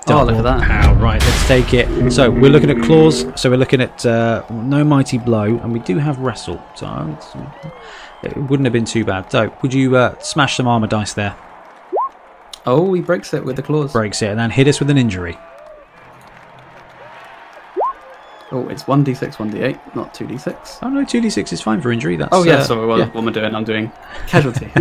Oh, 0.08 0.24
look 0.24 0.36
at 0.36 0.44
that. 0.44 0.62
Pow, 0.62 0.94
right, 1.02 1.20
let's 1.20 1.48
take 1.48 1.74
it. 1.74 2.12
So 2.12 2.30
we're 2.30 2.52
looking 2.52 2.70
at 2.70 2.80
claws. 2.84 3.26
So 3.42 3.50
we're 3.50 3.58
looking 3.58 3.82
at 3.82 4.06
uh, 4.06 4.46
no 4.52 4.84
mighty 4.84 5.18
blow, 5.18 5.46
and 5.58 5.74
we 5.74 5.80
do 5.80 5.98
have 5.98 6.20
wrestle. 6.20 6.62
So 6.76 7.18
it 8.22 8.38
wouldn't 8.38 8.66
have 8.66 8.74
been 8.74 8.86
too 8.86 9.04
bad. 9.04 9.32
So 9.32 9.52
would 9.64 9.74
you 9.74 9.96
uh, 9.96 10.18
smash 10.20 10.58
some 10.58 10.68
armor 10.68 10.86
dice 10.86 11.14
there? 11.16 11.36
Oh, 12.68 12.94
he 12.94 13.02
breaks 13.02 13.34
it 13.34 13.44
with 13.44 13.56
the 13.56 13.64
claws. 13.64 13.94
breaks 13.94 14.22
it 14.22 14.28
and 14.30 14.40
then 14.40 14.52
hit 14.52 14.68
us 14.68 14.80
with 14.80 14.90
an 14.92 14.98
injury. 14.98 15.38
Oh, 18.56 18.70
it's 18.70 18.84
1d6, 18.84 19.36
1d8, 19.36 19.96
not 19.98 20.14
2d6. 20.14 20.80
Oh 20.82 20.90
no, 20.90 21.04
two 21.04 21.20
d 21.20 21.30
six 21.30 21.52
is 21.52 21.62
fine 21.62 21.82
for 21.82 21.92
injury. 21.92 22.16
That's 22.16 22.30
Oh, 22.32 22.44
yeah, 22.44 22.60
uh, 22.60 22.64
sorry, 22.64 22.88
what, 22.88 23.00
yeah, 23.00 23.08
what 23.08 23.22
am 23.22 23.28
I 23.28 23.32
doing? 23.34 23.54
I'm 23.54 23.66
doing 23.66 23.92
casualty. 24.28 24.72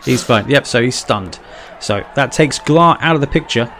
he's 0.04 0.24
fine. 0.24 0.48
Yep, 0.48 0.66
so 0.66 0.82
he's 0.82 0.96
stunned. 0.96 1.38
So 1.78 2.04
that 2.16 2.32
takes 2.32 2.58
Glart 2.58 2.98
out 3.00 3.14
of 3.14 3.20
the 3.20 3.28
picture. 3.28 3.72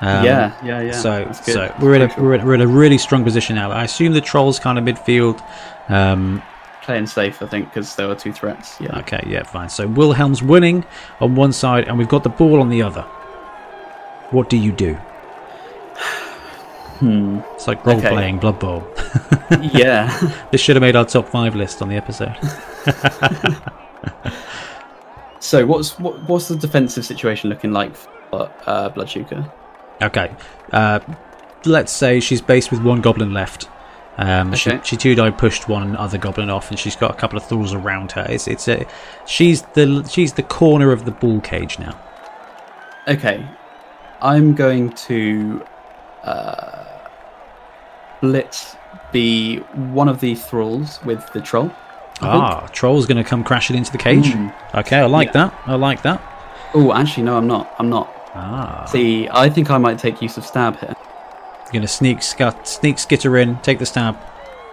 Um, 0.00 0.24
yeah, 0.24 0.58
yeah, 0.64 0.80
yeah. 0.80 0.90
so 0.90 1.30
so 1.32 1.72
we're 1.80 1.94
in 1.94 2.02
a 2.02 2.14
we're 2.18 2.34
in, 2.34 2.44
we're 2.44 2.54
in 2.54 2.60
a 2.60 2.66
really 2.66 2.98
strong 2.98 3.22
position 3.22 3.54
now. 3.54 3.70
I 3.70 3.84
assume 3.84 4.14
the 4.14 4.20
trolls 4.20 4.58
kind 4.58 4.80
of 4.80 4.84
midfield. 4.84 5.40
Um, 5.88 6.42
Playing 6.82 7.06
safe, 7.06 7.40
I 7.42 7.46
think, 7.46 7.68
because 7.68 7.94
there 7.94 8.08
were 8.08 8.16
two 8.16 8.32
threats. 8.32 8.80
Yeah. 8.80 8.98
okay, 8.98 9.22
yeah, 9.28 9.44
fine. 9.44 9.68
So 9.68 9.86
Wilhelm's 9.86 10.42
winning 10.42 10.84
on 11.20 11.36
one 11.36 11.52
side, 11.52 11.86
and 11.86 11.98
we've 11.98 12.08
got 12.08 12.24
the 12.24 12.30
ball 12.30 12.60
on 12.60 12.68
the 12.68 12.82
other. 12.82 13.02
What 14.32 14.50
do 14.50 14.56
you 14.56 14.72
do? 14.72 14.98
Hmm. 16.98 17.40
It's 17.54 17.66
like 17.68 17.84
role 17.84 17.96
Okay. 17.98 18.08
playing 18.10 18.38
Blood 18.38 18.58
Bowl. 18.58 18.86
yeah. 19.72 20.08
This 20.50 20.60
should 20.60 20.76
have 20.76 20.80
made 20.80 20.96
our 20.96 21.04
top 21.04 21.28
five 21.28 21.54
list 21.54 21.82
on 21.82 21.88
the 21.88 21.96
episode. 21.96 22.34
So, 25.38 25.64
what's 25.64 25.98
what, 26.00 26.20
what's 26.28 26.48
the 26.48 26.56
defensive 26.56 27.04
situation 27.04 27.50
looking 27.50 27.72
like 27.72 27.94
for 27.94 28.50
uh, 28.66 28.88
Blood 28.88 29.06
Shuka? 29.06 29.48
Okay. 30.02 30.34
Uh, 30.72 30.98
let's 31.64 31.92
say 31.92 32.18
she's 32.18 32.40
based 32.40 32.72
with 32.72 32.82
one 32.82 33.00
goblin 33.00 33.32
left. 33.32 33.68
Um, 34.18 34.48
Okay. 34.54 34.80
She, 34.82 34.90
she 34.90 34.96
two 34.96 35.14
die 35.14 35.30
pushed 35.30 35.68
one 35.68 35.94
other 35.96 36.18
goblin 36.18 36.50
off, 36.50 36.70
and 36.70 36.78
she's 36.78 36.96
got 36.96 37.12
a 37.12 37.14
couple 37.14 37.36
of 37.38 37.46
thralls 37.46 37.74
around 37.74 38.12
her. 38.12 38.26
It's 38.28 38.48
it's 38.48 38.66
a 38.66 38.86
she's 39.26 39.62
the 39.74 40.02
she's 40.10 40.32
the 40.32 40.42
corner 40.42 40.90
of 40.90 41.04
the 41.04 41.12
ball 41.12 41.40
cage 41.40 41.78
now. 41.78 41.96
Okay, 43.06 43.46
I'm 44.22 44.54
going 44.54 44.90
to 44.94 45.64
uh, 46.24 46.85
blitz 48.20 48.76
the 49.12 49.56
one 49.92 50.08
of 50.08 50.20
the 50.20 50.34
thralls 50.34 51.00
with 51.04 51.24
the 51.32 51.40
troll. 51.40 51.70
Ah, 52.22 52.66
troll's 52.72 53.06
going 53.06 53.22
to 53.22 53.28
come 53.28 53.44
crashing 53.44 53.76
into 53.76 53.92
the 53.92 53.98
cage. 53.98 54.32
Hmm. 54.32 54.48
Okay, 54.74 54.98
I 54.98 55.06
like 55.06 55.28
Yeah. 55.28 55.32
that. 55.50 55.54
I 55.66 55.74
like 55.74 56.02
that. 56.02 56.20
Oh, 56.74 56.92
actually, 56.92 57.24
no, 57.24 57.36
I'm 57.36 57.46
not. 57.46 57.74
I'm 57.78 57.88
not. 57.90 58.12
Ah, 58.34 58.84
See, 58.86 59.28
I 59.30 59.48
think 59.50 59.70
I 59.70 59.78
might 59.78 59.98
take 59.98 60.20
use 60.22 60.36
of 60.36 60.44
stab 60.44 60.78
here. 60.78 60.94
you're 61.64 61.72
going 61.72 61.82
to 61.82 61.88
sneak 61.88 62.22
scut, 62.22 62.66
sneak 62.68 62.98
skitter 62.98 63.36
in, 63.38 63.56
take 63.58 63.78
the 63.78 63.86
stab. 63.86 64.16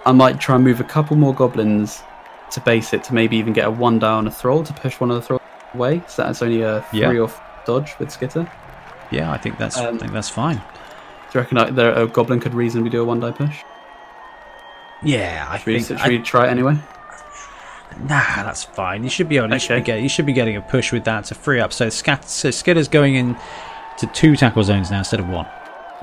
I 0.05 0.11
might 0.11 0.39
try 0.39 0.55
and 0.55 0.63
move 0.63 0.79
a 0.79 0.83
couple 0.83 1.15
more 1.17 1.33
goblins 1.33 2.03
to 2.51 2.59
base 2.61 2.93
it 2.93 3.03
to 3.05 3.13
maybe 3.13 3.35
even 3.37 3.51
get 3.53 3.65
a 3.67 3.71
one 3.71 3.97
down 3.99 4.27
a 4.27 4.31
thrall 4.31 4.63
to 4.63 4.73
push 4.73 4.99
one 4.99 5.09
of 5.09 5.15
the 5.15 5.21
thralls 5.21 5.41
away. 5.73 6.03
So 6.07 6.23
that's 6.23 6.41
only 6.41 6.61
a 6.61 6.83
Yeah. 6.91 7.09
three 7.09 7.19
off 7.19 7.41
dodge 7.65 7.95
with 7.99 8.11
skitter. 8.11 8.47
Yeah, 9.11 9.31
I 9.31 9.37
think 9.37 9.57
that's 9.57 9.77
I 9.77 9.87
Um, 9.87 9.97
think 9.97 10.11
that's 10.11 10.29
fine. 10.29 10.61
Do 11.33 11.39
you 11.39 11.41
reckon 11.41 11.57
I, 11.57 11.71
there, 11.71 11.93
a 11.97 12.05
goblin 12.05 12.39
could 12.39 12.53
reasonably 12.53 12.91
do 12.91 13.01
a 13.01 13.05
one 13.05 13.19
die 13.19 13.31
push? 13.31 13.63
Yeah, 15.01 15.47
I 15.49 15.57
Should 15.57 15.65
we, 15.65 15.79
think 15.81 15.99
should 15.99 16.09
we 16.11 16.19
try 16.19 16.45
it 16.47 16.51
anyway? 16.51 16.77
Nah, 18.01 18.43
that's 18.43 18.63
fine. 18.63 19.03
You 19.03 19.09
should 19.09 19.27
be 19.27 19.37
able. 19.37 19.51
You, 19.51 19.57
should 19.57 19.77
be 19.77 19.81
get, 19.81 20.01
you 20.03 20.09
should 20.09 20.27
be 20.27 20.33
getting 20.33 20.57
a 20.57 20.61
push 20.61 20.91
with 20.93 21.05
that 21.05 21.25
to 21.25 21.35
free 21.35 21.59
up. 21.59 21.73
So, 21.73 21.89
scat, 21.89 22.29
so 22.29 22.51
Skitter's 22.51 22.87
going 22.87 23.15
in 23.15 23.35
to 23.97 24.05
two 24.13 24.35
tackle 24.35 24.63
zones 24.63 24.91
now 24.91 24.99
instead 24.99 25.19
of 25.19 25.27
one, 25.27 25.47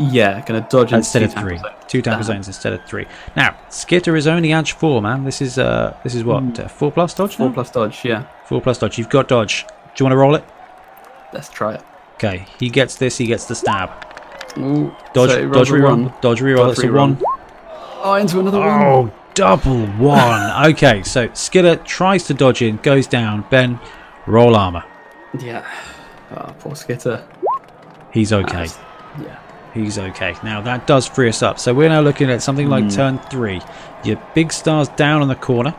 Yeah, 0.00 0.44
gonna 0.44 0.66
dodge 0.68 0.92
instead 0.92 1.22
of 1.22 1.32
three. 1.32 1.58
tackle. 1.58 1.70
Two 1.86 2.02
tackle 2.02 2.24
zones 2.24 2.48
instead 2.48 2.72
of 2.72 2.84
three. 2.84 3.06
Now, 3.36 3.56
Skitter 3.68 4.16
is 4.16 4.26
only 4.26 4.52
edge 4.52 4.72
four, 4.72 5.00
man. 5.00 5.22
This 5.24 5.40
is 5.40 5.58
uh, 5.58 5.96
this 6.02 6.16
is 6.16 6.24
what 6.24 6.58
uh, 6.58 6.66
four 6.66 6.90
plus 6.90 7.14
dodge. 7.14 7.36
Four 7.36 7.48
now? 7.48 7.54
plus 7.54 7.70
dodge. 7.70 8.04
Yeah, 8.04 8.26
Four 8.46 8.60
plus 8.60 8.78
dodge. 8.78 8.98
You've 8.98 9.08
got 9.08 9.28
dodge. 9.28 9.64
Do 9.94 10.02
you 10.02 10.04
want 10.06 10.12
to 10.12 10.16
roll 10.18 10.34
it? 10.34 10.44
let's 11.32 11.48
try 11.48 11.74
it. 11.74 11.82
Okay, 12.14 12.46
he 12.58 12.68
gets 12.68 12.96
this. 12.96 13.16
He 13.16 13.26
gets 13.26 13.46
the 13.46 13.54
stab. 13.54 13.90
Ooh, 14.58 14.94
Dodge, 15.12 15.30
so 15.30 15.48
dodge, 15.50 15.68
reroll. 15.70 15.90
one. 15.90 16.04
Dodge. 16.20 16.40
Dodge, 16.40 16.70
It's 16.78 16.84
a 16.84 16.92
one. 16.92 17.22
Oh, 18.02 18.14
into 18.14 18.40
another 18.40 18.58
one. 18.60 18.68
Oh, 18.68 19.12
double 19.34 19.86
one. 19.86 20.66
okay, 20.72 21.02
so 21.02 21.28
Skitter 21.34 21.76
tries 21.76 22.24
to 22.24 22.34
dodge 22.34 22.62
in, 22.62 22.76
goes 22.78 23.06
down. 23.06 23.44
Ben, 23.50 23.78
roll 24.26 24.56
armor. 24.56 24.84
Yeah. 25.38 25.64
Oh, 26.36 26.54
poor 26.58 26.74
Skitter. 26.74 27.26
He's 28.12 28.32
okay. 28.32 28.66
That's- 28.66 28.78
Yeah. 29.20 29.36
He's 29.74 29.98
okay. 29.98 30.34
Now 30.42 30.60
that 30.62 30.86
does 30.88 31.06
free 31.06 31.28
us 31.28 31.42
up. 31.44 31.58
So 31.60 31.72
we're 31.72 31.88
now 31.88 32.00
looking 32.00 32.28
at 32.30 32.42
something 32.42 32.68
like 32.68 32.84
Hmm. 32.84 32.90
turn 32.90 33.18
three. 33.30 33.60
Your 34.02 34.20
big 34.34 34.52
star's 34.52 34.88
down 34.88 35.22
on 35.22 35.28
the 35.28 35.36
corner, 35.36 35.74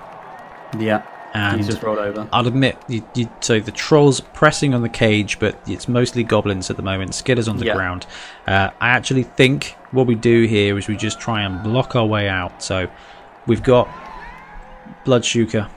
Yeah. 0.80 1.02
And 1.34 1.64
just 1.66 1.82
rolled 1.82 1.98
over. 2.00 2.28
I'll 2.34 2.48
admit, 2.48 2.78
you, 2.88 3.04
you, 3.16 3.30
so 3.40 3.60
the 3.60 3.72
trolls 3.72 4.20
pressing 4.20 4.74
on 4.74 4.82
the 4.82 4.90
cage, 4.90 5.40
but 5.40 5.58
it's 5.68 5.88
mostly 5.88 6.24
goblins 6.24 6.70
at 6.70 6.76
the 6.76 6.84
moment. 6.84 7.16
Skitter's 7.16 7.48
on 7.48 7.58
the 7.58 7.66
Yeah. 7.66 7.76
ground. 7.76 8.06
Uh, 8.48 8.70
I 8.82 8.90
actually 8.90 9.24
think 9.24 9.76
what 9.92 10.08
we 10.08 10.16
do 10.16 10.44
here 10.44 10.78
is 10.78 10.88
we 10.88 10.98
just 10.98 11.20
try 11.20 11.42
and 11.44 11.64
block 11.64 11.96
our 11.96 12.06
way 12.06 12.28
out. 12.28 12.62
So 12.62 12.90
we've 13.48 13.64
got 13.64 13.88
Bloodshuka. 15.06 15.70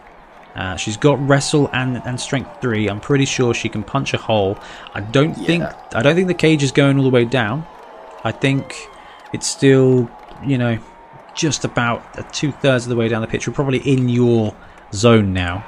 Uh, 0.56 0.76
she's 0.76 0.96
got 0.96 1.18
wrestle 1.28 1.68
and, 1.72 2.00
and 2.06 2.20
strength 2.20 2.60
three. 2.60 2.88
I'm 2.88 3.00
pretty 3.00 3.24
sure 3.24 3.54
she 3.54 3.68
can 3.68 3.82
punch 3.82 4.14
a 4.14 4.18
hole. 4.18 4.56
I 4.94 5.00
don't 5.00 5.34
think 5.34 5.64
I 5.94 6.02
don't 6.02 6.14
think 6.14 6.28
the 6.28 6.34
cage 6.34 6.62
is 6.62 6.70
going 6.70 6.96
all 6.96 7.02
the 7.02 7.10
way 7.10 7.24
down. 7.24 7.66
I 8.22 8.30
think 8.30 8.72
it's 9.32 9.48
still 9.48 10.08
you 10.44 10.56
know 10.58 10.78
just 11.34 11.64
about 11.64 12.32
two 12.32 12.52
thirds 12.52 12.84
of 12.84 12.90
the 12.90 12.96
way 12.96 13.08
down 13.08 13.20
the 13.20 13.26
pitch. 13.26 13.48
We're 13.48 13.54
probably 13.54 13.78
in 13.78 14.08
your 14.08 14.54
zone 14.94 15.32
now, 15.32 15.64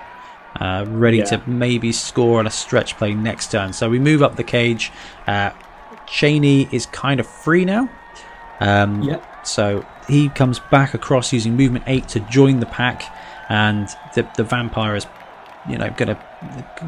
uh, 0.60 0.84
ready 0.88 1.18
Yeah. 1.18 1.24
to 1.24 1.42
maybe 1.46 1.92
score 1.92 2.38
on 2.38 2.46
a 2.46 2.50
stretch 2.50 2.96
play 2.96 3.12
next 3.14 3.50
turn. 3.50 3.72
So 3.72 3.88
we 3.90 3.98
move 3.98 4.22
up 4.22 4.36
the 4.36 4.44
cage. 4.44 4.90
Uh, 5.26 5.50
Chaney 6.06 6.68
is 6.70 6.86
kind 6.86 7.20
of 7.20 7.26
free 7.26 7.64
now. 7.64 7.88
Um, 8.60 9.02
Yeah. 9.02 9.16
so 9.42 9.84
he 10.08 10.28
comes 10.30 10.58
back 10.70 10.94
across 10.94 11.32
using 11.32 11.56
movement 11.56 11.84
eight 11.86 12.08
to 12.08 12.20
join 12.20 12.60
the 12.60 12.66
pack, 12.66 13.02
and 13.48 13.88
the 14.14 14.24
the 14.36 14.44
vampire 14.44 14.94
is, 14.96 15.06
you 15.68 15.76
know, 15.76 15.90
going 15.96 16.08
to 16.14 16.16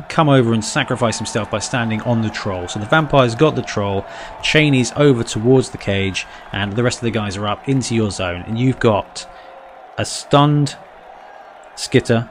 come 0.08 0.28
over 0.28 0.52
and 0.54 0.64
sacrifice 0.64 1.18
himself 1.18 1.50
by 1.50 1.58
standing 1.58 2.00
on 2.02 2.22
the 2.22 2.30
troll. 2.30 2.68
So 2.68 2.78
the 2.78 2.86
vampire's 2.86 3.34
got 3.34 3.56
the 3.56 3.62
troll. 3.62 4.06
Chaney's 4.42 4.92
over 4.96 5.24
towards 5.24 5.70
the 5.70 5.78
cage, 5.78 6.26
and 6.52 6.74
the 6.74 6.82
rest 6.84 6.98
of 6.98 7.04
the 7.04 7.10
guys 7.10 7.36
are 7.36 7.46
up 7.48 7.68
into 7.68 7.94
your 7.94 8.10
zone, 8.12 8.44
and 8.46 8.58
you've 8.58 8.78
got 8.78 9.26
a 9.98 10.04
stunned 10.04 10.76
Skitter. 11.78 12.28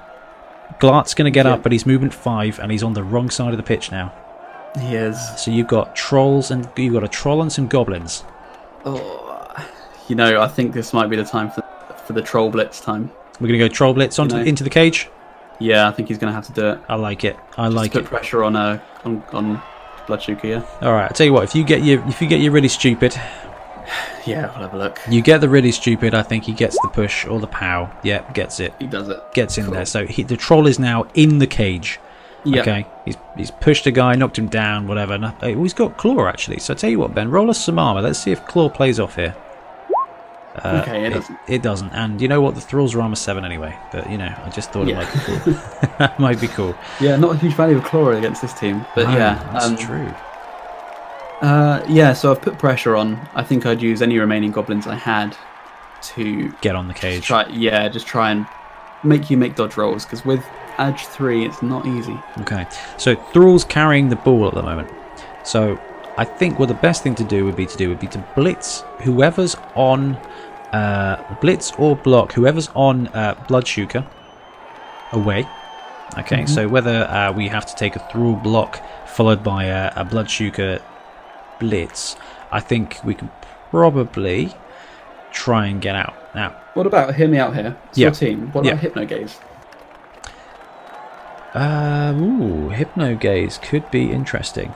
Glart's 0.80 1.14
going 1.14 1.26
to 1.26 1.32
get 1.32 1.46
Yeah. 1.46 1.54
up, 1.54 1.64
but 1.64 1.72
he's 1.72 1.86
movement 1.86 2.14
five, 2.14 2.60
and 2.60 2.72
he's 2.72 2.84
on 2.84 2.94
the 2.94 3.04
wrong 3.04 3.30
side 3.30 3.52
of 3.52 3.58
the 3.58 3.64
pitch 3.64 3.92
now. 3.92 4.12
He 4.80 4.96
is. 4.96 5.18
So 5.38 5.50
you've 5.50 5.68
got 5.68 5.96
trolls 5.96 6.52
and 6.52 6.68
you've 6.76 6.94
got 6.94 7.04
a 7.04 7.08
troll 7.08 7.42
and 7.42 7.52
some 7.52 7.68
goblins. 7.68 8.24
Oh, 8.86 9.54
you 10.08 10.16
know, 10.16 10.42
I 10.42 10.48
think 10.48 10.74
this 10.74 10.94
might 10.94 11.10
be 11.10 11.16
the 11.16 11.24
time 11.24 11.50
for 11.50 11.64
for 12.06 12.14
the 12.14 12.22
troll 12.22 12.50
blitz 12.50 12.80
time. 12.80 13.12
We're 13.40 13.48
going 13.48 13.60
to 13.60 13.68
go 13.68 13.74
Troll 13.74 13.94
Blitz 13.94 14.18
onto, 14.18 14.36
No. 14.38 14.42
into 14.42 14.64
the 14.64 14.70
cage. 14.70 15.10
Yeah, 15.60 15.88
I 15.88 15.92
think 15.92 16.08
he's 16.08 16.18
going 16.18 16.32
to 16.32 16.36
have 16.36 16.48
to 16.48 16.54
do 16.54 16.70
it. 16.70 16.80
I 16.90 16.96
like 16.96 17.24
it. 17.24 17.36
I 17.58 17.66
Just 17.66 17.76
like 17.76 17.92
put 17.92 18.04
it. 18.04 18.08
pressure 18.08 18.44
on 18.44 18.56
uh, 18.56 18.80
on 19.06 19.24
on 19.34 19.62
Bloodshuka. 20.08 20.44
Yeah, 20.44 20.62
All 20.82 20.94
right, 20.94 21.04
I'll 21.04 21.10
tell 21.10 21.26
you 21.28 21.34
what. 21.34 21.44
If 21.44 21.54
you 21.56 21.64
get 21.64 21.84
your 21.84 22.06
if 22.08 22.22
you 22.22 22.28
get 22.28 22.40
your 22.40 22.52
really 22.52 22.68
stupid, 22.70 23.14
yeah. 24.26 24.52
We'll 24.54 24.68
have 24.68 24.74
a 24.74 24.78
look. 24.78 25.00
you 25.10 25.22
get 25.22 25.42
the 25.42 25.50
really 25.50 25.72
stupid. 25.72 26.14
I 26.14 26.24
think 26.24 26.44
he 26.44 26.54
gets 26.54 26.78
the 26.82 26.90
push 26.90 27.26
or 27.26 27.40
the 27.40 27.48
pow. 27.48 27.92
Yeah, 28.04 28.30
gets 28.34 28.60
it. 28.60 28.74
He 28.80 28.88
does 28.88 29.10
it. 29.10 29.20
Gets 29.34 29.58
in 29.58 29.66
Cool. 29.66 29.74
there. 29.76 29.86
So 29.86 30.06
he, 30.06 30.24
the 30.24 30.38
troll 30.38 30.68
is 30.68 30.80
now 30.80 31.06
in 31.14 31.40
the 31.40 31.48
cage. 31.48 32.00
Yeah. 32.44 32.62
Okay, 32.62 32.86
he's 33.04 33.18
he's 33.36 33.52
pushed 33.52 33.86
a 33.88 33.92
guy, 33.92 34.16
knocked 34.16 34.38
him 34.38 34.48
down, 34.48 34.88
whatever. 34.88 35.34
Oh, 35.42 35.64
he's 35.64 35.74
got 35.74 35.98
claw 35.98 36.28
actually. 36.28 36.60
So 36.60 36.74
I 36.74 36.78
tell 36.78 36.90
you 36.90 37.00
what, 37.00 37.14
Ben, 37.14 37.30
roll 37.30 37.50
us 37.50 37.64
some 37.64 37.78
armor. 37.78 38.02
Let's 38.02 38.20
see 38.20 38.32
if 38.32 38.46
claw 38.46 38.70
plays 38.70 39.00
off 39.00 39.16
here. 39.16 39.36
Uh, 40.56 40.80
Okay, 40.82 41.06
it 41.06 41.10
doesn't. 41.12 41.40
It, 41.48 41.62
doesn't. 41.62 41.90
And 41.94 42.22
you 42.22 42.28
know 42.28 42.42
what? 42.42 42.56
The 42.56 42.62
thralls 42.62 42.96
are 42.96 43.02
armor 43.02 43.16
seven 43.16 43.44
anyway. 43.44 43.78
But 43.92 44.10
you 44.10 44.18
know, 44.18 44.34
I 44.44 44.50
just 44.50 44.72
thought 44.72 44.88
Yeah. 44.88 45.02
it 45.02 45.08
might 45.14 45.14
be 45.14 45.20
cool. 45.44 46.10
might 46.20 46.42
be 46.42 46.48
cool. 46.48 46.76
Yeah, 47.02 47.16
not 47.18 47.36
a 47.36 47.38
huge 47.38 47.54
value 47.54 47.78
of 47.78 47.84
Chlora 47.84 48.18
against 48.18 48.42
this 48.42 48.54
team, 48.54 48.86
but 48.96 49.06
No, 49.08 49.18
yeah, 49.18 49.50
that's 49.54 49.66
um, 49.66 49.76
true. 49.78 50.12
Uh, 51.42 51.86
yeah, 51.88 52.14
so 52.14 52.32
I've 52.32 52.42
put 52.42 52.58
pressure 52.58 52.96
on. 52.96 53.20
I 53.36 53.44
think 53.44 53.66
I'd 53.66 53.82
use 53.82 54.02
any 54.02 54.18
remaining 54.18 54.52
goblins 54.52 54.88
I 54.88 54.96
had 54.96 55.38
to 56.02 56.52
Get 56.62 56.76
on 56.76 56.88
the 56.88 56.94
cage. 56.94 57.26
try. 57.26 57.48
Yeah, 57.48 57.88
just 57.90 58.08
try 58.08 58.32
and 58.32 58.46
make 59.04 59.30
you 59.30 59.38
make 59.38 59.56
dodge 59.56 59.78
rolls 59.78 60.04
because 60.06 60.26
with 60.26 60.44
Edge 60.78 61.06
three, 61.08 61.44
it's 61.46 61.62
not 61.64 61.86
easy. 61.88 62.18
Okay, 62.40 62.68
so 62.98 63.16
Thrall's 63.34 63.64
carrying 63.64 64.10
the 64.10 64.16
ball 64.16 64.48
at 64.48 64.54
the 64.54 64.62
moment. 64.62 64.92
So 65.44 65.80
I 66.18 66.24
think 66.26 66.60
what 66.60 66.68
the 66.68 66.76
best 66.76 67.02
thing 67.04 67.16
to 67.16 67.24
do 67.24 67.46
would 67.46 67.56
be 67.56 67.66
to 67.66 67.78
do 67.78 67.90
would 67.90 68.00
be 68.00 68.08
to 68.08 68.24
blitz 68.36 68.82
whoever's 69.02 69.56
on 69.76 70.16
uh, 70.74 71.36
blitz 71.42 71.72
or 71.80 71.96
block 71.96 72.34
whoever's 72.34 72.70
on 72.76 73.08
uh, 73.10 73.34
Bloodshuka 73.48 74.06
away. 75.14 75.48
Okay, 76.20 76.46
so 76.46 76.68
whether 76.68 77.04
uh, 77.10 77.32
we 77.32 77.48
have 77.48 77.66
to 77.66 77.76
take 77.76 77.96
a 77.96 78.00
Thrall 78.12 78.36
block 78.36 78.82
followed 79.08 79.44
by 79.44 79.66
a, 79.66 79.92
a 79.96 80.06
Bloodshuka 80.06 80.82
blitz, 81.60 82.16
I 82.52 82.60
think 82.60 82.98
we 83.04 83.14
can 83.14 83.30
probably 83.72 84.54
try 85.32 85.68
and 85.68 85.82
get 85.82 85.96
out. 85.96 86.16
Now, 86.36 86.56
What 86.74 86.86
about 86.86 87.16
hear 87.16 87.28
me 87.28 87.38
out 87.40 87.56
here? 87.56 87.76
It's 87.90 87.98
Yeah. 87.98 88.06
your 88.08 88.14
team. 88.14 88.50
What 88.54 88.64
Yeah. 88.66 88.72
about 88.74 88.82
Hypno 88.84 89.06
Gaze? 89.06 89.40
Uh, 91.54 92.14
ooh, 92.16 92.70
Hypno 92.70 93.16
Gaze 93.16 93.58
could 93.62 93.90
be 93.90 94.12
interesting. 94.12 94.74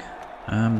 Um, 0.47 0.79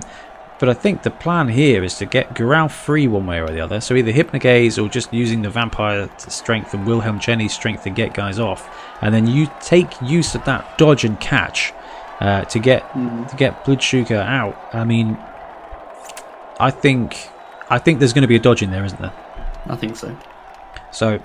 but 0.60 0.70
I 0.70 0.74
think 0.74 1.04
the 1.04 1.12
plan 1.12 1.50
here 1.50 1.84
is 1.84 1.96
to 1.98 2.06
get 2.06 2.34
Gural 2.36 2.70
free 2.70 3.08
one 3.08 3.26
way 3.26 3.40
or 3.40 3.48
the 3.48 3.62
other. 3.62 3.82
So 3.82 3.96
either 3.96 4.12
Hypno 4.12 4.40
Gaze 4.40 4.78
or 4.80 4.88
just 4.90 5.14
using 5.14 5.42
the 5.42 5.50
Vampire 5.50 6.10
strength 6.18 6.74
and 6.74 6.86
Wilhelm 6.86 7.20
Chaney's 7.20 7.54
strength 7.54 7.84
to 7.84 7.90
get 7.90 8.14
guys 8.14 8.40
off. 8.40 8.70
And 9.02 9.14
then 9.14 9.28
you 9.28 9.48
take 9.60 9.90
use 10.02 10.34
of 10.36 10.44
that 10.46 10.78
dodge 10.78 11.04
and 11.04 11.20
catch 11.20 11.74
uh, 12.20 12.44
to 12.46 12.60
get 12.60 12.84
to 12.94 13.36
get 13.36 13.66
Bloodshuka 13.66 14.24
out. 14.24 14.56
I 14.74 14.84
mean, 14.84 15.18
I 16.62 16.70
think 16.70 17.30
I 17.70 17.80
think 17.80 18.00
there's 18.00 18.14
going 18.14 18.22
to 18.22 18.28
be 18.28 18.36
a 18.36 18.40
dodge 18.40 18.62
in 18.62 18.70
there, 18.70 18.86
isn't 18.86 19.02
there? 19.02 19.14
I 19.66 19.76
think 19.76 19.96
so. 19.96 20.16
So, 20.92 21.22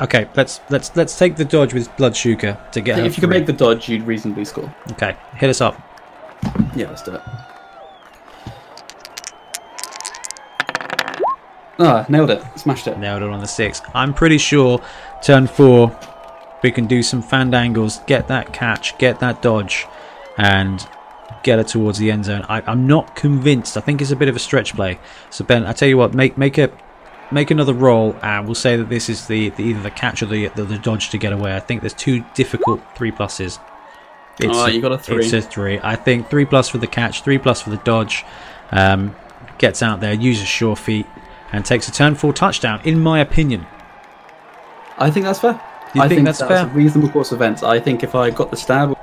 okay, 0.00 0.28
let's 0.36 0.60
let's 0.70 0.94
let's 0.94 1.18
take 1.18 1.36
the 1.36 1.44
dodge 1.44 1.74
with 1.74 1.88
Bloodshuka 1.96 2.70
to 2.70 2.80
get 2.80 3.04
if 3.04 3.16
you 3.16 3.20
can 3.20 3.30
make 3.30 3.46
the 3.46 3.52
dodge, 3.52 3.88
you'd 3.88 4.04
reasonably 4.04 4.44
score. 4.44 4.72
Okay, 4.92 5.16
hit 5.34 5.50
us 5.50 5.60
up. 5.60 5.76
Yeah, 6.76 6.88
let's 6.88 7.02
do 7.02 7.16
it. 7.16 7.22
Ah, 11.80 12.06
nailed 12.08 12.30
it. 12.30 12.42
Smashed 12.56 12.86
it. 12.86 12.98
Nailed 12.98 13.22
it 13.22 13.30
on 13.30 13.40
the 13.40 13.46
six. 13.46 13.82
I'm 13.94 14.14
pretty 14.14 14.38
sure 14.38 14.80
turn 15.22 15.46
four 15.46 15.96
we 16.62 16.70
can 16.70 16.86
do 16.86 17.02
some 17.02 17.22
fandangles, 17.22 18.04
get 18.06 18.28
that 18.28 18.52
catch, 18.52 18.96
get 18.98 19.20
that 19.20 19.42
dodge, 19.42 19.86
and 20.36 20.86
get 21.42 21.58
it 21.58 21.68
towards 21.68 21.98
the 21.98 22.10
end 22.10 22.24
zone. 22.24 22.44
I, 22.48 22.62
I'm 22.66 22.86
not 22.86 23.16
convinced. 23.16 23.76
I 23.76 23.80
think 23.80 24.00
it's 24.00 24.10
a 24.10 24.16
bit 24.16 24.28
of 24.28 24.36
a 24.36 24.38
stretch 24.38 24.74
play. 24.74 24.98
So 25.30 25.44
Ben, 25.44 25.64
I 25.64 25.72
tell 25.72 25.88
you 25.88 25.96
what, 25.96 26.14
make 26.14 26.36
make 26.36 26.58
a 26.58 26.70
make 27.30 27.50
another 27.50 27.74
roll, 27.74 28.16
and 28.22 28.46
we'll 28.46 28.54
say 28.54 28.76
that 28.76 28.88
this 28.88 29.08
is 29.08 29.26
the, 29.26 29.50
the 29.50 29.62
either 29.62 29.82
the 29.82 29.90
catch 29.90 30.22
or 30.22 30.26
the, 30.26 30.48
the 30.48 30.64
the 30.64 30.78
dodge 30.78 31.10
to 31.10 31.18
get 31.18 31.32
away. 31.32 31.54
I 31.54 31.60
think 31.60 31.82
there's 31.82 31.94
two 31.94 32.24
difficult 32.34 32.80
three 32.96 33.12
pluses. 33.12 33.58
Oh, 34.44 34.66
you 34.66 34.80
got 34.80 34.92
a 34.92 34.98
three. 34.98 35.24
It's 35.24 35.32
a 35.32 35.42
three. 35.42 35.80
I 35.82 35.96
think 35.96 36.30
three 36.30 36.44
plus 36.44 36.68
for 36.68 36.78
the 36.78 36.86
catch, 36.86 37.22
three 37.22 37.38
plus 37.38 37.60
for 37.60 37.70
the 37.70 37.78
dodge. 37.78 38.24
Um, 38.70 39.16
gets 39.58 39.82
out 39.82 40.00
there, 40.00 40.12
uses 40.12 40.46
sure 40.46 40.76
feet, 40.76 41.06
and 41.52 41.64
takes 41.64 41.88
a 41.88 41.92
turn 41.92 42.14
four 42.14 42.32
touchdown. 42.32 42.80
In 42.84 43.00
my 43.00 43.20
opinion. 43.20 43.66
I 44.98 45.10
think 45.10 45.26
that's 45.26 45.40
fair. 45.40 45.60
You 45.94 46.02
I 46.02 46.08
think 46.08 46.24
that's 46.24 46.40
fair? 46.40 46.66
a 46.66 46.68
reasonable 46.68 47.08
course 47.08 47.32
of 47.32 47.38
events. 47.38 47.62
I 47.62 47.80
think 47.80 48.02
if 48.02 48.14
I 48.14 48.30
got 48.30 48.50
the 48.50 48.56
stab, 48.56 48.97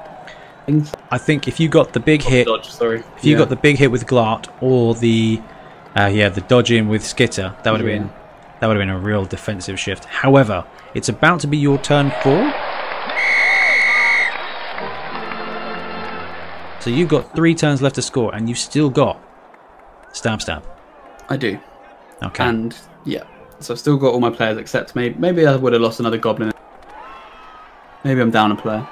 I 1.11 1.18
think 1.20 1.47
if 1.47 1.59
you 1.59 1.70
got 1.70 1.93
the 1.93 1.99
big 1.99 2.24
hit, 2.24 2.47
dodge. 2.47 2.70
Sorry, 2.70 3.03
if 3.18 3.24
you 3.24 3.38
got 3.38 3.49
the 3.49 3.55
big 3.55 3.78
hit 3.78 3.91
with 3.91 4.07
Glart 4.07 4.47
or 4.61 4.95
the, 4.95 5.39
uh, 5.95 6.07
yeah, 6.07 6.30
the 6.30 6.41
dodge 6.41 6.72
in 6.72 6.88
with 6.89 7.05
Skitter, 7.05 7.55
that 7.63 7.72
would 7.72 7.82
have 7.82 7.89
Yeah. 7.89 7.99
been 7.99 8.09
that 8.61 8.68
would 8.68 8.78
have 8.78 8.82
been 8.82 8.89
a 8.89 8.97
real 8.97 9.26
defensive 9.26 9.80
shift. 9.80 10.05
However, 10.05 10.63
it's 10.95 11.09
about 11.09 11.39
to 11.41 11.47
be 11.47 11.57
your 11.57 11.78
turn 11.78 12.11
four. 12.24 12.51
So 16.80 16.89
you've 16.91 17.09
got 17.09 17.36
three 17.36 17.55
turns 17.55 17.82
left 17.82 17.95
to 17.95 18.01
score, 18.01 18.34
and 18.36 18.47
you've 18.47 18.59
still 18.59 18.89
got 18.89 19.20
stab 20.13 20.41
stab. 20.41 20.63
I 21.30 21.38
do, 21.38 21.59
Okay. 22.24 22.43
and 22.43 22.76
yeah. 23.05 23.24
So 23.59 23.74
I've 23.74 23.80
still 23.80 23.97
got 23.97 24.13
all 24.13 24.20
my 24.20 24.30
players 24.30 24.57
except 24.57 24.95
maybe 24.95 25.16
maybe 25.18 25.45
I 25.47 25.55
would 25.55 25.74
have 25.74 25.82
lost 25.82 25.99
another 25.99 26.18
goblin. 26.18 26.51
Maybe 28.03 28.22
I'm 28.22 28.30
down 28.32 28.51
a 28.51 28.55
player. 28.55 28.88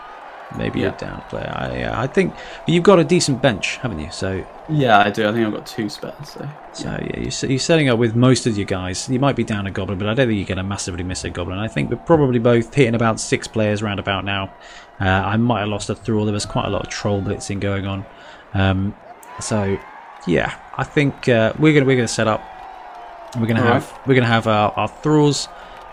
Maybe 0.57 0.79
yeah. 0.79 0.87
you're 0.87 0.97
down 0.97 1.21
player. 1.29 1.51
I, 1.55 1.77
yeah, 1.79 1.99
I 1.99 2.07
think 2.07 2.33
but 2.33 2.69
you've 2.69 2.83
got 2.83 2.99
a 2.99 3.03
decent 3.03 3.41
bench, 3.41 3.77
haven't 3.77 3.99
you? 3.99 4.11
So, 4.11 4.45
Yeah, 4.69 4.99
I 4.99 5.09
do. 5.09 5.27
I 5.27 5.31
think 5.31 5.45
I've 5.45 5.53
got 5.53 5.65
two 5.65 5.89
spares. 5.89 6.29
So 6.29 6.49
so 6.73 6.89
yeah, 6.89 7.19
you're, 7.19 7.49
you're 7.49 7.59
setting 7.59 7.89
up 7.89 7.99
with 7.99 8.15
most 8.15 8.47
of 8.47 8.57
your 8.57 8.65
guys. 8.65 9.09
You 9.09 9.19
might 9.19 9.35
be 9.35 9.43
down 9.43 9.67
a 9.67 9.71
goblin, 9.71 9.97
but 9.97 10.07
I 10.07 10.13
don't 10.13 10.27
think 10.27 10.37
you're 10.37 10.47
going 10.47 10.57
to 10.57 10.63
massively 10.63 11.03
miss 11.03 11.23
a 11.23 11.29
goblin. 11.29 11.59
I 11.59 11.67
think 11.67 11.89
we're 11.89 11.97
probably 11.97 12.39
both 12.39 12.73
hitting 12.73 12.95
about 12.95 13.19
six 13.19 13.47
players 13.47 13.83
round 13.83 13.99
about 13.99 14.25
now. 14.25 14.53
Uh, 14.99 15.05
I 15.05 15.37
might 15.37 15.61
have 15.61 15.69
lost 15.69 15.89
a 15.89 15.95
thrall. 15.95 16.25
There 16.25 16.33
was 16.33 16.45
quite 16.45 16.65
a 16.65 16.69
lot 16.69 16.83
of 16.83 16.89
troll 16.89 17.21
blitzing 17.21 17.59
going 17.59 17.85
on. 17.85 18.05
Um, 18.53 18.95
so, 19.39 19.77
yeah, 20.27 20.57
I 20.77 20.83
think 20.83 21.27
uh, 21.27 21.53
we're 21.59 21.73
gonna 21.73 21.85
we're 21.85 21.95
gonna 21.95 22.07
set 22.07 22.27
up. 22.27 22.41
We're 23.39 23.47
gonna 23.47 23.61
All 23.61 23.73
have 23.73 23.99
we're 24.05 24.15
gonna 24.15 24.27
have 24.27 24.47
our, 24.47 24.71
our 24.71 24.87
thralls 24.87 25.47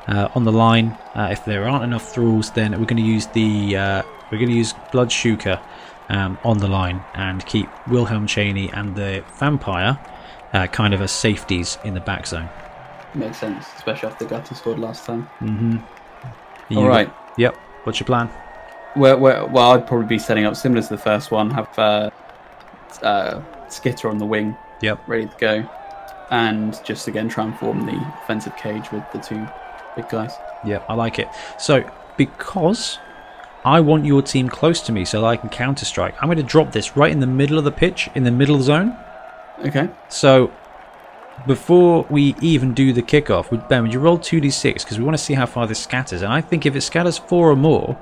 uh, 0.06 0.28
on 0.34 0.44
the 0.44 0.52
line. 0.52 0.96
Uh, 1.14 1.28
if 1.30 1.44
there 1.44 1.68
aren't 1.68 1.84
enough 1.84 2.12
thralls, 2.12 2.50
then 2.50 2.78
we're 2.78 2.86
gonna 2.86 3.00
use 3.00 3.26
the 3.28 3.76
uh, 3.76 4.02
we're 4.30 4.38
gonna 4.38 4.52
use 4.52 4.72
Bloodshuka 4.92 5.60
um, 6.08 6.38
on 6.44 6.58
the 6.58 6.68
line 6.68 7.02
and 7.14 7.44
keep 7.46 7.68
Wilhelm 7.88 8.26
Chaney 8.26 8.70
and 8.72 8.94
the 8.96 9.24
vampire 9.38 9.98
uh, 10.52 10.66
kind 10.66 10.92
of 10.94 11.00
as 11.02 11.12
safeties 11.12 11.78
in 11.84 11.94
the 11.94 12.00
back 12.00 12.26
zone. 12.26 12.48
makes 13.14 13.38
sense, 13.38 13.66
especially 13.76 14.08
after 14.10 14.24
Gatti 14.24 14.54
scored 14.54 14.78
last 14.78 15.04
time. 15.04 15.28
You- 16.68 16.78
All 16.78 16.88
right. 16.88 17.12
Yep. 17.36 17.54
What's 17.84 17.98
your 18.00 18.06
plan? 18.06 18.28
Where, 18.94 19.16
where, 19.16 19.46
well, 19.46 19.72
I'd 19.72 19.86
probably 19.86 20.06
be 20.06 20.18
setting 20.18 20.44
up 20.44 20.56
similar 20.56 20.82
to 20.82 20.88
the 20.88 20.98
first 20.98 21.30
one. 21.30 21.50
Have 21.50 21.78
uh, 21.78 22.10
uh, 23.02 23.40
Skitter 23.68 24.08
on 24.08 24.18
the 24.18 24.26
wing, 24.26 24.56
Yep. 24.82 25.00
ready 25.08 25.26
to 25.26 25.36
go, 25.38 25.70
and 26.30 26.78
just 26.84 27.06
again 27.08 27.28
try 27.28 27.44
and 27.44 27.56
form 27.58 27.86
the 27.86 27.96
offensive 28.24 28.56
cage 28.56 28.90
with 28.90 29.04
the 29.12 29.18
two 29.18 29.46
big 29.96 30.08
guys. 30.08 30.32
Yep. 30.64 30.84
I 30.88 30.94
like 30.94 31.18
it. 31.20 31.28
So 31.58 31.88
because 32.16 32.98
I 33.64 33.80
want 33.80 34.06
your 34.06 34.22
team 34.22 34.48
close 34.48 34.80
to 34.82 34.92
me 34.92 35.04
so 35.04 35.20
that 35.20 35.26
I 35.26 35.36
can 35.36 35.50
counter 35.50 35.84
strike, 35.84 36.14
I'm 36.20 36.28
going 36.28 36.38
to 36.38 36.42
drop 36.42 36.72
this 36.72 36.96
right 36.96 37.12
in 37.12 37.20
the 37.20 37.26
middle 37.26 37.58
of 37.58 37.64
the 37.64 37.72
pitch, 37.72 38.08
in 38.14 38.24
the 38.24 38.30
middle 38.30 38.60
zone. 38.62 38.96
Okay. 39.64 39.90
So 40.08 40.50
before 41.46 42.06
we 42.08 42.34
even 42.40 42.74
do 42.74 42.92
the 42.92 43.02
kickoff, 43.02 43.50
would 43.50 43.68
Ben, 43.68 43.82
would 43.82 43.92
you 43.92 44.00
roll 44.00 44.18
2d6 44.18 44.74
because 44.74 44.98
we 44.98 45.04
want 45.04 45.16
to 45.16 45.22
see 45.22 45.34
how 45.34 45.46
far 45.46 45.66
this 45.66 45.82
scatters? 45.82 46.22
And 46.22 46.32
I 46.32 46.40
think 46.40 46.66
if 46.66 46.74
it 46.74 46.80
scatters 46.80 47.18
four 47.18 47.50
or 47.50 47.56
more, 47.56 47.98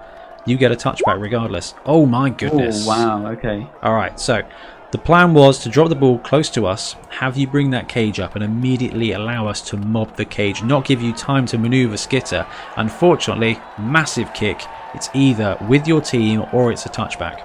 you 0.46 0.56
get 0.56 0.72
a 0.72 0.76
touchback 0.76 1.20
regardless. 1.20 1.74
Oh 1.84 2.06
my 2.06 2.30
goodness! 2.30 2.86
Oh 2.86 2.88
wow. 2.88 3.26
Okay. 3.32 3.66
All 3.82 3.94
right, 3.94 4.18
so 4.18 4.42
the 4.90 4.98
plan 4.98 5.34
was 5.34 5.58
to 5.60 5.68
drop 5.68 5.88
the 5.90 5.94
ball 5.94 6.18
close 6.18 6.48
to 6.50 6.66
us, 6.66 6.94
have 7.10 7.36
you 7.36 7.46
bring 7.46 7.70
that 7.70 7.88
cage 7.88 8.18
up, 8.20 8.34
and 8.34 8.42
immediately 8.42 9.12
allow 9.12 9.46
us 9.46 9.60
to 9.68 9.76
mob 9.76 10.16
the 10.16 10.24
cage, 10.24 10.62
not 10.62 10.84
give 10.86 11.02
you 11.02 11.12
time 11.12 11.44
to 11.46 11.58
maneuver 11.58 11.96
skitter. 11.98 12.46
Unfortunately, 12.76 13.60
massive 13.78 14.32
kick. 14.32 14.62
It's 14.94 15.10
either 15.14 15.58
with 15.68 15.86
your 15.86 16.00
team 16.00 16.44
or 16.52 16.72
it's 16.72 16.86
a 16.86 16.88
touchback. 16.88 17.44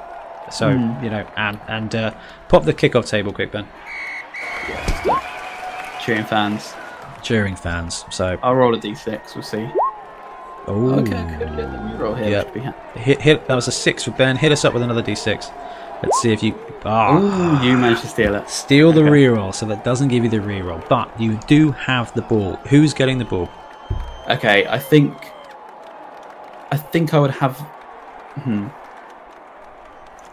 So 0.53 0.69
you 0.69 1.09
know, 1.09 1.27
and 1.35 1.59
and 1.67 1.93
uh, 1.95 2.13
pop 2.47 2.63
the 2.63 2.73
kickoff 2.73 3.09
table 3.09 3.33
quick, 3.33 3.51
Ben. 3.51 3.67
Cheering 6.01 6.25
fans. 6.25 6.73
Cheering 7.21 7.55
fans. 7.55 8.05
So 8.11 8.37
I'll 8.43 8.55
roll 8.55 8.73
a 8.75 8.77
d6. 8.77 9.35
We'll 9.35 9.43
see. 9.43 9.69
oh, 10.67 10.99
Okay. 10.99 11.15
I 11.17 11.29
could 11.37 11.39
get 11.39 11.55
the 11.55 11.77
reroll 11.77 12.17
here. 12.17 12.43
Yeah. 12.55 12.71
Ha- 12.71 12.99
hit 12.99 13.21
hit. 13.21 13.47
That 13.47 13.55
was 13.55 13.67
a 13.67 13.71
six 13.71 14.03
for 14.03 14.11
Ben. 14.11 14.35
Hit 14.35 14.51
us 14.51 14.63
up 14.65 14.73
with 14.73 14.83
another 14.83 15.01
d6. 15.03 15.51
Let's 16.03 16.21
see 16.21 16.33
if 16.33 16.43
you. 16.43 16.53
Oh, 16.85 17.17
Ooh, 17.17 17.65
you 17.65 17.77
managed 17.77 18.01
to 18.01 18.07
steal 18.07 18.35
it. 18.35 18.49
steal 18.49 18.91
the 18.91 19.01
okay. 19.01 19.09
reroll, 19.09 19.55
so 19.55 19.65
that 19.67 19.85
doesn't 19.85 20.09
give 20.09 20.23
you 20.25 20.29
the 20.29 20.37
reroll. 20.37 20.85
But 20.89 21.19
you 21.19 21.39
do 21.47 21.71
have 21.71 22.13
the 22.13 22.21
ball. 22.21 22.57
Who's 22.67 22.93
getting 22.93 23.17
the 23.17 23.25
ball? 23.25 23.49
Okay, 24.29 24.67
I 24.67 24.79
think. 24.79 25.13
I 26.71 26.77
think 26.77 27.13
I 27.13 27.19
would 27.19 27.31
have. 27.31 27.57
Hmm. 27.57 28.67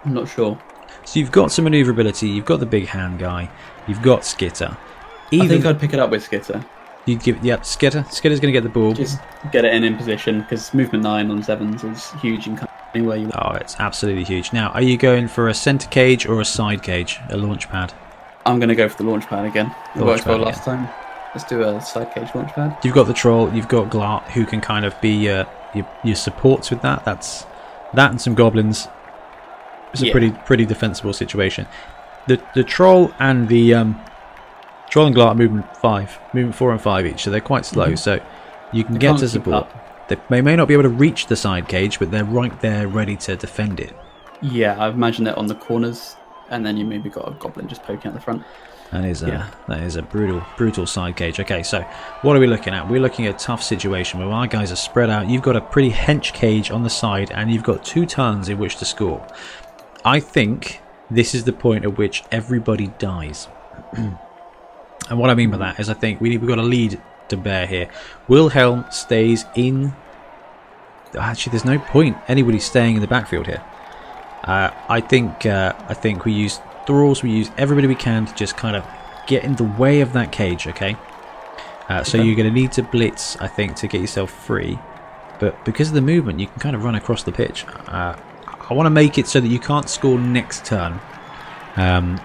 I'm 0.04 0.14
not 0.14 0.28
sure. 0.28 0.58
So 1.04 1.18
you've 1.20 1.30
got 1.30 1.52
some 1.52 1.64
maneuverability. 1.64 2.28
You've 2.28 2.46
got 2.46 2.60
the 2.60 2.66
big 2.66 2.86
hand 2.86 3.18
guy. 3.18 3.50
You've 3.86 4.02
got 4.02 4.24
Skitter. 4.24 4.76
I 4.76 5.34
Even 5.34 5.48
think 5.48 5.66
I'd 5.66 5.78
pick 5.80 5.92
it 5.92 6.00
up 6.00 6.10
with 6.10 6.24
Skitter. 6.24 6.64
You 7.06 7.16
give, 7.16 7.44
yeah, 7.44 7.60
Skitter. 7.62 8.04
Skitter's 8.10 8.40
going 8.40 8.52
to 8.52 8.56
get 8.60 8.62
the 8.62 8.68
ball. 8.68 8.92
Just 8.92 9.18
get 9.52 9.64
it 9.64 9.72
in 9.74 9.84
in 9.84 9.96
position 9.96 10.40
because 10.42 10.72
movement 10.74 11.04
nine 11.04 11.30
on 11.30 11.42
sevens 11.42 11.82
is 11.84 12.10
huge 12.20 12.46
in 12.46 12.58
anywhere 12.94 13.16
you. 13.16 13.30
Oh, 13.34 13.52
it's 13.52 13.76
absolutely 13.78 14.24
huge. 14.24 14.52
Now, 14.52 14.70
are 14.70 14.82
you 14.82 14.96
going 14.96 15.28
for 15.28 15.48
a 15.48 15.54
center 15.54 15.88
cage 15.88 16.26
or 16.26 16.40
a 16.40 16.44
side 16.44 16.82
cage, 16.82 17.18
a 17.30 17.36
launch 17.36 17.68
pad? 17.68 17.92
I'm 18.46 18.58
going 18.58 18.68
to 18.68 18.74
go 18.74 18.88
for 18.88 19.02
the 19.02 19.08
launch 19.08 19.26
pad 19.26 19.44
again. 19.44 19.66
It 19.94 19.98
Launch 20.00 20.06
worked 20.20 20.26
well 20.26 20.38
last 20.38 20.64
time. 20.64 20.88
Let's 21.34 21.44
do 21.48 21.62
a 21.62 21.80
side 21.80 22.12
cage 22.14 22.28
launch 22.34 22.52
pad. 22.52 22.76
You've 22.82 22.94
got 22.94 23.06
the 23.06 23.14
troll. 23.14 23.52
You've 23.54 23.68
got 23.68 23.90
Glart, 23.90 24.24
who 24.30 24.44
can 24.44 24.60
kind 24.60 24.84
of 24.84 24.98
be 25.00 25.28
uh, 25.28 25.44
your, 25.74 25.88
your 26.02 26.16
supports 26.16 26.70
with 26.70 26.82
that. 26.82 27.04
That's 27.04 27.44
that 27.94 28.10
and 28.10 28.20
some 28.20 28.34
goblins. 28.34 28.88
It's 29.92 30.02
a 30.02 30.06
Yeah. 30.06 30.12
pretty 30.12 30.30
pretty 30.30 30.66
defensible 30.66 31.12
situation. 31.12 31.66
The 32.26 32.40
the 32.54 32.64
troll 32.64 33.12
and 33.18 33.48
the 33.48 33.74
um, 33.74 34.00
troll 34.90 35.06
and 35.06 35.16
Glart 35.16 35.28
are 35.28 35.34
movement 35.34 35.76
five, 35.76 36.18
movement 36.34 36.54
four 36.56 36.72
and 36.72 36.80
five 36.80 37.06
each, 37.06 37.22
so 37.24 37.30
they're 37.30 37.40
quite 37.40 37.64
slow. 37.64 37.88
Mhm. 37.92 37.98
So 37.98 38.20
you 38.72 38.84
can 38.84 38.94
They 38.94 39.00
get 39.00 39.18
to 39.18 39.28
support. 39.28 39.56
up. 39.56 40.08
They 40.28 40.42
may, 40.42 40.56
not 40.56 40.66
be 40.66 40.74
able 40.74 40.82
to 40.82 40.88
reach 40.88 41.26
the 41.28 41.36
side 41.36 41.68
cage, 41.68 41.98
but 42.00 42.10
they're 42.10 42.24
right 42.24 42.58
there, 42.60 42.88
ready 42.88 43.14
to 43.16 43.36
defend 43.36 43.78
it. 43.78 43.96
Yeah, 44.42 44.74
I've 44.78 44.94
imagined 44.94 45.28
it 45.28 45.38
on 45.38 45.46
the 45.46 45.54
corners, 45.54 46.16
and 46.50 46.66
then 46.66 46.76
you 46.76 46.84
maybe 46.84 47.08
got 47.08 47.28
a 47.28 47.30
goblin 47.32 47.68
just 47.68 47.84
poking 47.84 48.08
at 48.08 48.14
the 48.14 48.20
front. 48.20 48.42
That 48.90 49.04
is 49.04 49.22
a 49.22 49.28
Yeah. 49.28 49.42
that 49.68 49.82
is 49.84 49.94
a 49.94 50.02
brutal 50.02 50.42
brutal 50.56 50.84
side 50.84 51.14
cage. 51.14 51.38
Okay, 51.38 51.62
so 51.62 51.84
what 52.22 52.36
are 52.36 52.40
we 52.40 52.48
looking 52.48 52.74
at? 52.74 52.88
We're 52.88 53.00
looking 53.00 53.26
at 53.28 53.36
a 53.36 53.38
tough 53.38 53.62
situation 53.62 54.18
where 54.18 54.28
our 54.28 54.48
guys 54.48 54.72
are 54.72 54.76
spread 54.76 55.10
out. 55.10 55.28
You've 55.28 55.42
got 55.42 55.54
a 55.54 55.60
pretty 55.60 55.92
hench 55.92 56.32
cage 56.32 56.72
on 56.72 56.82
the 56.82 56.90
side, 56.90 57.30
and 57.32 57.52
you've 57.52 57.62
got 57.62 57.84
two 57.84 58.04
turns 58.04 58.48
in 58.48 58.58
which 58.58 58.76
to 58.78 58.84
score. 58.84 59.24
I 60.04 60.18
think 60.18 60.80
this 61.08 61.36
is 61.36 61.44
the 61.44 61.52
point 61.52 61.84
at 61.84 61.96
which 61.98 62.24
everybody 62.32 62.88
dies. 62.98 63.46
and 65.10 65.18
what 65.18 65.28
I 65.30 65.34
mean 65.34 65.50
by 65.50 65.58
that 65.58 65.78
is, 65.80 65.88
I 65.90 65.94
think 65.94 66.20
we 66.20 66.38
we've 66.38 66.48
got 66.48 66.58
a 66.58 66.62
lead 66.62 67.00
to 67.28 67.36
bear 67.36 67.66
here. 67.66 67.88
Wilhelm 68.28 68.84
stays 68.90 69.44
in. 69.54 69.92
Actually, 71.18 71.50
there's 71.50 71.64
no 71.64 71.78
point 71.78 72.16
anybody 72.28 72.58
staying 72.60 72.94
in 72.94 73.00
the 73.00 73.08
backfield 73.08 73.46
here. 73.46 73.62
Uh, 74.44 74.70
I 74.88 75.00
think 75.00 75.44
uh, 75.44 75.74
I 75.88 75.94
think 75.94 76.24
we 76.24 76.32
use 76.32 76.60
thralls. 76.86 77.22
We 77.22 77.30
use 77.30 77.50
everybody 77.58 77.86
we 77.88 77.94
can 77.94 78.26
to 78.26 78.34
just 78.34 78.56
kind 78.56 78.76
of 78.76 78.84
get 79.26 79.44
in 79.44 79.56
the 79.56 79.64
way 79.64 80.00
of 80.00 80.12
that 80.14 80.32
cage. 80.32 80.66
Okay. 80.66 80.96
Uh, 81.88 82.04
so 82.04 82.18
Okay. 82.18 82.26
you're 82.26 82.36
going 82.36 82.48
to 82.48 82.54
need 82.54 82.70
to 82.72 82.82
blitz, 82.84 83.36
I 83.40 83.48
think, 83.48 83.74
to 83.76 83.88
get 83.88 84.00
yourself 84.00 84.30
free. 84.30 84.78
But 85.40 85.64
because 85.64 85.88
of 85.88 85.94
the 85.94 86.00
movement, 86.00 86.38
you 86.38 86.46
can 86.46 86.60
kind 86.60 86.76
of 86.76 86.84
run 86.84 86.94
across 86.94 87.24
the 87.24 87.32
pitch. 87.32 87.64
Uh, 87.88 88.14
I 88.68 88.74
want 88.74 88.86
to 88.86 88.90
make 88.90 89.18
it 89.18 89.26
so 89.26 89.40
that 89.40 89.48
you 89.48 89.58
can't 89.58 89.88
score 89.90 90.16
next 90.18 90.64
turn. 90.64 91.00
Um, 91.76 92.20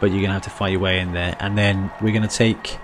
but 0.00 0.06
you're 0.06 0.20
going 0.20 0.28
to 0.28 0.34
have 0.34 0.42
to 0.42 0.50
fight 0.50 0.72
your 0.72 0.80
way 0.80 1.00
in 1.00 1.12
there, 1.12 1.36
and 1.40 1.56
then 1.56 1.90
we're 2.00 2.12
going 2.12 2.28
to 2.28 2.36
take 2.36 2.78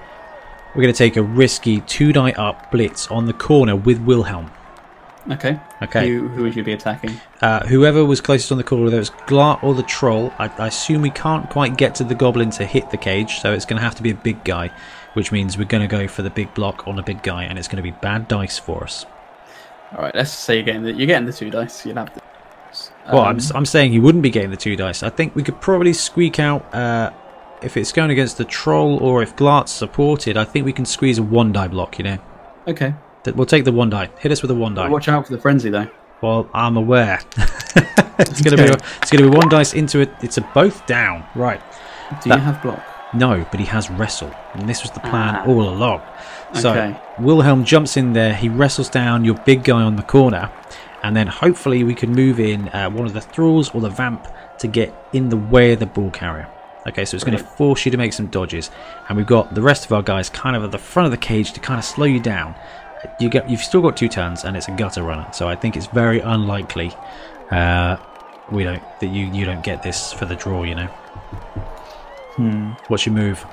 we're 0.75 0.83
going 0.83 0.93
to 0.95 0.99
take 0.99 1.17
a 1.17 1.23
risky 1.23 1.81
two 1.83 2.12
die 2.12 2.33
up 2.33 2.71
blitz 2.71 3.09
on 3.09 3.27
the 3.27 3.33
corner 3.33 3.77
with 3.77 4.01
Wilhelm. 4.01 4.51
Okay. 5.31 5.59
Okay. 5.81 6.09
Who, 6.09 6.29
who 6.29 6.43
would 6.43 6.55
you 6.55 6.62
be 6.62 6.73
attacking? 6.73 7.19
Uh, 7.41 7.67
whoever 7.67 8.05
was 8.05 8.21
closest 8.21 8.53
on 8.53 8.59
the 8.59 8.65
corner, 8.65 8.85
whether 8.85 9.01
it's 9.01 9.11
Glart 9.11 9.62
or 9.62 9.75
the 9.75 9.83
Troll, 9.85 10.33
I, 10.39 10.49
I 10.59 10.67
assume 10.67 11.01
we 11.01 11.11
can't 11.11 11.49
quite 11.49 11.79
get 11.79 11.95
to 11.97 12.05
the 12.05 12.15
Goblin 12.15 12.51
to 12.51 12.67
hit 12.67 12.91
the 12.91 12.99
cage, 12.99 13.41
so 13.41 13.53
it's 13.53 13.65
going 13.65 13.79
to 13.79 13.83
have 13.83 13.95
to 13.95 14.03
be 14.03 14.11
a 14.11 14.15
big 14.15 14.45
guy, 14.45 14.71
which 15.15 15.33
means 15.33 15.57
we're 15.57 15.65
going 15.65 15.83
to 15.83 15.89
go 15.89 16.07
for 16.09 16.21
the 16.21 16.31
big 16.31 16.53
block 16.53 16.87
on 16.87 16.99
a 16.99 17.03
big 17.03 17.23
guy, 17.23 17.45
and 17.45 17.59
it's 17.59 17.69
going 17.69 17.79
to 17.79 17.83
be 17.83 17.97
bad 18.03 18.29
dice 18.29 18.59
for 18.59 18.85
us. 18.85 19.07
All 19.93 20.03
right. 20.03 20.15
Let's 20.15 20.31
say 20.31 20.57
you're 20.57 20.65
getting 20.65 20.83
the, 20.83 20.93
you're 20.93 21.07
getting 21.07 21.27
the 21.27 21.33
two 21.33 21.51
dice. 21.51 21.87
You'll 21.87 21.97
have 21.97 22.12
to. 22.12 22.21
Well, 23.13 23.23
I'm, 23.23 23.31
Um, 23.33 23.37
s- 23.37 23.53
I'm 23.55 23.67
saying 23.67 23.93
he 23.93 23.99
wouldn't 23.99 24.23
be 24.23 24.31
getting 24.31 24.51
the 24.51 24.57
two 24.57 24.77
dice. 24.77 25.03
I 25.03 25.11
think 25.11 25.35
we 25.37 25.43
could 25.43 25.61
probably 25.61 25.93
squeak 25.93 26.39
out 26.39 26.75
uh, 26.75 27.11
if 27.63 27.77
it's 27.77 27.93
going 27.93 28.11
against 28.11 28.39
the 28.39 28.45
Troll 28.45 28.97
or 28.99 29.23
if 29.23 29.37
Glart's 29.37 29.73
supported. 29.73 30.37
I 30.37 30.45
think 30.45 30.65
we 30.65 30.73
can 30.73 30.85
squeeze 30.87 31.19
a 31.19 31.23
one 31.23 31.53
die 31.53 31.69
block. 31.69 31.99
You 31.99 32.05
know, 32.05 32.19
Okay. 32.67 32.95
We'll 33.35 33.47
take 33.47 33.65
the 33.65 33.73
one 33.73 33.89
die. 33.91 34.11
Hit 34.21 34.33
us 34.33 34.43
with 34.43 34.51
a 34.51 34.55
one 34.55 34.75
die. 34.75 34.89
Watch 34.89 35.09
out 35.09 35.27
for 35.27 35.33
the 35.33 35.41
frenzy 35.41 35.71
though. 35.71 35.89
Well, 36.21 36.49
I'm 36.55 36.77
aware. 36.77 37.21
it's 38.19 38.41
going 38.43 38.57
to 38.57 38.63
be 38.63 38.63
Okay. 38.65 38.73
a, 38.73 38.77
it's 39.03 39.11
going 39.11 39.25
to 39.25 39.31
be 39.31 39.37
one 39.37 39.49
dice 39.49 39.75
into 39.75 40.01
it. 40.01 40.11
It's 40.23 40.37
a 40.39 40.43
both 40.55 40.87
down. 40.87 41.25
Right. 41.35 41.61
Do 42.23 42.29
That- 42.31 42.39
you 42.39 42.45
have 42.45 42.63
block? 42.63 42.83
No, 43.15 43.47
but 43.53 43.61
he 43.61 43.67
has 43.67 43.91
wrestle, 43.91 44.35
and 44.55 44.69
this 44.69 44.83
was 44.83 44.91
the 44.91 44.99
plan 45.01 45.37
Ah. 45.37 45.47
all 45.47 45.69
along. 45.69 46.03
So 46.55 46.71
Okay. 46.73 46.97
Wilhelm 47.21 47.65
jumps 47.65 47.97
in 47.97 48.13
there. 48.13 48.35
He 48.35 48.49
wrestles 48.49 48.89
down 48.89 49.25
your 49.25 49.37
big 49.37 49.63
guy 49.63 49.83
on 49.83 49.95
the 49.95 50.03
corner, 50.03 50.51
and 51.05 51.15
then 51.15 51.29
hopefully 51.29 51.85
we 51.85 51.95
can 51.95 52.11
move 52.13 52.41
in 52.41 52.69
uh, 52.71 52.91
one 52.91 53.07
of 53.07 53.13
the 53.13 53.21
thralls 53.21 53.73
or 53.75 53.81
the 53.81 53.91
vamp 53.91 54.27
to 54.59 54.67
get 54.67 54.93
in 55.13 55.29
the 55.29 55.37
way 55.37 55.73
of 55.73 55.79
the 55.79 55.87
ball 55.87 56.11
carrier. 56.11 56.49
Okay, 56.89 57.05
so 57.05 57.15
it's 57.15 57.25
going 57.25 57.39
to 57.39 57.45
force 57.45 57.85
you 57.85 57.91
to 57.93 57.97
make 57.97 58.13
some 58.13 58.27
dodges, 58.27 58.71
and 59.09 59.17
we've 59.17 59.27
got 59.27 59.55
the 59.55 59.63
rest 59.63 59.85
of 59.85 59.93
our 59.93 60.03
guys 60.03 60.29
kind 60.29 60.57
of 60.57 60.65
at 60.65 60.73
the 60.73 60.79
front 60.79 61.05
of 61.07 61.11
the 61.13 61.17
cage 61.17 61.53
to 61.53 61.61
kind 61.61 61.79
of 61.79 61.85
slow 61.85 62.07
you 62.07 62.21
down. 62.21 62.55
You 63.21 63.29
get, 63.29 63.49
you've 63.49 63.61
still 63.61 63.81
got 63.83 63.97
two 63.97 64.09
turns, 64.09 64.45
and 64.45 64.57
it's 64.57 64.69
a 64.69 64.73
gutter 64.73 65.03
runner, 65.03 65.27
so 65.33 65.47
I 65.49 65.57
think 65.57 65.77
it's 65.77 65.87
very 65.87 66.21
unlikely 66.21 66.93
uh, 67.51 67.97
we 68.51 68.65
don't 68.65 68.83
that 69.01 69.09
you 69.09 69.27
you 69.27 69.45
don't 69.45 69.63
get 69.65 69.83
this 69.83 70.13
for 70.13 70.25
the 70.27 70.37
draw. 70.37 70.63
You 70.65 70.75
know, 70.75 70.87
Hmm. 72.37 72.73
what's 72.89 73.07
your 73.07 73.15
move? 73.15 73.45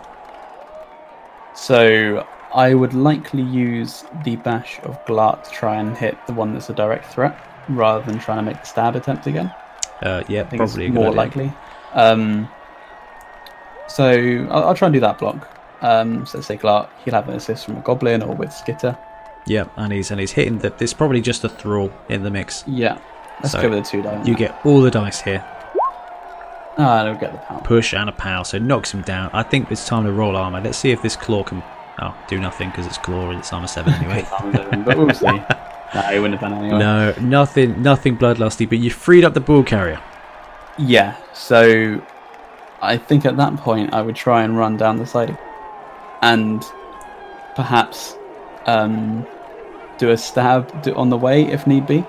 So 1.53 2.25
I 2.53 2.73
would 2.73 2.93
likely 2.93 3.43
use 3.43 4.03
the 4.25 4.35
bash 4.37 4.79
of 4.83 5.03
Glart 5.05 5.43
to 5.45 5.51
try 5.51 5.77
and 5.77 5.97
hit 5.97 6.17
the 6.27 6.33
one 6.33 6.53
that's 6.53 6.69
a 6.69 6.73
direct 6.73 7.05
threat, 7.13 7.37
rather 7.69 8.03
than 8.05 8.19
trying 8.19 8.39
to 8.39 8.43
make 8.43 8.59
the 8.59 8.65
stab 8.65 8.95
attempt 8.95 9.25
again. 9.27 9.53
Uh, 10.01 10.23
yeah, 10.27 10.41
I 10.41 10.43
think 10.45 10.57
probably 10.61 10.89
more 10.89 11.07
idea. 11.07 11.17
likely. 11.17 11.53
Um, 11.93 12.49
so 13.87 14.47
I'll, 14.51 14.65
I'll 14.69 14.75
try 14.75 14.87
and 14.87 14.93
do 14.93 14.99
that 15.01 15.17
block. 15.17 15.47
Um, 15.81 16.25
so 16.25 16.37
let's 16.37 16.47
say 16.47 16.57
Glart, 16.57 16.89
he'll 17.03 17.13
have 17.13 17.27
an 17.29 17.35
assist 17.35 17.65
from 17.65 17.77
a 17.77 17.81
goblin 17.81 18.21
or 18.21 18.35
with 18.35 18.51
Skitter. 18.53 18.97
Yeah, 19.47 19.65
and 19.77 19.91
he's 19.91 20.11
and 20.11 20.19
he's 20.19 20.31
hitting 20.31 20.59
the. 20.59 20.69
There's 20.69 20.93
probably 20.93 21.21
just 21.21 21.43
a 21.43 21.49
thrall 21.49 21.91
in 22.09 22.21
the 22.23 22.29
mix. 22.29 22.63
Yeah, 22.67 22.99
let's 23.41 23.53
So, 23.53 23.61
go 23.61 23.69
with 23.69 23.83
the 23.83 23.89
two 23.89 24.01
die. 24.03 24.23
You 24.23 24.35
get 24.35 24.63
all 24.65 24.81
the 24.81 24.91
dice 24.91 25.19
here, 25.21 25.43
ah, 26.77 27.05
I'll 27.05 27.15
get 27.17 27.31
the 27.31 27.39
pound. 27.39 27.63
push 27.63 27.93
and 27.93 28.07
a 28.07 28.11
power, 28.11 28.43
so 28.43 28.59
knocks 28.59 28.93
him 28.93 29.01
down. 29.01 29.31
I 29.33 29.41
think 29.41 29.71
it's 29.71 29.87
time 29.87 30.03
to 30.05 30.11
roll 30.11 30.35
armor. 30.35 30.61
Let's 30.61 30.77
see 30.77 30.91
if 30.91 31.01
this 31.01 31.15
claw 31.15 31.43
can. 31.43 31.63
Oh, 32.01 32.15
do 32.27 32.39
nothing 32.39 32.69
because 32.69 32.87
it's 32.87 32.97
glory. 32.97 33.31
and 33.31 33.39
it's 33.39 33.53
armor 33.53 33.67
seven 33.67 33.93
anyway. 33.93 34.25
but 34.85 34.97
we'll 34.97 35.13
see. 35.13 35.27
Nah, 35.93 36.03
he 36.03 36.19
wouldn't 36.19 36.39
have 36.39 36.49
done 36.49 36.57
anyway. 36.63 36.79
no, 36.79 37.13
nothing, 37.19 37.81
nothing 37.81 38.17
bloodlusty. 38.17 38.67
But 38.69 38.77
you 38.77 38.89
freed 38.89 39.25
up 39.25 39.33
the 39.33 39.41
ball 39.41 39.61
carrier. 39.61 40.01
Yeah, 40.77 41.17
so 41.33 42.01
I 42.81 42.95
think 42.95 43.25
at 43.25 43.35
that 43.35 43.57
point 43.57 43.93
I 43.93 44.01
would 44.01 44.15
try 44.15 44.43
and 44.43 44.57
run 44.57 44.77
down 44.77 44.95
the 44.95 45.05
side 45.05 45.37
and 46.21 46.63
perhaps 47.55 48.15
um, 48.67 49.27
do 49.97 50.11
a 50.11 50.17
stab 50.17 50.81
do- 50.81 50.95
on 50.95 51.09
the 51.09 51.17
way 51.17 51.43
if 51.43 51.67
need 51.67 51.85
be. 51.87 52.05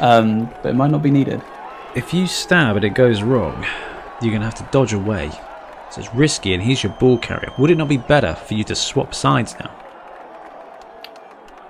Um, 0.00 0.46
but 0.64 0.70
it 0.70 0.74
might 0.74 0.90
not 0.90 1.02
be 1.04 1.12
needed. 1.12 1.40
If 1.94 2.12
you 2.12 2.26
stab 2.26 2.74
and 2.74 2.84
it 2.84 2.94
goes 2.94 3.22
wrong, 3.22 3.64
you're 4.20 4.32
gonna 4.32 4.44
have 4.44 4.56
to 4.56 4.68
dodge 4.72 4.92
away. 4.92 5.30
So 5.94 6.00
it's 6.00 6.12
risky, 6.14 6.54
and 6.54 6.62
he's 6.62 6.82
your 6.82 6.92
ball 6.94 7.18
carrier. 7.18 7.52
Would 7.56 7.70
it 7.70 7.76
not 7.78 7.88
be 7.88 7.98
better 7.98 8.34
for 8.34 8.54
you 8.54 8.64
to 8.64 8.74
swap 8.74 9.14
sides 9.14 9.54
now? 9.60 9.70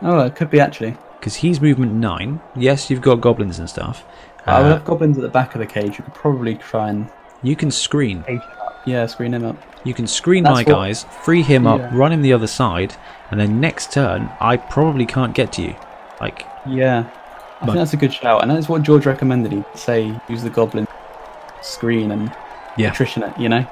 Oh, 0.01 0.21
it 0.21 0.35
could 0.35 0.51
be 0.51 0.61
actually. 0.61 0.97
Because 1.19 1.37
he's 1.37 1.61
movement 1.61 1.93
nine. 1.93 2.41
Yes, 2.57 2.89
you've 2.91 3.03
got 3.03 3.21
goblins 3.21 3.59
and 3.59 3.69
stuff. 3.69 4.03
I 4.47 4.61
would 4.63 4.67
Uh, 4.67 4.75
have 4.77 4.85
goblins 4.85 5.19
at 5.19 5.23
the 5.23 5.29
back 5.29 5.55
of 5.55 5.59
the 5.59 5.67
cage. 5.67 5.99
You 5.99 6.05
could 6.05 6.15
probably 6.15 6.55
try 6.55 6.89
and 6.89 7.09
you 7.43 7.55
can 7.55 7.71
screen. 7.71 8.25
yeah 8.87 9.05
screen 9.07 9.33
him 9.35 9.45
up. 9.45 9.57
You 9.85 9.93
can 9.93 10.07
screen 10.07 10.45
That's 10.45 10.55
my 10.55 10.63
what- 10.63 10.67
guys, 10.67 11.05
free 11.23 11.43
him 11.43 11.67
up, 11.67 11.81
Yeah. 11.81 11.91
run 11.93 12.13
him 12.13 12.23
the 12.23 12.33
other 12.33 12.47
side, 12.47 12.95
and 13.31 13.39
then 13.39 13.61
next 13.61 13.93
turn 13.93 14.31
I 14.41 14.57
probably 14.57 15.05
can't 15.07 15.35
get 15.35 15.53
to 15.53 15.63
you. 15.63 15.75
Like 16.21 16.47
Yeah, 16.67 17.01
I 17.01 17.03
But- 17.61 17.67
think 17.67 17.77
that's 17.79 17.93
a 17.93 17.99
good 17.99 18.13
shout, 18.15 18.41
and 18.43 18.51
that's 18.51 18.69
what 18.71 18.83
George 18.83 19.05
recommended. 19.05 19.53
He'd 19.53 19.65
say 19.75 20.15
use 20.29 20.43
the 20.43 20.49
goblin 20.51 20.87
screen 21.61 22.11
and 22.11 22.31
Yeah. 22.79 22.89
attrition 22.91 23.23
it. 23.23 23.33
You 23.39 23.49
know, 23.51 23.65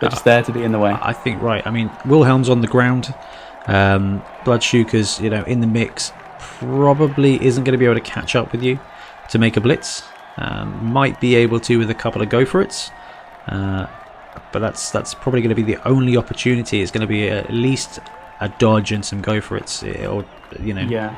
they're 0.00 0.10
just 0.10 0.24
there 0.24 0.42
to 0.42 0.52
be 0.52 0.62
in 0.62 0.72
the 0.72 0.78
way. 0.78 0.96
I 1.00 1.12
think 1.12 1.40
right. 1.42 1.66
I 1.66 1.70
mean, 1.70 1.90
Wilhelm's 2.04 2.48
on 2.48 2.60
the 2.60 2.66
ground. 2.66 3.14
Um, 3.66 4.22
Bloodshooker's, 4.44 5.20
you 5.20 5.30
know, 5.30 5.42
in 5.44 5.60
the 5.60 5.66
mix. 5.66 6.12
Probably 6.38 7.44
isn't 7.44 7.64
going 7.64 7.72
to 7.72 7.78
be 7.78 7.84
able 7.84 7.94
to 7.94 8.00
catch 8.00 8.36
up 8.36 8.52
with 8.52 8.62
you 8.62 8.78
to 9.30 9.38
make 9.38 9.56
a 9.56 9.60
blitz. 9.60 10.02
Um, 10.36 10.92
might 10.92 11.20
be 11.20 11.36
able 11.36 11.60
to 11.60 11.78
with 11.78 11.90
a 11.90 11.94
couple 11.94 12.20
of 12.20 12.28
go 12.28 12.44
for 12.44 12.60
it's. 12.60 12.90
Uh, 13.46 13.86
but 14.52 14.58
that's 14.58 14.90
that's 14.90 15.14
probably 15.14 15.40
going 15.40 15.54
to 15.54 15.54
be 15.54 15.62
the 15.62 15.86
only 15.86 16.16
opportunity. 16.16 16.80
It's 16.82 16.90
going 16.90 17.02
to 17.02 17.06
be 17.06 17.28
at 17.28 17.52
least 17.52 18.00
a 18.40 18.48
dodge 18.48 18.92
and 18.92 19.04
some 19.04 19.20
go 19.20 19.40
for 19.40 19.56
it's, 19.56 19.82
or 19.82 20.24
you 20.60 20.74
know. 20.74 20.82
Yeah. 20.82 21.16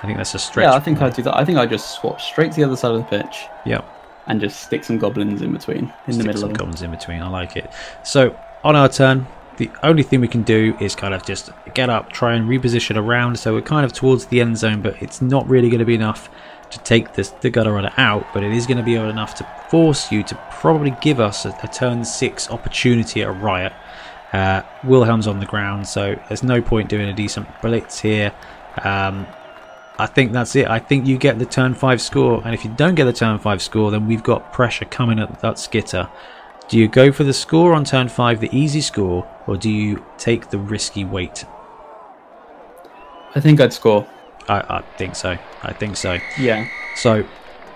I 0.00 0.06
think 0.06 0.16
that's 0.16 0.34
a 0.34 0.38
stretch. 0.38 0.64
Yeah, 0.64 0.74
I 0.74 0.80
think 0.80 1.02
I'd 1.02 1.14
do 1.14 1.22
that. 1.22 1.36
I 1.36 1.44
think 1.44 1.58
I'd 1.58 1.70
just 1.70 2.00
swap 2.00 2.20
straight 2.20 2.52
to 2.52 2.56
the 2.56 2.64
other 2.64 2.76
side 2.76 2.92
of 2.92 2.98
the 2.98 3.04
pitch. 3.04 3.46
Yep. 3.66 3.84
And 4.28 4.40
just 4.40 4.60
stick 4.60 4.84
some 4.84 4.98
goblins 4.98 5.42
in 5.42 5.52
between, 5.52 5.92
in 6.06 6.12
Stick 6.12 6.18
the 6.18 6.24
middle 6.24 6.40
some 6.42 6.52
goblins 6.52 6.82
in 6.82 6.90
between. 6.90 7.20
I 7.22 7.28
like 7.28 7.56
it. 7.56 7.70
So 8.04 8.38
on 8.62 8.76
our 8.76 8.88
turn, 8.88 9.26
the 9.56 9.70
only 9.82 10.02
thing 10.04 10.20
we 10.20 10.28
can 10.28 10.42
do 10.42 10.76
is 10.80 10.94
kind 10.94 11.14
of 11.14 11.26
just 11.26 11.50
get 11.74 11.90
up, 11.90 12.12
try 12.12 12.34
and 12.34 12.48
reposition 12.48 12.96
around. 12.96 13.38
So 13.38 13.54
we're 13.54 13.62
kind 13.62 13.84
of 13.84 13.92
towards 13.92 14.26
the 14.26 14.40
end 14.40 14.56
zone, 14.56 14.82
but 14.82 15.02
it's 15.02 15.20
not 15.20 15.48
really 15.48 15.68
going 15.68 15.80
to 15.80 15.84
be 15.84 15.96
enough 15.96 16.30
to 16.70 16.78
take 16.80 17.14
this 17.14 17.30
the 17.30 17.50
gutter 17.50 17.72
runner 17.72 17.92
out. 17.96 18.26
But 18.32 18.44
it 18.44 18.52
is 18.52 18.66
going 18.66 18.76
to 18.76 18.84
be 18.84 18.94
enough 18.94 19.34
to 19.36 19.46
force 19.68 20.12
you 20.12 20.22
to 20.24 20.34
probably 20.52 20.94
give 21.00 21.18
us 21.18 21.44
a, 21.44 21.58
a 21.62 21.68
turn 21.68 22.04
six 22.04 22.50
opportunity 22.50 23.22
at 23.22 23.28
a 23.28 23.32
riot. 23.32 23.72
Uh, 24.32 24.62
Wilhelm's 24.84 25.26
on 25.26 25.40
the 25.40 25.46
ground, 25.46 25.88
so 25.88 26.14
there's 26.28 26.42
no 26.42 26.60
point 26.60 26.90
doing 26.90 27.08
a 27.08 27.14
decent 27.14 27.48
blitz 27.62 27.98
here. 27.98 28.32
Um, 28.84 29.26
I 30.00 30.06
think 30.06 30.32
that's 30.32 30.54
it. 30.54 30.68
I 30.68 30.78
think 30.78 31.06
you 31.06 31.18
get 31.18 31.38
the 31.38 31.46
turn 31.46 31.74
five 31.74 32.00
score, 32.00 32.40
and 32.44 32.54
if 32.54 32.64
you 32.64 32.72
don't 32.76 32.94
get 32.94 33.04
the 33.06 33.12
turn 33.12 33.38
five 33.38 33.60
score, 33.60 33.90
then 33.90 34.06
we've 34.06 34.22
got 34.22 34.52
pressure 34.52 34.84
coming 34.84 35.18
at 35.18 35.40
that 35.40 35.58
skitter. 35.58 36.08
Do 36.68 36.78
you 36.78 36.86
go 36.86 37.10
for 37.10 37.24
the 37.24 37.32
score 37.32 37.72
on 37.72 37.84
turn 37.84 38.08
five, 38.08 38.40
the 38.40 38.50
easy 38.56 38.80
score, 38.80 39.26
or 39.46 39.56
do 39.56 39.70
you 39.70 40.04
take 40.16 40.50
the 40.50 40.58
risky 40.58 41.04
weight? 41.04 41.44
I 43.34 43.40
think 43.40 43.60
I'd 43.60 43.72
score. 43.72 44.06
I, 44.48 44.60
I 44.78 44.80
think 44.96 45.16
so. 45.16 45.36
I 45.62 45.72
think 45.72 45.96
so. 45.96 46.18
Yeah. 46.38 46.68
So 46.96 47.24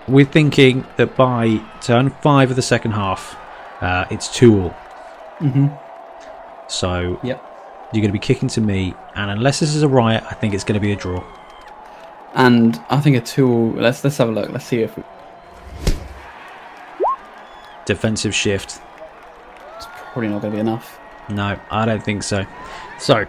we're 0.09 0.25
thinking 0.25 0.87
that 0.97 1.17
by 1.17 1.61
turn 1.81 2.11
five 2.11 2.51
of 2.51 2.57
the 2.57 2.63
second 2.63 2.93
half, 2.93 3.37
uh, 3.81 4.05
it's 4.11 4.33
two 4.35 4.61
all. 4.63 4.71
hmm 5.41 5.69
So 6.69 7.19
Yep. 7.23 7.43
you're 7.93 8.01
going 8.01 8.09
to 8.09 8.13
be 8.13 8.19
kicking 8.19 8.49
to 8.51 8.61
me, 8.61 8.95
and 9.17 9.31
unless 9.31 9.59
this 9.61 9.75
is 9.75 9.83
a 9.83 9.89
riot, 9.89 10.23
I 10.31 10.35
think 10.35 10.55
it's 10.55 10.65
going 10.65 10.75
to 10.75 10.81
be 10.81 10.93
a 10.93 10.97
draw. 10.97 11.23
And 12.35 12.81
I 12.89 13.01
think 13.01 13.17
a 13.17 13.21
two. 13.21 13.73
Let's 13.75 14.03
let's 14.05 14.17
have 14.17 14.29
a 14.29 14.33
look. 14.33 14.51
Let's 14.51 14.65
see 14.65 14.81
if 14.81 14.97
we, 14.97 15.03
Defensive 17.85 18.35
shift. 18.35 18.81
it's 19.77 19.87
probably 20.13 20.29
not 20.29 20.41
going 20.41 20.53
to 20.53 20.57
be 20.57 20.61
enough. 20.61 20.99
No, 21.29 21.59
I 21.71 21.85
don't 21.85 22.03
think 22.03 22.23
so. 22.23 22.47
So 22.99 23.27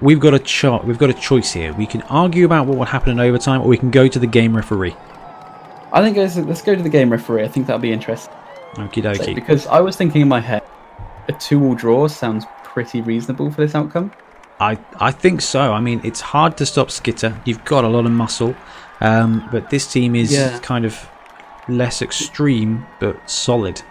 we've 0.00 0.20
got 0.20 0.34
a 0.34 0.38
chart. 0.38 0.84
We've 0.84 0.98
got 0.98 1.10
a 1.10 1.14
choice 1.14 1.52
here. 1.52 1.72
We 1.74 1.86
can 1.86 2.02
argue 2.02 2.44
about 2.44 2.66
what 2.66 2.78
will 2.78 2.84
happen 2.84 3.10
in 3.10 3.20
overtime, 3.20 3.60
or 3.62 3.68
we 3.68 3.76
can 3.76 3.90
go 3.90 4.06
to 4.08 4.18
the 4.18 4.26
game 4.26 4.54
referee. 4.56 4.94
I 5.92 6.02
think 6.02 6.16
let's, 6.16 6.36
let's 6.36 6.62
go 6.62 6.74
to 6.74 6.82
the 6.82 6.88
game 6.88 7.10
referee. 7.10 7.44
I 7.44 7.48
think 7.48 7.66
that'll 7.66 7.80
be 7.80 7.92
interesting. 7.92 8.32
Okie 8.74 9.16
So- 9.16 9.34
because 9.34 9.66
I 9.66 9.80
was 9.80 9.96
thinking 9.96 10.22
in 10.22 10.28
my 10.28 10.40
head, 10.40 10.62
a 11.28 11.32
two-all 11.32 11.74
draw 11.74 12.08
sounds 12.08 12.44
pretty 12.62 13.00
reasonable 13.00 13.50
for 13.50 13.60
this 13.60 13.74
outcome. 13.74 14.10
I 14.60 14.78
I 15.00 15.10
think 15.10 15.40
so. 15.40 15.72
I 15.72 15.80
mean, 15.80 16.00
it's 16.04 16.20
hard 16.20 16.56
to 16.58 16.66
stop 16.66 16.90
Skitter. 16.90 17.36
You've 17.44 17.64
got 17.64 17.84
a 17.84 17.88
lot 17.88 18.06
of 18.06 18.12
muscle, 18.12 18.54
um, 19.00 19.48
but 19.50 19.70
this 19.70 19.90
team 19.92 20.14
is 20.14 20.32
Yeah. 20.32 20.58
kind 20.60 20.84
of 20.84 21.08
less 21.68 22.02
extreme 22.02 22.86
but 23.00 23.16
solid. 23.28 23.82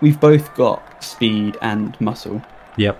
We've 0.00 0.20
both 0.20 0.54
got 0.54 1.02
speed 1.02 1.56
and 1.60 2.00
muscle, 2.00 2.42
Yep. 2.76 2.96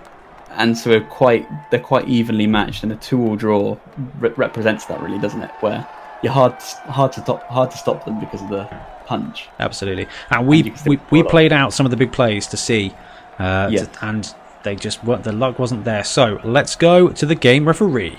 and 0.57 0.77
so 0.77 0.89
we're 0.89 1.01
quite 1.01 1.47
they're 1.71 1.79
quite 1.79 2.07
evenly 2.09 2.47
matched. 2.47 2.83
And 2.83 2.91
a 2.91 2.95
two-all 2.95 3.35
draw 3.37 3.77
re- 4.19 4.33
represents 4.35 4.85
that, 4.85 4.99
really, 5.01 5.19
doesn't 5.19 5.41
it? 5.41 5.51
Where 5.61 5.87
you're 6.21 6.33
hard 6.33 6.55
hard 6.89 7.13
to 7.13 7.21
stop 7.21 7.47
hard 7.47 7.71
to 7.71 7.77
stop 7.77 8.03
them 8.03 8.19
because 8.19 8.41
of 8.41 8.49
the 8.49 8.67
punch. 9.05 9.47
Absolutely. 9.59 10.07
And 10.31 10.45
we 10.45 10.57
And 10.57 10.65
you 10.65 10.71
can 10.73 10.79
still 10.81 10.89
we, 11.11 11.21
we 11.21 11.23
played 11.23 11.53
out 11.53 11.71
some 11.71 11.85
of 11.85 11.91
the 11.91 11.97
big 11.97 12.11
plays 12.11 12.45
to 12.47 12.57
see, 12.57 12.93
uh, 13.39 13.69
Yeah. 13.71 13.85
to- 13.85 14.05
and 14.05 14.33
they 14.63 14.75
just 14.75 15.03
weren't. 15.03 15.23
The 15.23 15.31
luck 15.31 15.59
wasn't 15.59 15.85
there. 15.85 16.03
So 16.03 16.39
let's 16.43 16.75
go 16.75 17.09
to 17.09 17.25
the 17.25 17.35
game 17.35 17.67
referee. 17.67 18.17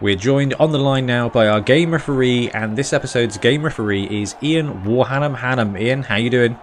We're 0.00 0.16
joined 0.16 0.54
on 0.54 0.70
the 0.70 0.78
line 0.78 1.06
now 1.06 1.28
by 1.28 1.48
our 1.48 1.60
game 1.60 1.90
referee, 1.90 2.50
and 2.50 2.78
this 2.78 2.92
episode's 2.92 3.36
game 3.36 3.64
referee 3.64 4.04
is 4.22 4.36
Ian 4.42 4.84
Warhanam 4.84 5.36
Hannam. 5.38 5.80
Ian, 5.80 6.04
how 6.04 6.14
you 6.16 6.30
doing? 6.30 6.56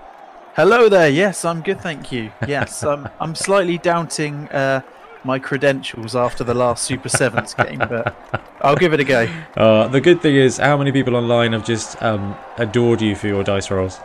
Hello 0.55 0.87
there. 0.87 1.09
Yes, 1.09 1.43
I'm 1.43 1.61
good, 1.61 1.81
thank 1.81 2.13
you. 2.13 2.31
Yes, 2.47 2.81
I'm. 2.83 3.09
I'm 3.19 3.35
slightly 3.35 3.77
doubting 3.77 4.47
uh, 4.47 4.83
my 5.25 5.37
credentials 5.37 6.15
after 6.15 6.45
the 6.45 6.53
last 6.53 6.85
Super 6.85 7.09
Sevens 7.09 7.53
game, 7.53 7.79
but 7.79 8.15
I'll 8.61 8.77
give 8.77 8.93
it 8.93 9.01
a 9.01 9.03
go. 9.03 9.27
Uh, 9.57 9.89
the 9.89 9.99
good 9.99 10.21
thing 10.21 10.35
is, 10.35 10.57
how 10.57 10.77
many 10.77 10.93
people 10.93 11.17
online 11.17 11.51
have 11.51 11.65
just 11.65 12.01
um, 12.01 12.37
adored 12.57 13.01
you 13.01 13.17
for 13.17 13.27
your 13.27 13.43
dice 13.43 13.69
rolls? 13.69 13.99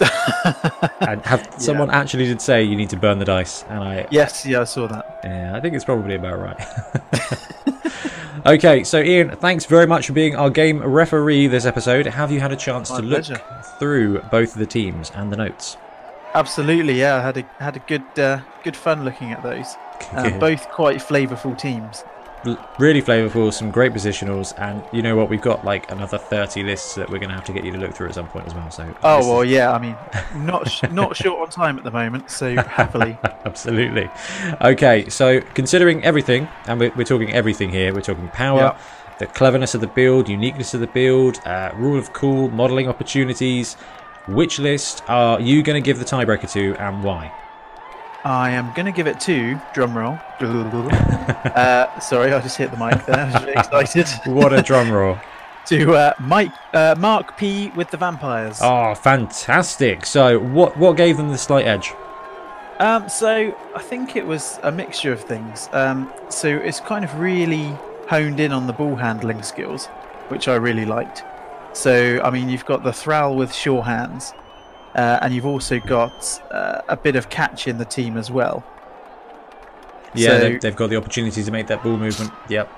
and 1.00 1.24
have 1.26 1.54
someone 1.58 1.90
actually 1.90 2.26
did 2.26 2.40
say 2.40 2.62
you 2.62 2.76
need 2.76 2.90
to 2.90 2.96
burn 2.96 3.18
the 3.18 3.24
dice, 3.24 3.64
and 3.68 3.82
I 3.82 4.06
Yes, 4.10 4.46
yeah, 4.46 4.60
I 4.60 4.64
saw 4.64 4.86
that. 4.88 5.20
Yeah, 5.24 5.56
I 5.56 5.60
think 5.60 5.74
it's 5.74 5.84
probably 5.84 6.14
about 6.14 6.38
right. 6.38 6.60
okay, 8.46 8.84
so 8.84 9.00
Ian, 9.00 9.36
thanks 9.36 9.66
very 9.66 9.86
much 9.86 10.06
for 10.06 10.12
being 10.12 10.36
our 10.36 10.50
game 10.50 10.82
referee 10.82 11.46
this 11.48 11.66
episode. 11.66 12.06
Have 12.06 12.30
you 12.30 12.40
had 12.40 12.52
a 12.52 12.56
chance 12.56 12.90
My 12.90 13.00
to 13.00 13.02
look 13.02 13.26
through 13.78 14.20
both 14.30 14.52
of 14.52 14.58
the 14.58 14.66
teams 14.66 15.10
and 15.14 15.30
the 15.30 15.36
notes? 15.36 15.76
Absolutely, 16.34 16.98
yeah. 16.98 17.16
I 17.16 17.20
had 17.20 17.36
a 17.36 17.42
had 17.58 17.76
a 17.76 17.80
good 17.80 18.18
uh, 18.18 18.40
good 18.62 18.76
fun 18.76 19.04
looking 19.04 19.32
at 19.32 19.42
those. 19.42 19.76
Uh, 20.12 20.30
both 20.40 20.66
quite 20.70 20.96
flavourful 20.96 21.56
teams. 21.56 22.04
Really 22.78 23.02
flavourful, 23.02 23.52
some 23.52 23.70
great 23.70 23.92
positionals, 23.92 24.54
and 24.58 24.82
you 24.92 25.02
know 25.02 25.14
what? 25.14 25.28
We've 25.28 25.42
got 25.42 25.62
like 25.64 25.90
another 25.92 26.16
30 26.16 26.62
lists 26.62 26.94
that 26.94 27.10
we're 27.10 27.18
going 27.18 27.28
to 27.28 27.34
have 27.34 27.44
to 27.44 27.52
get 27.52 27.64
you 27.64 27.72
to 27.72 27.78
look 27.78 27.92
through 27.94 28.08
at 28.08 28.14
some 28.14 28.28
point 28.28 28.46
as 28.46 28.54
well. 28.54 28.70
So, 28.70 28.94
Oh 29.02 29.18
is- 29.18 29.26
well, 29.26 29.44
yeah. 29.44 29.72
I 29.72 29.78
mean, 29.78 29.96
not 30.46 30.70
sh- 30.70 30.84
not 30.90 31.14
short 31.16 31.40
on 31.40 31.50
time 31.50 31.76
at 31.76 31.84
the 31.84 31.90
moment, 31.90 32.30
so 32.30 32.54
happily. 32.56 33.18
Absolutely. 33.44 34.08
Okay, 34.62 35.08
so 35.10 35.40
considering 35.54 36.02
everything, 36.02 36.48
and 36.66 36.80
we're, 36.80 36.92
we're 36.96 37.04
talking 37.04 37.30
everything 37.32 37.70
here, 37.70 37.92
we're 37.92 38.00
talking 38.00 38.28
power, 38.28 38.58
Yeah. 38.74 38.78
the 39.18 39.26
cleverness 39.26 39.74
of 39.74 39.82
the 39.82 39.86
build, 39.88 40.26
uniqueness 40.28 40.72
of 40.72 40.80
the 40.80 40.86
build, 40.86 41.38
uh, 41.46 41.72
rule 41.74 41.98
of 41.98 42.12
cool, 42.14 42.48
modelling 42.48 42.88
opportunities. 42.88 43.74
Which 44.28 44.58
list 44.58 45.02
are 45.08 45.40
you 45.40 45.62
going 45.62 45.82
to 45.82 45.84
give 45.84 45.98
the 45.98 46.04
tiebreaker 46.06 46.50
to, 46.52 46.74
and 46.76 47.02
why? 47.04 47.32
I 48.24 48.50
am 48.50 48.72
going 48.74 48.86
to 48.86 48.92
give 48.92 49.06
it 49.06 49.18
to 49.20 49.54
drumroll. 49.74 50.20
uh, 51.56 52.00
sorry, 52.00 52.32
I 52.32 52.40
just 52.40 52.56
hit 52.56 52.70
the 52.70 52.76
mic 52.76 53.04
there. 53.06 53.16
I 53.16 53.24
was 53.32 53.42
really 53.42 53.52
excited. 53.52 54.06
What 54.26 54.52
a 54.52 54.62
drum 54.62 54.90
roll! 54.90 55.18
to 55.66 55.94
uh, 55.94 56.12
Mike 56.20 56.52
uh, 56.74 56.94
Mark 56.98 57.36
P 57.36 57.70
with 57.70 57.90
the 57.90 57.96
vampires. 57.96 58.58
Oh, 58.62 58.94
fantastic! 58.94 60.04
So, 60.04 60.38
what 60.38 60.76
what 60.76 60.96
gave 60.96 61.16
them 61.16 61.30
the 61.30 61.38
slight 61.38 61.66
edge? 61.66 61.92
Um, 62.78 63.08
so 63.10 63.54
I 63.74 63.82
think 63.82 64.16
it 64.16 64.26
was 64.26 64.58
a 64.62 64.72
mixture 64.72 65.12
of 65.12 65.20
things. 65.20 65.68
Um, 65.72 66.10
so 66.30 66.48
it's 66.48 66.80
kind 66.80 67.04
of 67.04 67.20
really 67.20 67.76
honed 68.08 68.40
in 68.40 68.52
on 68.52 68.66
the 68.66 68.72
ball 68.72 68.96
handling 68.96 69.42
skills, 69.42 69.86
which 70.28 70.48
I 70.48 70.54
really 70.54 70.86
liked. 70.86 71.22
So 71.72 72.20
I 72.22 72.30
mean, 72.30 72.48
you've 72.48 72.64
got 72.64 72.82
the 72.82 72.92
Thrall 72.92 73.36
with 73.36 73.52
sure 73.52 73.82
hands, 73.82 74.32
uh, 74.94 75.18
and 75.22 75.34
you've 75.34 75.46
also 75.46 75.78
got 75.80 76.40
uh, 76.50 76.80
a 76.88 76.96
bit 76.96 77.16
of 77.16 77.28
catch 77.30 77.68
in 77.68 77.78
the 77.78 77.84
team 77.84 78.16
as 78.16 78.30
well. 78.30 78.64
Yeah, 80.14 80.28
So- 80.28 80.38
they've, 80.40 80.60
they've 80.60 80.76
got 80.76 80.90
the 80.90 80.96
opportunity 80.96 81.42
to 81.42 81.50
make 81.50 81.66
that 81.68 81.82
ball 81.82 81.96
movement. 81.96 82.32
Yep. 82.48 82.68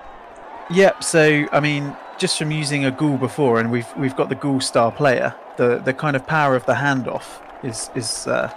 Yep. 0.71 1.03
So 1.05 1.47
I 1.53 1.61
mean, 1.61 1.97
just 2.19 2.39
from 2.39 2.51
using 2.51 2.85
a 2.85 2.91
ghoul 2.91 3.17
before, 3.19 3.59
and 3.61 3.71
we've 3.71 3.89
we've 3.97 4.17
got 4.17 4.29
the 4.29 4.35
ghoul 4.35 4.61
star 4.61 4.93
player. 4.93 5.35
The 5.57 5.79
the 5.85 5.93
kind 5.93 6.17
of 6.17 6.27
power 6.27 6.55
of 6.57 6.65
the 6.67 6.75
handoff 6.75 7.25
is 7.63 7.91
is 7.95 8.27
uh, 8.27 8.51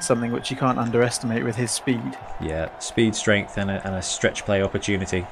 something 0.00 0.32
which 0.32 0.50
you 0.50 0.56
can't 0.56 0.78
underestimate 0.78 1.44
with 1.44 1.56
his 1.56 1.70
speed. 1.70 2.18
Yeah, 2.40 2.68
speed, 2.80 3.14
strength, 3.14 3.56
and 3.56 3.70
a, 3.70 3.86
and 3.86 3.94
a 3.94 4.02
stretch 4.02 4.44
play 4.44 4.62
opportunity. 4.62 5.26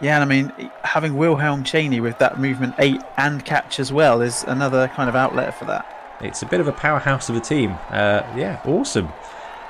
Yeah, 0.00 0.20
and 0.20 0.24
I 0.24 0.26
mean, 0.26 0.70
having 0.82 1.16
Wilhelm 1.16 1.62
Chaney 1.64 2.00
with 2.00 2.18
that 2.18 2.38
movement 2.40 2.74
eight 2.78 3.02
and 3.16 3.44
catch 3.44 3.78
as 3.80 3.92
well 3.92 4.22
is 4.22 4.44
another 4.44 4.88
kind 4.88 5.08
of 5.08 5.16
outlet 5.16 5.54
for 5.58 5.66
that. 5.66 5.86
It's 6.20 6.42
a 6.42 6.46
bit 6.46 6.60
of 6.60 6.68
a 6.68 6.72
powerhouse 6.72 7.28
of 7.28 7.36
a 7.36 7.40
team. 7.40 7.70
Uh, 7.90 8.22
yeah, 8.36 8.60
awesome. 8.64 9.08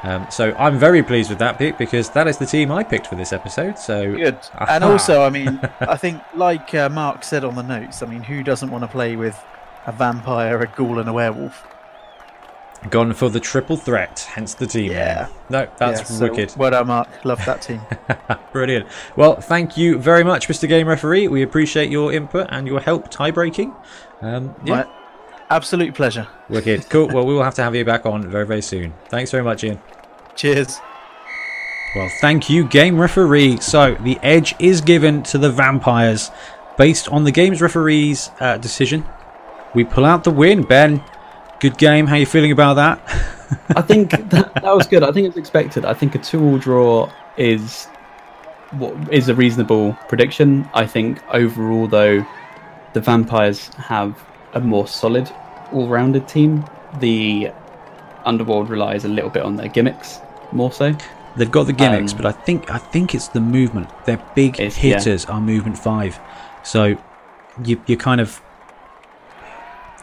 Um, 0.02 0.26
so 0.30 0.54
I'm 0.58 0.78
very 0.78 1.02
pleased 1.02 1.28
with 1.28 1.38
that 1.40 1.58
pick 1.58 1.76
because 1.76 2.10
that 2.10 2.26
is 2.26 2.38
the 2.38 2.46
team 2.46 2.72
I 2.72 2.82
picked 2.82 3.06
for 3.06 3.16
this 3.16 3.32
episode. 3.32 3.78
So 3.78 4.14
Good. 4.16 4.38
And 4.68 4.82
also, 4.82 5.22
I 5.22 5.30
mean, 5.30 5.60
I 5.80 5.96
think, 5.96 6.22
like 6.34 6.74
uh, 6.74 6.88
Mark 6.88 7.22
said 7.22 7.44
on 7.44 7.54
the 7.54 7.62
notes, 7.62 8.02
I 8.02 8.06
mean, 8.06 8.22
who 8.22 8.42
doesn't 8.42 8.70
want 8.70 8.82
to 8.82 8.88
play 8.88 9.16
with 9.16 9.38
a 9.86 9.92
vampire, 9.92 10.60
a 10.60 10.66
ghoul, 10.66 10.98
and 10.98 11.08
a 11.08 11.12
werewolf? 11.12 11.66
gone 12.88 13.12
for 13.12 13.28
the 13.28 13.40
triple 13.40 13.76
threat, 13.76 14.20
hence 14.32 14.54
the 14.54 14.66
team. 14.66 14.90
Yeah. 14.92 15.28
No, 15.50 15.68
that's 15.76 16.00
Yeah, 16.00 16.04
so 16.06 16.30
wicked. 16.30 16.54
Well 16.56 16.70
done, 16.70 16.86
Mark. 16.86 17.24
Love 17.24 17.44
that 17.44 17.60
team. 17.60 17.82
Brilliant. 18.52 18.86
Well, 19.16 19.40
thank 19.40 19.76
you 19.76 19.98
very 19.98 20.24
much, 20.24 20.48
Mr. 20.48 20.66
Game 20.66 20.88
Referee. 20.88 21.28
We 21.28 21.42
appreciate 21.42 21.90
your 21.90 22.12
input 22.12 22.46
and 22.50 22.66
your 22.66 22.80
help 22.80 23.10
tie 23.10 23.30
breaking. 23.30 23.74
Um, 24.22 24.54
yeah, 24.64 24.84
absolute 25.50 25.94
pleasure. 25.94 26.26
wicked. 26.48 26.88
Cool. 26.88 27.08
Well, 27.08 27.26
we 27.26 27.34
will 27.34 27.42
have 27.42 27.54
to 27.56 27.62
have 27.62 27.74
you 27.74 27.84
back 27.84 28.06
on 28.06 28.28
very, 28.30 28.46
very 28.46 28.62
soon. 28.62 28.94
Thanks 29.08 29.30
very 29.30 29.42
much, 29.42 29.64
Ian. 29.64 29.80
Cheers. 30.36 30.80
Well, 31.94 32.08
thank 32.20 32.48
you, 32.48 32.66
Game 32.68 32.98
Referee. 32.98 33.58
So, 33.60 33.96
the 33.96 34.18
edge 34.22 34.54
is 34.60 34.80
given 34.80 35.22
to 35.24 35.38
the 35.38 35.50
Vampires 35.50 36.30
based 36.78 37.08
on 37.08 37.24
the 37.24 37.32
game's 37.32 37.60
referee's 37.60 38.30
uh, 38.40 38.56
decision. 38.58 39.04
We 39.74 39.84
pull 39.84 40.04
out 40.04 40.24
the 40.24 40.30
win, 40.30 40.62
Ben. 40.62 41.02
Good 41.58 41.76
game. 41.78 42.06
How 42.06 42.16
you 42.16 42.26
feeling 42.26 42.52
about 42.52 42.74
that? 42.74 43.00
I 43.76 43.82
think 43.82 44.10
that, 44.30 44.54
that 44.54 44.76
was 44.76 44.86
good. 44.86 45.02
I 45.02 45.12
think 45.12 45.26
it's 45.26 45.36
expected. 45.36 45.84
I 45.84 45.94
think 45.94 46.14
a 46.14 46.18
two-all 46.18 46.58
draw 46.58 47.12
is 47.36 47.86
what 48.70 48.94
is 49.12 49.28
a 49.28 49.34
reasonable 49.34 49.94
prediction. 50.08 50.68
I 50.72 50.86
think 50.86 51.20
overall, 51.32 51.88
though, 51.88 52.24
the 52.92 53.00
vampires 53.00 53.68
have 53.74 54.18
a 54.54 54.60
more 54.60 54.86
solid 54.86 55.30
all-rounded 55.72 56.28
team. 56.28 56.64
The 57.00 57.50
Underworld 58.24 58.68
relies 58.68 59.04
a 59.04 59.08
little 59.08 59.30
bit 59.30 59.42
on 59.42 59.56
their 59.56 59.68
gimmicks 59.68 60.20
more 60.52 60.70
so. 60.72 60.94
They've 61.36 61.50
got 61.50 61.66
the 61.66 61.72
gimmicks, 61.72 62.12
Um, 62.12 62.18
but 62.18 62.26
I 62.26 62.32
think 62.32 62.70
I 62.70 62.78
think 62.78 63.14
it's 63.14 63.28
the 63.28 63.40
movement. 63.40 63.88
Their 64.04 64.18
big 64.34 64.54
It's- 64.60 64.82
yeah. 64.82 64.94
hitters 64.96 65.24
are 65.26 65.40
movement 65.40 65.78
five, 65.78 66.18
so 66.64 66.96
you 67.64 67.80
you 67.86 67.96
kind 67.96 68.20
of 68.20 68.42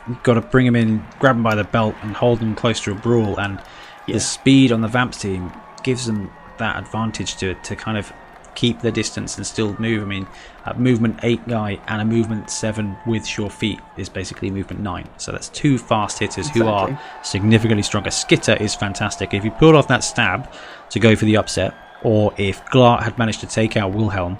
you've 0.07 0.23
got 0.23 0.35
to 0.35 0.41
bring 0.41 0.65
them 0.65 0.75
in, 0.75 1.03
grab 1.19 1.35
them 1.35 1.43
by 1.43 1.53
the 1.55 1.63
belt, 1.65 1.95
and 2.01 2.15
hold 2.15 2.39
them 2.39 2.55
close 2.55 2.79
to 2.81 2.91
a 2.91 2.95
brawl. 2.95 3.37
And 3.39 3.59
Yeah. 4.05 4.13
the 4.15 4.19
speed 4.21 4.71
on 4.71 4.81
the 4.81 4.87
Vamps 4.87 5.17
team 5.17 5.51
gives 5.83 6.05
them 6.05 6.31
that 6.57 6.77
advantage 6.77 7.35
to 7.37 7.53
to 7.55 7.75
kind 7.75 7.97
of 7.97 8.13
keep 8.57 8.81
their 8.81 8.91
distance 8.91 9.37
and 9.37 9.45
still 9.47 9.75
move. 9.79 10.01
I 10.01 10.05
mean, 10.05 10.27
a 10.65 10.73
movement 10.73 11.19
eight 11.23 11.47
guy 11.47 11.79
and 11.87 12.01
a 12.01 12.05
movement 12.05 12.49
seven 12.49 12.97
with 13.05 13.25
sure 13.25 13.49
feet 13.49 13.79
is 13.95 14.09
basically 14.09 14.49
movement 14.51 14.81
nine. 14.81 15.07
So 15.17 15.31
that's 15.31 15.47
two 15.49 15.77
fast 15.77 16.19
hitters 16.19 16.49
who 16.49 16.67
are 16.67 16.99
significantly 17.23 17.83
stronger. 17.83 18.11
Skitter 18.11 18.55
is 18.55 18.75
fantastic. 18.75 19.33
If 19.33 19.45
you 19.45 19.51
pulled 19.51 19.75
off 19.75 19.87
that 19.87 20.03
stab 20.03 20.51
to 20.89 20.99
go 20.99 21.15
for 21.15 21.25
the 21.25 21.37
upset, 21.37 21.73
or 22.03 22.33
if 22.37 22.63
Glart 22.65 23.03
had 23.03 23.17
managed 23.17 23.39
to 23.41 23.47
take 23.47 23.77
out 23.77 23.91
Wilhelm 23.93 24.37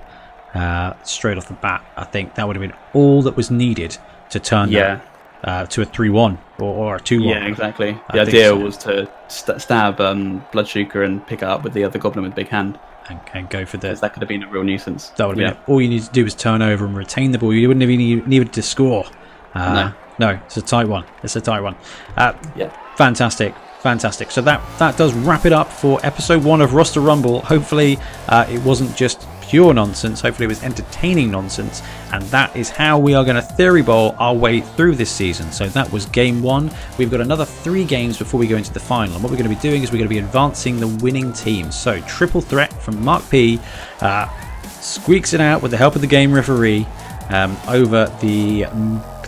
uh, 0.53 0.93
straight 1.03 1.37
off 1.37 1.47
the 1.47 1.53
bat, 1.55 1.85
I 1.95 2.03
think 2.03 2.35
that 2.35 2.47
would 2.47 2.55
have 2.55 2.61
been 2.61 2.77
all 2.93 3.21
that 3.23 3.35
was 3.37 3.49
needed 3.51 3.97
to 4.31 4.39
turn 4.39 4.69
Yeah, 4.71 4.99
that 5.43 5.49
uh, 5.49 5.65
to 5.67 5.81
a 5.83 5.85
3 5.85 6.09
1 6.09 6.37
or, 6.59 6.73
or 6.73 6.95
a 6.95 6.99
2 6.99 7.19
1. 7.23 7.27
yeah, 7.27 7.45
exactly. 7.45 7.89
I 8.09 8.17
The 8.17 8.25
think 8.25 8.27
idea 8.29 8.47
so. 8.49 8.57
was 8.57 8.77
to 8.79 9.09
st- 9.27 9.61
stab 9.61 10.01
um, 10.01 10.43
Bloodshuker 10.51 11.05
and 11.05 11.25
pick 11.27 11.41
it 11.43 11.47
up 11.47 11.63
with 11.63 11.73
the 11.73 11.83
other 11.83 11.99
goblin 11.99 12.25
with 12.25 12.35
big 12.35 12.47
hand, 12.49 12.79
And, 13.09 13.19
and 13.33 13.49
go 13.49 13.65
for 13.65 13.77
the. 13.77 13.87
because 13.87 14.01
that 14.01 14.13
could 14.13 14.21
have 14.21 14.29
been 14.29 14.43
a 14.43 14.49
real 14.49 14.63
nuisance. 14.63 15.09
That 15.11 15.27
would 15.27 15.37
have 15.37 15.41
yeah. 15.41 15.53
been 15.53 15.61
it. 15.61 15.69
All 15.69 15.81
you 15.81 15.87
need 15.89 16.03
to 16.03 16.11
do 16.11 16.25
is 16.25 16.35
turn 16.35 16.61
over 16.61 16.85
and 16.85 16.95
retain 16.97 17.31
the 17.31 17.37
ball. 17.37 17.53
You 17.53 17.67
wouldn't 17.67 17.81
have 17.81 17.89
even 17.89 18.27
needed 18.29 18.53
to 18.53 18.61
score. 18.61 19.05
Uh, 19.53 19.91
no. 20.19 20.39
it's 20.45 20.57
a 20.57 20.61
tight 20.61 20.87
one. 20.87 21.05
It's 21.23 21.35
a 21.35 21.41
tight 21.41 21.61
one. 21.61 21.75
Uh, 22.15 22.33
Yeah. 22.55 22.71
Fantastic, 22.97 23.53
fantastic. 23.79 24.31
So 24.31 24.41
that 24.41 24.59
that 24.79 24.97
does 24.97 25.13
wrap 25.13 25.45
it 25.45 25.53
up 25.53 25.71
for 25.71 25.99
episode 26.03 26.43
one 26.43 26.61
of 26.61 26.73
Roster 26.73 26.99
Rumble. 26.99 27.41
Hopefully, 27.41 27.99
uh, 28.27 28.47
it 28.49 28.59
wasn't 28.63 28.95
just 28.95 29.27
pure 29.47 29.73
nonsense. 29.73 30.21
Hopefully, 30.21 30.45
it 30.45 30.49
was 30.49 30.63
entertaining 30.63 31.31
nonsense, 31.31 31.81
and 32.11 32.23
that 32.23 32.55
is 32.55 32.69
how 32.69 32.99
we 32.99 33.13
are 33.13 33.23
going 33.23 33.35
to 33.35 33.41
theory 33.41 33.81
bowl 33.81 34.15
our 34.19 34.33
way 34.33 34.61
through 34.61 34.95
this 34.95 35.09
season. 35.11 35.51
So 35.51 35.67
that 35.69 35.91
was 35.91 36.05
game 36.07 36.41
one. 36.41 36.71
We've 36.97 37.11
got 37.11 37.21
another 37.21 37.45
three 37.45 37.85
games 37.85 38.17
before 38.17 38.39
we 38.39 38.47
go 38.47 38.57
into 38.57 38.73
the 38.73 38.79
final, 38.79 39.15
and 39.15 39.23
what 39.23 39.31
we're 39.31 39.37
going 39.37 39.49
to 39.49 39.55
be 39.55 39.61
doing 39.61 39.83
is 39.83 39.91
we're 39.91 39.97
going 39.97 40.09
to 40.09 40.13
be 40.15 40.19
advancing 40.19 40.79
the 40.79 40.87
winning 41.03 41.33
team. 41.33 41.71
So 41.71 41.99
triple 42.01 42.41
threat 42.41 42.73
from 42.73 43.03
Mark 43.03 43.27
P. 43.29 43.59
Uh, 44.01 44.27
squeaks 44.81 45.33
it 45.33 45.41
out 45.41 45.61
with 45.61 45.71
the 45.71 45.77
help 45.77 45.95
of 45.95 46.01
the 46.01 46.07
game 46.07 46.31
referee 46.31 46.85
um, 47.29 47.57
over 47.67 48.05
the 48.21 48.63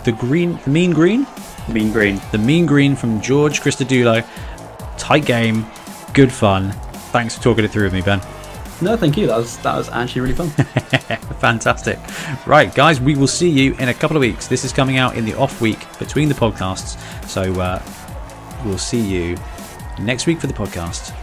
the 0.04 0.12
green, 0.12 0.58
the 0.64 0.70
mean 0.70 0.92
green 0.92 1.26
Mean 1.72 1.92
Green. 1.92 2.20
the 2.32 2.38
Mean 2.38 2.66
Green 2.66 2.96
from 2.96 3.20
George 3.20 3.60
Christodoulou. 3.60 4.26
Tight 4.98 5.24
game, 5.24 5.66
good 6.14 6.32
fun. 6.32 6.72
Thanks 7.12 7.36
for 7.36 7.42
talking 7.42 7.64
it 7.64 7.70
through 7.70 7.84
with 7.84 7.92
me, 7.94 8.02
Ben. 8.02 8.20
No, 8.82 8.96
thank 8.96 9.16
you. 9.16 9.26
That 9.26 9.36
was 9.36 9.58
that 9.58 9.76
was 9.76 9.88
actually 9.90 10.22
really 10.22 10.34
fun. 10.34 10.48
Fantastic. 11.40 11.98
Right, 12.46 12.74
guys, 12.74 13.00
we 13.00 13.14
will 13.14 13.26
see 13.26 13.48
you 13.48 13.74
in 13.74 13.88
a 13.88 13.94
couple 13.94 14.16
of 14.16 14.20
weeks. 14.20 14.46
This 14.48 14.64
is 14.64 14.72
coming 14.72 14.96
out 14.96 15.16
in 15.16 15.24
the 15.24 15.34
off 15.34 15.60
week 15.60 15.86
between 15.98 16.28
the 16.28 16.34
podcasts. 16.34 16.98
So 17.26 17.42
uh, 17.60 17.82
we'll 18.64 18.78
see 18.78 19.00
you 19.00 19.36
next 19.98 20.26
week 20.26 20.40
for 20.40 20.46
the 20.46 20.54
podcast 20.54 21.14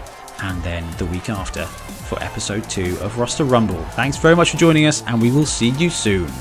and 0.43 0.61
then 0.63 0.85
the 0.97 1.05
week 1.05 1.29
after 1.29 1.65
for 1.65 2.21
episode 2.23 2.69
two 2.69 2.97
of 3.01 3.17
Roster 3.17 3.43
Rumble. 3.43 3.83
Thanks 3.91 4.17
very 4.17 4.35
much 4.35 4.51
for 4.51 4.57
joining 4.57 4.85
us, 4.85 5.03
and 5.07 5.21
we 5.21 5.31
will 5.31 5.45
see 5.45 5.69
you 5.69 5.89
soon. 5.89 6.31